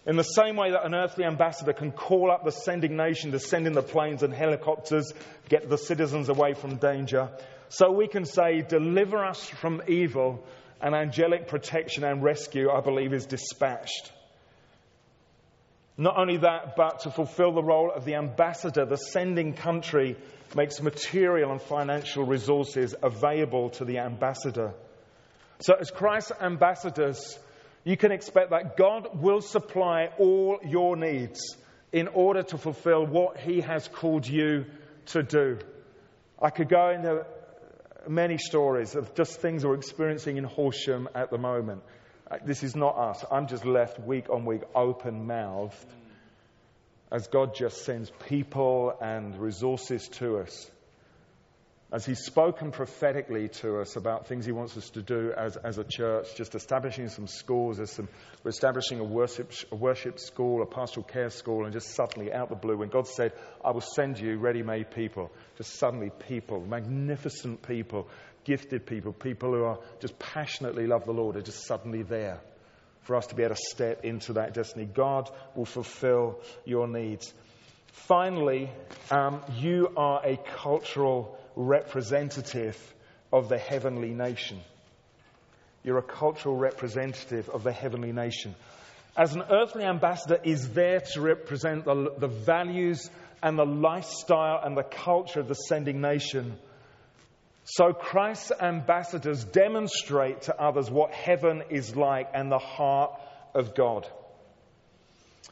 In 0.07 0.17
the 0.17 0.23
same 0.23 0.55
way 0.55 0.69
that 0.69 0.85
an 0.85 0.93
earthly 0.93 1.25
ambassador 1.25 1.73
can 1.73 1.91
call 1.91 2.31
up 2.31 2.45
the 2.45 2.51
sending 2.51 2.95
nation 2.95 3.31
to 3.31 3.39
send 3.39 3.65
in 3.65 3.73
the 3.73 3.81
planes 3.81 4.21
and 4.21 4.31
helicopters, 4.31 5.11
get 5.49 5.67
the 5.67 5.79
citizens 5.79 6.29
away 6.29 6.53
from 6.53 6.75
danger, 6.75 7.31
so 7.69 7.91
we 7.91 8.07
can 8.07 8.25
say, 8.25 8.61
Deliver 8.61 9.25
us 9.25 9.43
from 9.43 9.81
evil, 9.87 10.45
and 10.79 10.93
angelic 10.93 11.47
protection 11.47 12.03
and 12.03 12.23
rescue, 12.23 12.69
I 12.69 12.81
believe, 12.81 13.13
is 13.13 13.25
dispatched. 13.25 14.11
Not 15.97 16.17
only 16.17 16.37
that, 16.37 16.75
but 16.75 17.01
to 17.01 17.11
fulfill 17.11 17.53
the 17.53 17.63
role 17.63 17.91
of 17.91 18.03
the 18.03 18.15
ambassador, 18.15 18.85
the 18.85 18.97
sending 18.97 19.53
country 19.53 20.17
makes 20.55 20.81
material 20.81 21.51
and 21.51 21.61
financial 21.61 22.25
resources 22.25 22.93
available 23.01 23.69
to 23.71 23.85
the 23.85 23.99
ambassador. 23.99 24.73
So, 25.59 25.73
as 25.73 25.91
Christ's 25.91 26.33
ambassadors, 26.41 27.39
you 27.85 27.95
can 27.95 28.11
expect 28.11 28.49
that 28.49 28.75
God 28.75 29.21
will 29.21 29.41
supply 29.41 30.09
all 30.19 30.59
your 30.65 30.97
needs 30.97 31.55
in 31.93 32.09
order 32.09 32.43
to 32.43 32.57
fulfill 32.57 33.05
what 33.05 33.37
He 33.37 33.61
has 33.61 33.87
called 33.87 34.27
you 34.27 34.65
to 35.07 35.23
do. 35.23 35.59
I 36.41 36.49
could 36.49 36.67
go 36.67 36.89
into 36.89 37.25
many 38.07 38.37
stories 38.37 38.95
of 38.95 39.15
just 39.15 39.39
things 39.39 39.65
we're 39.65 39.75
experiencing 39.75 40.35
in 40.35 40.43
Horsham 40.43 41.07
at 41.15 41.31
the 41.31 41.37
moment. 41.37 41.83
Uh, 42.29 42.37
this 42.43 42.63
is 42.63 42.75
not 42.75 42.97
us. 42.97 43.23
I'm 43.31 43.47
just 43.47 43.65
left 43.65 43.99
week 43.99 44.29
on 44.29 44.45
week 44.45 44.63
open 44.73 45.27
mouthed 45.27 45.85
as 47.11 47.27
God 47.27 47.53
just 47.53 47.85
sends 47.85 48.11
people 48.27 48.97
and 48.99 49.37
resources 49.37 50.07
to 50.13 50.39
us. 50.39 50.71
As 51.91 52.03
He's 52.03 52.19
spoken 52.25 52.71
prophetically 52.71 53.49
to 53.59 53.79
us 53.79 53.95
about 53.95 54.25
things 54.27 54.43
He 54.43 54.51
wants 54.51 54.75
us 54.75 54.89
to 54.89 55.03
do 55.03 55.31
as, 55.37 55.55
as 55.55 55.77
a 55.77 55.83
church, 55.83 56.35
just 56.35 56.55
establishing 56.55 57.09
some 57.09 57.27
schools, 57.27 57.79
as 57.79 57.91
some, 57.91 58.09
we're 58.43 58.49
establishing 58.49 58.99
a 58.99 59.03
worship, 59.03 59.53
a 59.71 59.75
worship 59.75 60.19
school, 60.19 60.63
a 60.63 60.65
pastoral 60.65 61.05
care 61.05 61.29
school, 61.29 61.63
and 61.63 61.73
just 61.73 61.93
suddenly, 61.93 62.33
out 62.33 62.49
the 62.49 62.55
blue, 62.55 62.75
when 62.75 62.89
God 62.89 63.07
said, 63.07 63.33
I 63.63 63.69
will 63.69 63.81
send 63.81 64.19
you 64.19 64.39
ready 64.39 64.63
made 64.63 64.89
people, 64.89 65.31
just 65.57 65.75
suddenly 65.75 66.09
people, 66.27 66.59
magnificent 66.59 67.61
people, 67.61 68.09
gifted 68.45 68.85
people, 68.85 69.11
people 69.11 69.51
who 69.51 69.63
are 69.63 69.79
just 69.99 70.17
passionately 70.17 70.87
love 70.87 71.05
the 71.05 71.11
Lord, 71.11 71.35
are 71.35 71.41
just 71.41 71.65
suddenly 71.67 72.03
there 72.03 72.39
for 73.01 73.15
us 73.15 73.27
to 73.27 73.35
be 73.35 73.43
able 73.43 73.55
to 73.55 73.61
step 73.69 74.03
into 74.03 74.33
that 74.33 74.53
destiny. 74.53 74.85
God 74.85 75.29
will 75.55 75.65
fulfill 75.65 76.39
your 76.63 76.87
needs. 76.87 77.33
Finally, 77.87 78.71
um, 79.11 79.41
you 79.57 79.89
are 79.95 80.25
a 80.25 80.37
cultural 80.57 81.37
representative 81.55 82.77
of 83.31 83.49
the 83.49 83.57
heavenly 83.57 84.13
nation. 84.13 84.59
You're 85.83 85.99
a 85.99 86.03
cultural 86.03 86.55
representative 86.55 87.49
of 87.49 87.63
the 87.63 87.71
heavenly 87.71 88.11
nation. 88.11 88.55
As 89.15 89.35
an 89.35 89.43
earthly 89.49 89.83
ambassador 89.83 90.39
is 90.43 90.71
there 90.71 90.99
to 91.13 91.21
represent 91.21 91.85
the, 91.85 92.13
the 92.17 92.27
values 92.27 93.09
and 93.41 93.57
the 93.57 93.65
lifestyle 93.65 94.59
and 94.63 94.75
the 94.75 94.83
culture 94.83 95.39
of 95.39 95.47
the 95.47 95.53
sending 95.53 96.01
nation. 96.01 96.57
So 97.65 97.93
Christ's 97.93 98.51
ambassadors 98.61 99.43
demonstrate 99.43 100.43
to 100.43 100.59
others 100.59 100.89
what 100.89 101.11
heaven 101.11 101.63
is 101.71 101.95
like 101.95 102.29
and 102.33 102.51
the 102.51 102.59
heart 102.59 103.19
of 103.55 103.73
God. 103.73 104.07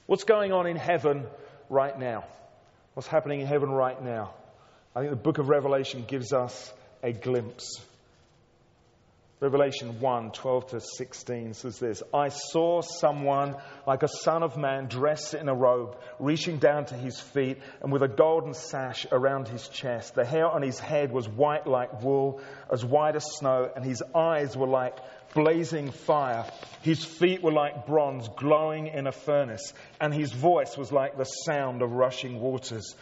What's 0.05 0.24
going 0.24 0.51
on 0.51 0.68
in 0.68 0.76
heaven 0.76 1.26
right 1.70 1.97
now? 1.97 2.26
What's 2.93 3.07
happening 3.07 3.41
in 3.41 3.47
heaven 3.47 3.72
right 3.72 4.01
now? 4.01 4.36
I 4.95 4.99
think 4.99 5.09
the 5.09 5.16
book 5.16 5.39
of 5.39 5.49
Revelation 5.49 6.05
gives 6.07 6.34
us 6.34 6.72
a 7.01 7.11
glimpse. 7.11 7.82
Revelation 9.44 10.00
1 10.00 10.32
12 10.32 10.68
to 10.68 10.80
16 10.80 11.54
says 11.54 11.78
this 11.78 12.02
I 12.14 12.30
saw 12.30 12.80
someone 12.80 13.58
like 13.86 14.02
a 14.02 14.08
son 14.08 14.41
of 14.41 14.56
man 14.56 14.88
dressed 14.88 15.34
in 15.34 15.50
a 15.50 15.54
robe, 15.54 15.98
reaching 16.18 16.60
down 16.60 16.86
to 16.86 16.96
his 16.96 17.20
feet, 17.20 17.58
and 17.82 17.91
with 17.91 18.04
a 18.04 18.08
golden 18.08 18.54
sash 18.54 19.06
around 19.12 19.50
his 19.50 19.68
chest. 19.68 20.16
The 20.16 20.24
hair 20.24 20.48
on 20.48 20.62
his 20.62 20.80
head 20.80 21.12
was 21.12 21.28
white 21.28 21.68
like 21.68 22.02
wool, 22.02 22.39
as 22.72 22.86
white 22.86 23.18
as 23.18 23.26
snow, 23.36 23.70
and 23.76 23.84
his 23.84 24.02
eyes 24.16 24.56
were 24.56 24.66
like 24.66 24.98
blazing 25.34 25.91
fire. 25.91 26.46
His 26.82 27.04
feet 27.04 27.44
were 27.44 27.52
like 27.52 27.86
bronze 27.86 28.30
glowing 28.38 28.88
in 28.88 29.08
a 29.08 29.12
furnace, 29.12 29.74
and 30.00 30.14
his 30.14 30.32
voice 30.32 30.78
was 30.78 30.94
like 30.94 31.18
the 31.18 31.26
sound 31.26 31.82
of 31.82 31.91
rushing 31.91 32.39
waters. 32.39 32.96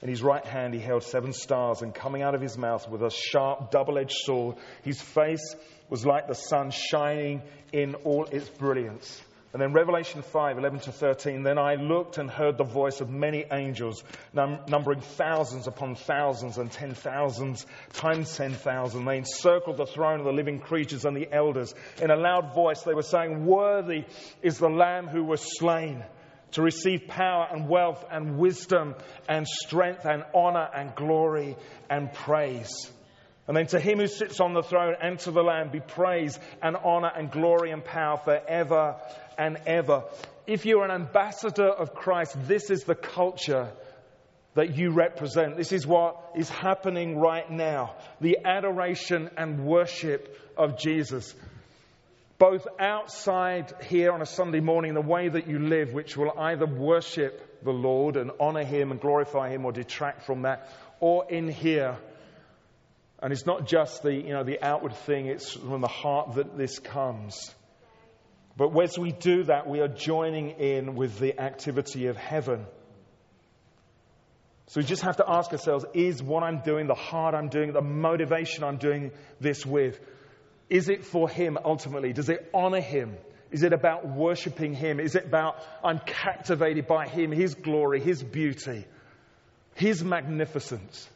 In 0.00 0.08
his 0.08 0.22
right 0.22 0.44
hand 0.44 0.74
he 0.74 0.80
held 0.80 1.02
seven 1.02 1.32
stars, 1.32 1.82
and 1.82 1.94
coming 1.94 2.22
out 2.22 2.34
of 2.34 2.40
his 2.40 2.56
mouth 2.56 2.88
with 2.88 3.02
a 3.02 3.10
sharp 3.10 3.70
double 3.70 3.98
edged 3.98 4.16
sword, 4.16 4.56
his 4.82 5.00
face 5.00 5.56
was 5.90 6.06
like 6.06 6.28
the 6.28 6.34
sun 6.34 6.70
shining 6.70 7.42
in 7.72 7.94
all 7.96 8.24
its 8.24 8.48
brilliance. 8.48 9.20
And 9.52 9.62
then 9.62 9.72
Revelation 9.72 10.20
5, 10.20 10.58
11 10.58 10.80
to 10.80 10.92
13. 10.92 11.42
Then 11.42 11.58
I 11.58 11.76
looked 11.76 12.18
and 12.18 12.30
heard 12.30 12.58
the 12.58 12.64
voice 12.64 13.00
of 13.00 13.08
many 13.08 13.46
angels, 13.50 14.04
num- 14.34 14.58
numbering 14.68 15.00
thousands 15.00 15.66
upon 15.66 15.94
thousands 15.94 16.58
and 16.58 16.70
ten 16.70 16.92
thousands 16.92 17.64
times 17.94 18.36
ten 18.36 18.52
thousand. 18.52 19.06
They 19.06 19.16
encircled 19.16 19.78
the 19.78 19.86
throne 19.86 20.20
of 20.20 20.26
the 20.26 20.32
living 20.32 20.60
creatures 20.60 21.06
and 21.06 21.16
the 21.16 21.32
elders. 21.32 21.74
In 22.00 22.10
a 22.10 22.16
loud 22.16 22.54
voice, 22.54 22.82
they 22.82 22.92
were 22.92 23.02
saying, 23.02 23.46
Worthy 23.46 24.04
is 24.42 24.58
the 24.58 24.68
Lamb 24.68 25.08
who 25.08 25.24
was 25.24 25.40
slain 25.58 26.04
to 26.52 26.62
receive 26.62 27.06
power 27.08 27.46
and 27.50 27.68
wealth 27.68 28.04
and 28.10 28.38
wisdom 28.38 28.94
and 29.28 29.46
strength 29.46 30.04
and 30.04 30.24
honor 30.34 30.68
and 30.74 30.94
glory 30.94 31.56
and 31.90 32.12
praise. 32.12 32.90
And 33.46 33.56
then 33.56 33.66
to 33.68 33.80
him 33.80 33.98
who 33.98 34.06
sits 34.06 34.40
on 34.40 34.52
the 34.52 34.62
throne 34.62 34.94
and 35.00 35.18
to 35.20 35.30
the 35.30 35.42
Lamb 35.42 35.70
be 35.70 35.80
praise 35.80 36.38
and 36.62 36.76
honor 36.76 37.10
and 37.14 37.30
glory 37.30 37.70
and 37.70 37.82
power 37.82 38.18
forever 38.18 38.96
and 39.38 39.58
ever. 39.66 40.04
If 40.46 40.66
you're 40.66 40.84
an 40.84 40.90
ambassador 40.90 41.68
of 41.68 41.94
Christ, 41.94 42.36
this 42.46 42.70
is 42.70 42.84
the 42.84 42.94
culture 42.94 43.72
that 44.54 44.76
you 44.76 44.90
represent. 44.90 45.56
This 45.56 45.72
is 45.72 45.86
what 45.86 46.32
is 46.36 46.50
happening 46.50 47.18
right 47.18 47.50
now 47.50 47.94
the 48.20 48.38
adoration 48.44 49.30
and 49.36 49.64
worship 49.64 50.36
of 50.56 50.78
Jesus 50.78 51.34
both 52.38 52.66
outside 52.78 53.74
here 53.88 54.12
on 54.12 54.22
a 54.22 54.26
Sunday 54.26 54.60
morning, 54.60 54.94
the 54.94 55.00
way 55.00 55.28
that 55.28 55.48
you 55.48 55.58
live, 55.58 55.92
which 55.92 56.16
will 56.16 56.32
either 56.38 56.66
worship 56.66 57.64
the 57.64 57.72
Lord 57.72 58.16
and 58.16 58.30
honor 58.38 58.64
Him 58.64 58.92
and 58.92 59.00
glorify 59.00 59.50
Him 59.50 59.64
or 59.64 59.72
detract 59.72 60.24
from 60.24 60.42
that, 60.42 60.70
or 61.00 61.28
in 61.28 61.48
here. 61.48 61.98
And 63.20 63.32
it's 63.32 63.46
not 63.46 63.66
just 63.66 64.04
the, 64.04 64.14
you 64.14 64.30
know, 64.30 64.44
the 64.44 64.62
outward 64.62 64.94
thing, 64.94 65.26
it's 65.26 65.52
from 65.52 65.80
the 65.80 65.88
heart 65.88 66.36
that 66.36 66.56
this 66.56 66.78
comes. 66.78 67.52
But 68.56 68.70
as 68.80 68.96
we 68.96 69.10
do 69.10 69.44
that, 69.44 69.68
we 69.68 69.80
are 69.80 69.88
joining 69.88 70.50
in 70.50 70.94
with 70.94 71.18
the 71.18 71.40
activity 71.40 72.06
of 72.06 72.16
heaven. 72.16 72.66
So 74.68 74.80
we 74.80 74.84
just 74.84 75.02
have 75.02 75.16
to 75.16 75.24
ask 75.26 75.50
ourselves 75.50 75.86
is 75.94 76.22
what 76.22 76.42
I'm 76.42 76.60
doing, 76.60 76.86
the 76.86 76.94
heart 76.94 77.34
I'm 77.34 77.48
doing, 77.48 77.72
the 77.72 77.80
motivation 77.80 78.62
I'm 78.64 78.76
doing 78.76 79.12
this 79.40 79.64
with, 79.64 79.98
is 80.70 80.88
it 80.88 81.04
for 81.04 81.28
Him 81.28 81.58
ultimately? 81.64 82.12
Does 82.12 82.28
it 82.28 82.50
honor 82.52 82.80
Him? 82.80 83.16
Is 83.50 83.62
it 83.62 83.72
about 83.72 84.06
worshiping 84.06 84.74
Him? 84.74 85.00
Is 85.00 85.14
it 85.14 85.24
about 85.24 85.56
I'm 85.82 86.00
captivated 86.00 86.86
by 86.86 87.08
Him, 87.08 87.32
His 87.32 87.54
glory, 87.54 88.00
His 88.00 88.22
beauty, 88.22 88.84
His 89.74 90.04
magnificence? 90.04 91.08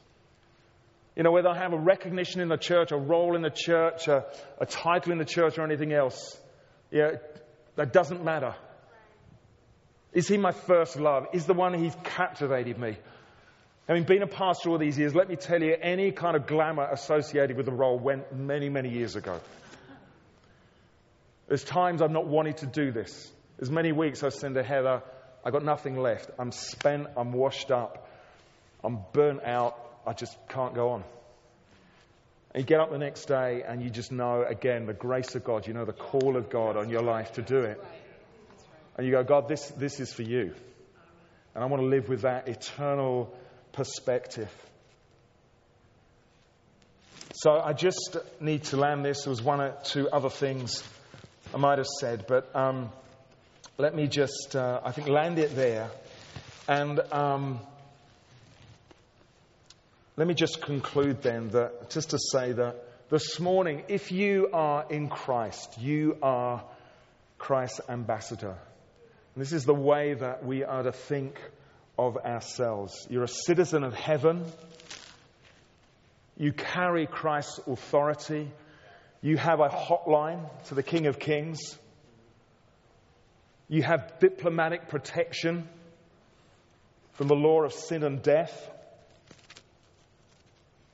You 1.15 1.25
know, 1.25 1.33
whether 1.33 1.49
I 1.49 1.59
have 1.59 1.75
a 1.75 1.79
recognition 1.79 2.41
in 2.41 2.49
the 2.49 2.57
church, 2.57 2.91
a 2.91 2.97
role 2.97 3.37
in 3.37 3.43
the 3.43 3.51
church, 3.51 4.09
a, 4.09 4.25
a 4.59 4.65
title 4.65 5.13
in 5.13 5.19
the 5.19 5.27
church, 5.27 5.59
or 5.59 5.65
anything 5.65 5.93
else, 5.93 6.39
yeah, 6.91 7.17
that 7.77 7.93
doesn't 7.93 8.25
matter. 8.25 8.55
Is 10.15 10.27
He 10.29 10.39
my 10.39 10.53
first 10.53 10.97
love? 10.97 11.27
Is 11.35 11.45
the 11.45 11.55
one 11.55 11.75
He's 11.75 11.95
captivated 12.05 12.79
me? 12.79 12.97
Having 13.89 14.05
been 14.05 14.23
a 14.23 14.29
pastor 14.29 14.71
all 14.71 14.79
these 14.79 14.97
years, 14.97 15.15
let 15.15 15.29
me 15.29 15.37
tell 15.37 15.61
you, 15.61 15.77
any 15.81 16.13
kind 16.13 16.37
of 16.37 16.47
glamour 16.47 16.89
associated 16.91 17.57
with 17.57 17.67
the 17.67 17.73
role 17.73 17.99
went 17.99 18.33
many, 18.33 18.69
many 18.69 18.91
years 18.91 19.17
ago. 19.17 19.41
There's 21.49 21.65
times 21.65 22.01
I've 22.01 22.13
not 22.13 22.27
wanted 22.27 22.59
to 22.59 22.67
do 22.67 22.93
this. 22.93 23.31
There's 23.59 23.71
many 23.71 23.93
weeks 23.93 24.23
I've 24.23 24.35
said 24.35 24.55
to 24.55 24.63
Heather, 24.63 25.03
I've 25.45 25.53
got 25.53 25.65
nothing 25.65 25.99
left. 26.01 26.31
I'm 26.39 26.53
spent, 26.53 27.09
I'm 27.17 27.33
washed 27.33 27.71
up. 27.71 28.09
I'm 28.85 29.01
burnt 29.13 29.43
out. 29.45 29.77
I 30.07 30.13
just 30.13 30.37
can't 30.49 30.75
go 30.75 30.91
on. 30.91 31.05
And 32.55 32.63
you 32.63 32.67
get 32.67 32.81
up 32.81 32.91
the 32.91 32.99
next 32.99 33.27
day 33.27 33.65
and 33.67 33.83
you 33.83 33.91
just 33.91 34.13
know, 34.13 34.45
again, 34.47 34.87
the 34.87 34.93
grace 34.93 35.35
of 35.35 35.43
God, 35.43 35.67
you 35.67 35.75
know, 35.75 35.85
the 35.85 35.93
call 35.93 36.37
of 36.37 36.51
God 36.51 36.77
on 36.77 36.89
your 36.89 37.03
life 37.03 37.33
to 37.33 37.43
do 37.43 37.59
it. 37.59 37.83
And 38.97 39.07
you 39.07 39.13
go, 39.13 39.25
God, 39.25 39.49
this, 39.49 39.69
this 39.71 40.01
is 40.01 40.13
for 40.13 40.23
you. 40.23 40.55
And 41.55 41.65
I 41.65 41.67
want 41.67 41.83
to 41.83 41.89
live 41.89 42.09
with 42.09 42.23
that 42.23 42.49
eternal 42.49 43.35
perspective. 43.73 44.51
So 47.35 47.53
I 47.53 47.73
just 47.73 48.17
need 48.41 48.65
to 48.65 48.77
land 48.77 49.05
this. 49.05 49.25
There 49.25 49.31
was 49.31 49.43
one 49.43 49.61
or 49.61 49.75
two 49.85 50.09
other 50.09 50.29
things 50.29 50.85
I 51.55 51.57
might 51.57 51.79
have 51.79 51.87
said, 51.87 52.27
but 52.27 52.55
um, 52.55 52.91
let 53.79 53.95
me 53.95 54.07
just, 54.07 54.55
uh, 54.55 54.81
I 54.85 54.93
think, 54.93 55.09
land 55.09 55.39
it 55.39 55.57
there. 55.57 55.91
And 56.69 57.01
um, 57.11 57.61
let 60.17 60.27
me 60.29 60.35
just 60.35 60.63
conclude 60.63 61.23
then 61.23 61.51
that, 61.51 61.91
just 61.91 62.11
to 62.11 62.19
say 62.19 62.53
that 62.53 62.77
this 63.11 63.41
morning, 63.41 63.85
if 63.89 64.13
you 64.13 64.51
are 64.53 64.87
in 64.89 65.09
Christ, 65.09 65.81
you 65.81 66.19
are 66.23 66.63
Christ's 67.39 67.81
ambassador. 67.89 68.57
And 69.35 69.43
this 69.43 69.53
is 69.53 69.65
the 69.65 69.75
way 69.75 70.15
that 70.15 70.45
we 70.45 70.65
are 70.65 70.83
to 70.83 70.93
think 70.93 71.41
of 71.99 72.17
ourselves. 72.17 73.07
You're 73.11 73.25
a 73.25 73.29
citizen 73.29 73.85
of 73.85 73.95
heaven. 73.95 74.45
You 76.37 76.53
carry 76.53 77.07
Christ's 77.07 77.61
authority. 77.67 78.51
You 79.21 79.37
have 79.37 79.61
a 79.61 79.69
hotline 79.69 80.49
to 80.65 80.75
the 80.75 80.83
King 80.83 81.07
of 81.07 81.19
Kings. 81.19 81.61
You 83.69 83.83
have 83.83 84.19
diplomatic 84.21 84.89
protection 84.89 85.69
from 87.13 87.29
the 87.29 87.35
law 87.35 87.63
of 87.63 87.73
sin 87.73 88.03
and 88.03 88.23
death. 88.23 88.71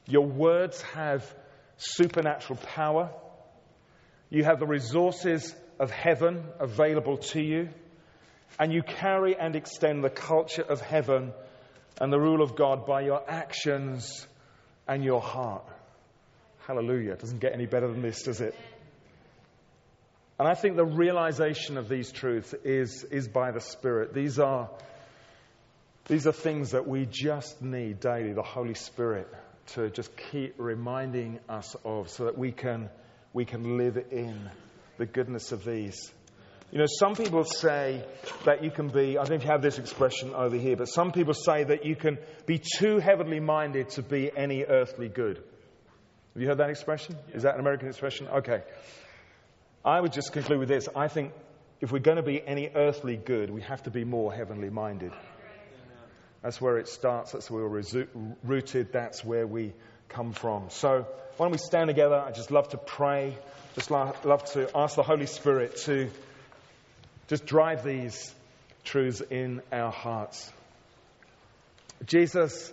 Your 0.06 0.26
words 0.26 0.80
have 0.94 1.24
supernatural 1.76 2.58
power. 2.74 3.10
You 4.30 4.44
have 4.44 4.58
the 4.58 4.66
resources 4.66 5.54
of 5.78 5.90
heaven 5.90 6.44
available 6.58 7.18
to 7.18 7.40
you. 7.40 7.68
And 8.58 8.72
you 8.72 8.82
carry 8.82 9.36
and 9.36 9.56
extend 9.56 10.02
the 10.02 10.10
culture 10.10 10.62
of 10.62 10.80
heaven 10.80 11.32
and 12.00 12.12
the 12.12 12.18
rule 12.18 12.42
of 12.42 12.56
God 12.56 12.86
by 12.86 13.02
your 13.02 13.22
actions 13.28 14.26
and 14.86 15.04
your 15.04 15.20
heart. 15.20 15.64
Hallelujah. 16.66 17.12
It 17.12 17.20
doesn't 17.20 17.40
get 17.40 17.52
any 17.54 17.66
better 17.66 17.88
than 17.88 18.02
this, 18.02 18.22
does 18.22 18.40
it? 18.40 18.54
And 20.38 20.46
I 20.46 20.54
think 20.54 20.76
the 20.76 20.84
realization 20.84 21.78
of 21.78 21.88
these 21.88 22.12
truths 22.12 22.54
is, 22.64 23.02
is 23.04 23.26
by 23.26 23.50
the 23.50 23.60
Spirit. 23.60 24.14
These 24.14 24.38
are, 24.38 24.70
these 26.06 26.26
are 26.26 26.32
things 26.32 26.70
that 26.72 26.86
we 26.86 27.06
just 27.10 27.60
need 27.60 28.00
daily, 28.00 28.32
the 28.32 28.42
Holy 28.42 28.74
Spirit, 28.74 29.28
to 29.68 29.90
just 29.90 30.10
keep 30.30 30.54
reminding 30.58 31.40
us 31.48 31.74
of 31.84 32.08
so 32.10 32.26
that 32.26 32.38
we 32.38 32.52
can, 32.52 32.88
we 33.32 33.44
can 33.44 33.76
live 33.78 33.98
in 34.12 34.48
the 34.96 35.06
goodness 35.06 35.50
of 35.50 35.64
these. 35.64 36.12
You 36.70 36.78
know, 36.78 36.86
some 36.86 37.14
people 37.14 37.44
say 37.44 38.04
that 38.44 38.62
you 38.62 38.70
can 38.70 38.88
be, 38.88 39.16
I 39.16 39.24
don't 39.24 39.42
have 39.42 39.62
this 39.62 39.78
expression 39.78 40.34
over 40.34 40.56
here, 40.56 40.76
but 40.76 40.84
some 40.86 41.12
people 41.12 41.32
say 41.32 41.64
that 41.64 41.86
you 41.86 41.96
can 41.96 42.18
be 42.44 42.58
too 42.58 42.98
heavenly 42.98 43.40
minded 43.40 43.90
to 43.90 44.02
be 44.02 44.30
any 44.36 44.64
earthly 44.64 45.08
good. 45.08 45.36
Have 46.34 46.42
you 46.42 46.46
heard 46.46 46.58
that 46.58 46.68
expression? 46.68 47.16
Is 47.32 47.44
that 47.44 47.54
an 47.54 47.60
American 47.60 47.88
expression? 47.88 48.28
Okay. 48.28 48.62
I 49.82 49.98
would 49.98 50.12
just 50.12 50.32
conclude 50.32 50.58
with 50.58 50.68
this. 50.68 50.88
I 50.94 51.08
think 51.08 51.32
if 51.80 51.90
we're 51.90 52.00
going 52.00 52.18
to 52.18 52.22
be 52.22 52.46
any 52.46 52.68
earthly 52.74 53.16
good, 53.16 53.48
we 53.48 53.62
have 53.62 53.82
to 53.84 53.90
be 53.90 54.04
more 54.04 54.30
heavenly 54.32 54.68
minded. 54.68 55.12
That's 56.42 56.60
where 56.60 56.76
it 56.76 56.86
starts. 56.86 57.32
That's 57.32 57.50
where 57.50 57.66
we're 57.66 58.06
rooted. 58.44 58.92
That's 58.92 59.24
where 59.24 59.46
we 59.46 59.72
come 60.08 60.32
from. 60.32 60.68
So, 60.68 61.06
why 61.36 61.46
don't 61.46 61.52
we 61.52 61.58
stand 61.58 61.88
together? 61.88 62.16
I 62.16 62.30
just 62.30 62.50
love 62.50 62.68
to 62.70 62.78
pray. 62.78 63.38
Just 63.74 63.90
love 63.90 64.44
to 64.52 64.68
ask 64.76 64.96
the 64.96 65.02
Holy 65.02 65.26
Spirit 65.26 65.76
to 65.84 66.10
just 67.28 67.44
drive 67.44 67.84
these 67.84 68.34
truths 68.84 69.20
in 69.20 69.60
our 69.70 69.92
hearts. 69.92 70.50
Jesus, 72.06 72.72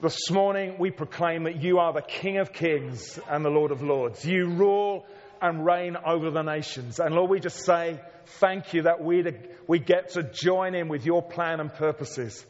this 0.00 0.30
morning 0.30 0.76
we 0.78 0.90
proclaim 0.90 1.44
that 1.44 1.62
you 1.62 1.78
are 1.78 1.92
the 1.92 2.00
King 2.00 2.38
of 2.38 2.52
kings 2.52 3.18
and 3.28 3.44
the 3.44 3.50
Lord 3.50 3.72
of 3.72 3.82
lords. 3.82 4.24
You 4.24 4.48
rule 4.48 5.06
and 5.42 5.66
reign 5.66 5.98
over 6.02 6.30
the 6.30 6.42
nations. 6.42 6.98
And 6.98 7.14
Lord, 7.14 7.30
we 7.30 7.40
just 7.40 7.62
say 7.64 8.00
thank 8.40 8.72
you 8.72 8.82
that 8.82 9.04
we, 9.04 9.22
we 9.66 9.80
get 9.80 10.10
to 10.14 10.22
join 10.22 10.74
in 10.74 10.88
with 10.88 11.04
your 11.04 11.22
plan 11.22 11.60
and 11.60 11.70
purposes. 11.70 12.42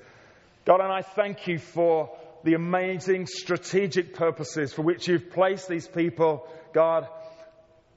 God, 0.64 0.80
and 0.80 0.92
I 0.92 1.02
thank 1.02 1.48
you 1.48 1.58
for 1.58 2.16
the 2.44 2.54
amazing 2.54 3.26
strategic 3.26 4.14
purposes 4.14 4.72
for 4.72 4.82
which 4.82 5.08
you've 5.08 5.30
placed 5.30 5.68
these 5.68 5.88
people, 5.88 6.46
God, 6.72 7.08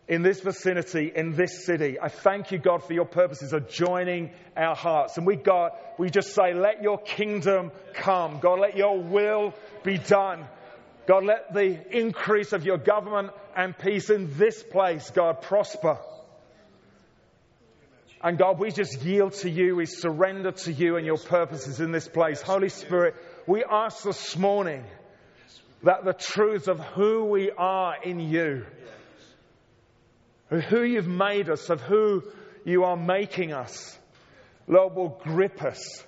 in 0.10 0.24
this 0.24 0.41
vicinity, 0.41 1.12
in 1.16 1.36
this 1.36 1.66
city. 1.66 1.99
I 2.01 2.10
thank 2.10 2.51
you, 2.51 2.57
God, 2.57 2.84
for 2.84 2.93
your 2.93 3.05
purposes 3.05 3.53
of 3.53 3.70
joining 3.70 4.32
our 4.57 4.76
hearts. 4.76 5.18
And 5.18 5.28
we, 5.28 5.36
God, 5.36 5.72
we 5.99 6.10
just 6.10 6.34
say, 6.34 6.55
let 6.55 6.82
your 6.82 6.97
kingdom 6.97 7.72
come. 7.93 8.39
God, 8.39 8.60
let 8.60 8.76
your 8.76 8.99
will 8.99 9.53
be 9.84 9.99
done. 9.99 10.45
God, 11.07 11.26
let 11.26 11.53
the 11.53 11.95
increase 11.95 12.53
of 12.53 12.66
your 12.66 12.80
government 12.80 13.30
and 13.55 13.78
peace 13.78 14.10
in 14.10 14.36
this 14.36 14.64
place, 14.64 15.12
God, 15.12 15.43
prosper. 15.43 15.99
And 18.22 18.38
God, 18.38 18.60
we 18.60 18.72
just 18.72 19.03
yield 19.03 19.34
to 19.34 19.49
you. 19.49 19.76
We 19.76 19.86
surrender 19.86 20.51
to 20.51 20.74
you 20.74 20.97
and 20.97 21.05
your 21.05 21.20
purposes 21.20 21.80
in 21.80 21.91
this 21.91 22.07
place. 22.07 22.41
Holy 22.41 22.70
Spirit, 22.70 23.16
we 23.45 23.64
ask 23.64 24.03
this 24.03 24.36
morning 24.36 24.84
that 25.84 26.03
the 26.03 26.14
truth 26.14 26.68
of 26.68 26.80
who 26.80 27.26
we 27.26 27.51
are 27.51 27.95
in 28.03 28.20
you, 28.20 28.66
of 30.52 30.64
who 30.64 30.84
you've 30.84 31.08
made 31.08 31.50
us, 31.50 31.70
of 31.70 31.82
who 31.82 32.24
you 32.66 32.84
are 32.84 32.97
making 32.97 33.54
us, 33.54 33.97
Lord, 34.68 34.95
will 34.95 35.20
grip 35.24 35.64
us, 35.64 36.04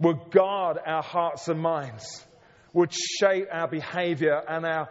will 0.00 0.14
guard 0.30 0.78
our 0.84 1.02
hearts 1.02 1.48
and 1.48 1.60
minds, 1.60 2.24
would 2.72 2.92
shape 2.92 3.48
our 3.52 3.68
behavior 3.68 4.40
and 4.48 4.66
our, 4.66 4.88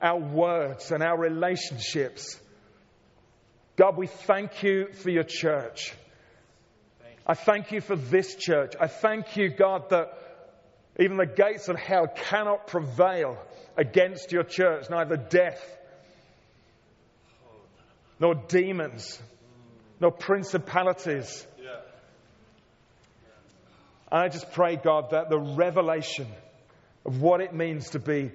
our 0.00 0.18
words 0.18 0.90
and 0.90 1.02
our 1.02 1.18
relationships. 1.18 2.38
God, 3.76 3.96
we 3.96 4.06
thank 4.06 4.62
you 4.62 4.92
for 4.92 5.10
your 5.10 5.24
church. 5.24 5.92
I 7.26 7.34
thank 7.34 7.72
you 7.72 7.80
for 7.80 7.96
this 7.96 8.36
church. 8.36 8.74
I 8.80 8.86
thank 8.86 9.36
you, 9.36 9.50
God, 9.50 9.90
that 9.90 10.12
even 10.98 11.16
the 11.16 11.26
gates 11.26 11.68
of 11.68 11.76
hell 11.76 12.06
cannot 12.06 12.68
prevail 12.68 13.36
against 13.76 14.32
your 14.32 14.44
church, 14.44 14.88
neither 14.88 15.16
death 15.16 15.60
nor 18.18 18.34
demons, 18.34 19.20
nor 20.00 20.10
principalities. 20.10 21.46
I 24.10 24.28
just 24.28 24.52
pray, 24.52 24.76
God, 24.76 25.10
that 25.10 25.30
the 25.30 25.38
revelation 25.38 26.28
of 27.04 27.20
what 27.20 27.40
it 27.40 27.52
means 27.52 27.90
to 27.90 27.98
be 27.98 28.30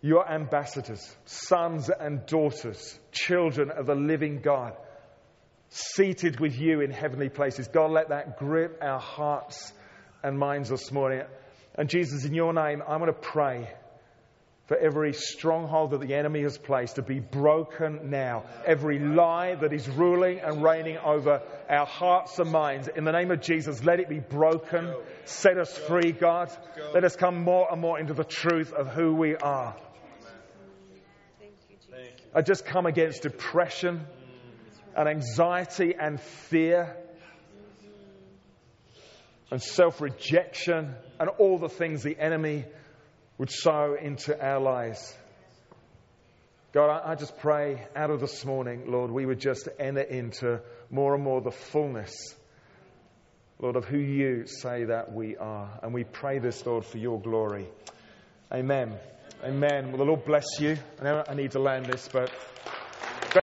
your 0.00 0.28
ambassadors, 0.28 1.14
sons 1.26 1.88
and 1.88 2.26
daughters, 2.26 2.98
children 3.12 3.70
of 3.70 3.86
the 3.86 3.94
living 3.94 4.40
God, 4.40 4.72
seated 5.68 6.40
with 6.40 6.58
you 6.58 6.80
in 6.80 6.90
heavenly 6.90 7.28
places. 7.28 7.68
God, 7.68 7.92
let 7.92 8.08
that 8.08 8.38
grip 8.38 8.78
our 8.82 8.98
hearts 8.98 9.72
and 10.22 10.38
minds 10.38 10.70
this 10.70 10.90
morning. 10.90 11.22
And 11.76 11.88
Jesus, 11.88 12.24
in 12.24 12.34
your 12.34 12.52
name, 12.52 12.82
I'm 12.86 12.98
going 12.98 13.12
to 13.12 13.18
pray 13.18 13.70
for 14.72 14.78
every 14.78 15.12
stronghold 15.12 15.90
that 15.90 16.00
the 16.00 16.14
enemy 16.14 16.40
has 16.40 16.56
placed 16.56 16.96
to 16.96 17.02
be 17.02 17.20
broken 17.20 18.08
now. 18.08 18.42
Every 18.64 18.98
lie 18.98 19.54
that 19.56 19.70
is 19.70 19.86
ruling 19.86 20.40
and 20.40 20.62
reigning 20.62 20.96
over 20.96 21.42
our 21.68 21.84
hearts 21.84 22.38
and 22.38 22.50
minds. 22.50 22.88
In 22.88 23.04
the 23.04 23.12
name 23.12 23.30
of 23.30 23.42
Jesus, 23.42 23.84
let 23.84 24.00
it 24.00 24.08
be 24.08 24.20
broken. 24.20 24.94
Set 25.26 25.58
us 25.58 25.76
free, 25.76 26.12
God. 26.12 26.50
Let 26.94 27.04
us 27.04 27.16
come 27.16 27.44
more 27.44 27.68
and 27.70 27.82
more 27.82 28.00
into 28.00 28.14
the 28.14 28.24
truth 28.24 28.72
of 28.72 28.88
who 28.88 29.14
we 29.14 29.36
are. 29.36 29.76
I 32.34 32.40
just 32.40 32.64
come 32.64 32.86
against 32.86 33.24
depression 33.24 34.06
and 34.96 35.06
anxiety 35.06 35.94
and 36.00 36.18
fear 36.18 36.96
and 39.50 39.62
self 39.62 40.00
rejection 40.00 40.94
and 41.20 41.28
all 41.28 41.58
the 41.58 41.68
things 41.68 42.02
the 42.02 42.18
enemy 42.18 42.64
would 43.42 43.50
sow 43.50 43.96
into 44.00 44.40
our 44.40 44.60
lives. 44.60 45.12
God, 46.72 47.02
I, 47.04 47.16
just 47.16 47.36
pray 47.38 47.88
out 47.96 48.10
of 48.10 48.20
this 48.20 48.44
morning, 48.44 48.84
Lord, 48.86 49.10
we 49.10 49.26
would 49.26 49.40
just 49.40 49.68
enter 49.80 50.02
into 50.02 50.60
more 50.90 51.16
and 51.16 51.24
more 51.24 51.40
the 51.40 51.50
fullness, 51.50 52.36
Lord, 53.58 53.74
of 53.74 53.84
who 53.84 53.98
you 53.98 54.46
say 54.46 54.84
that 54.84 55.12
we 55.12 55.36
are. 55.38 55.68
And 55.82 55.92
we 55.92 56.04
pray 56.04 56.38
this, 56.38 56.64
Lord, 56.64 56.84
for 56.84 56.98
your 56.98 57.20
glory. 57.20 57.66
Amen. 58.54 58.96
Amen. 59.42 59.88
Well, 59.88 59.96
the 59.96 60.04
Lord 60.04 60.24
bless 60.24 60.46
you. 60.60 60.76
I 61.00 61.02
know 61.02 61.24
I 61.28 61.34
need 61.34 61.50
to 61.50 61.58
land 61.58 61.86
this, 61.86 62.08
but 62.12 62.30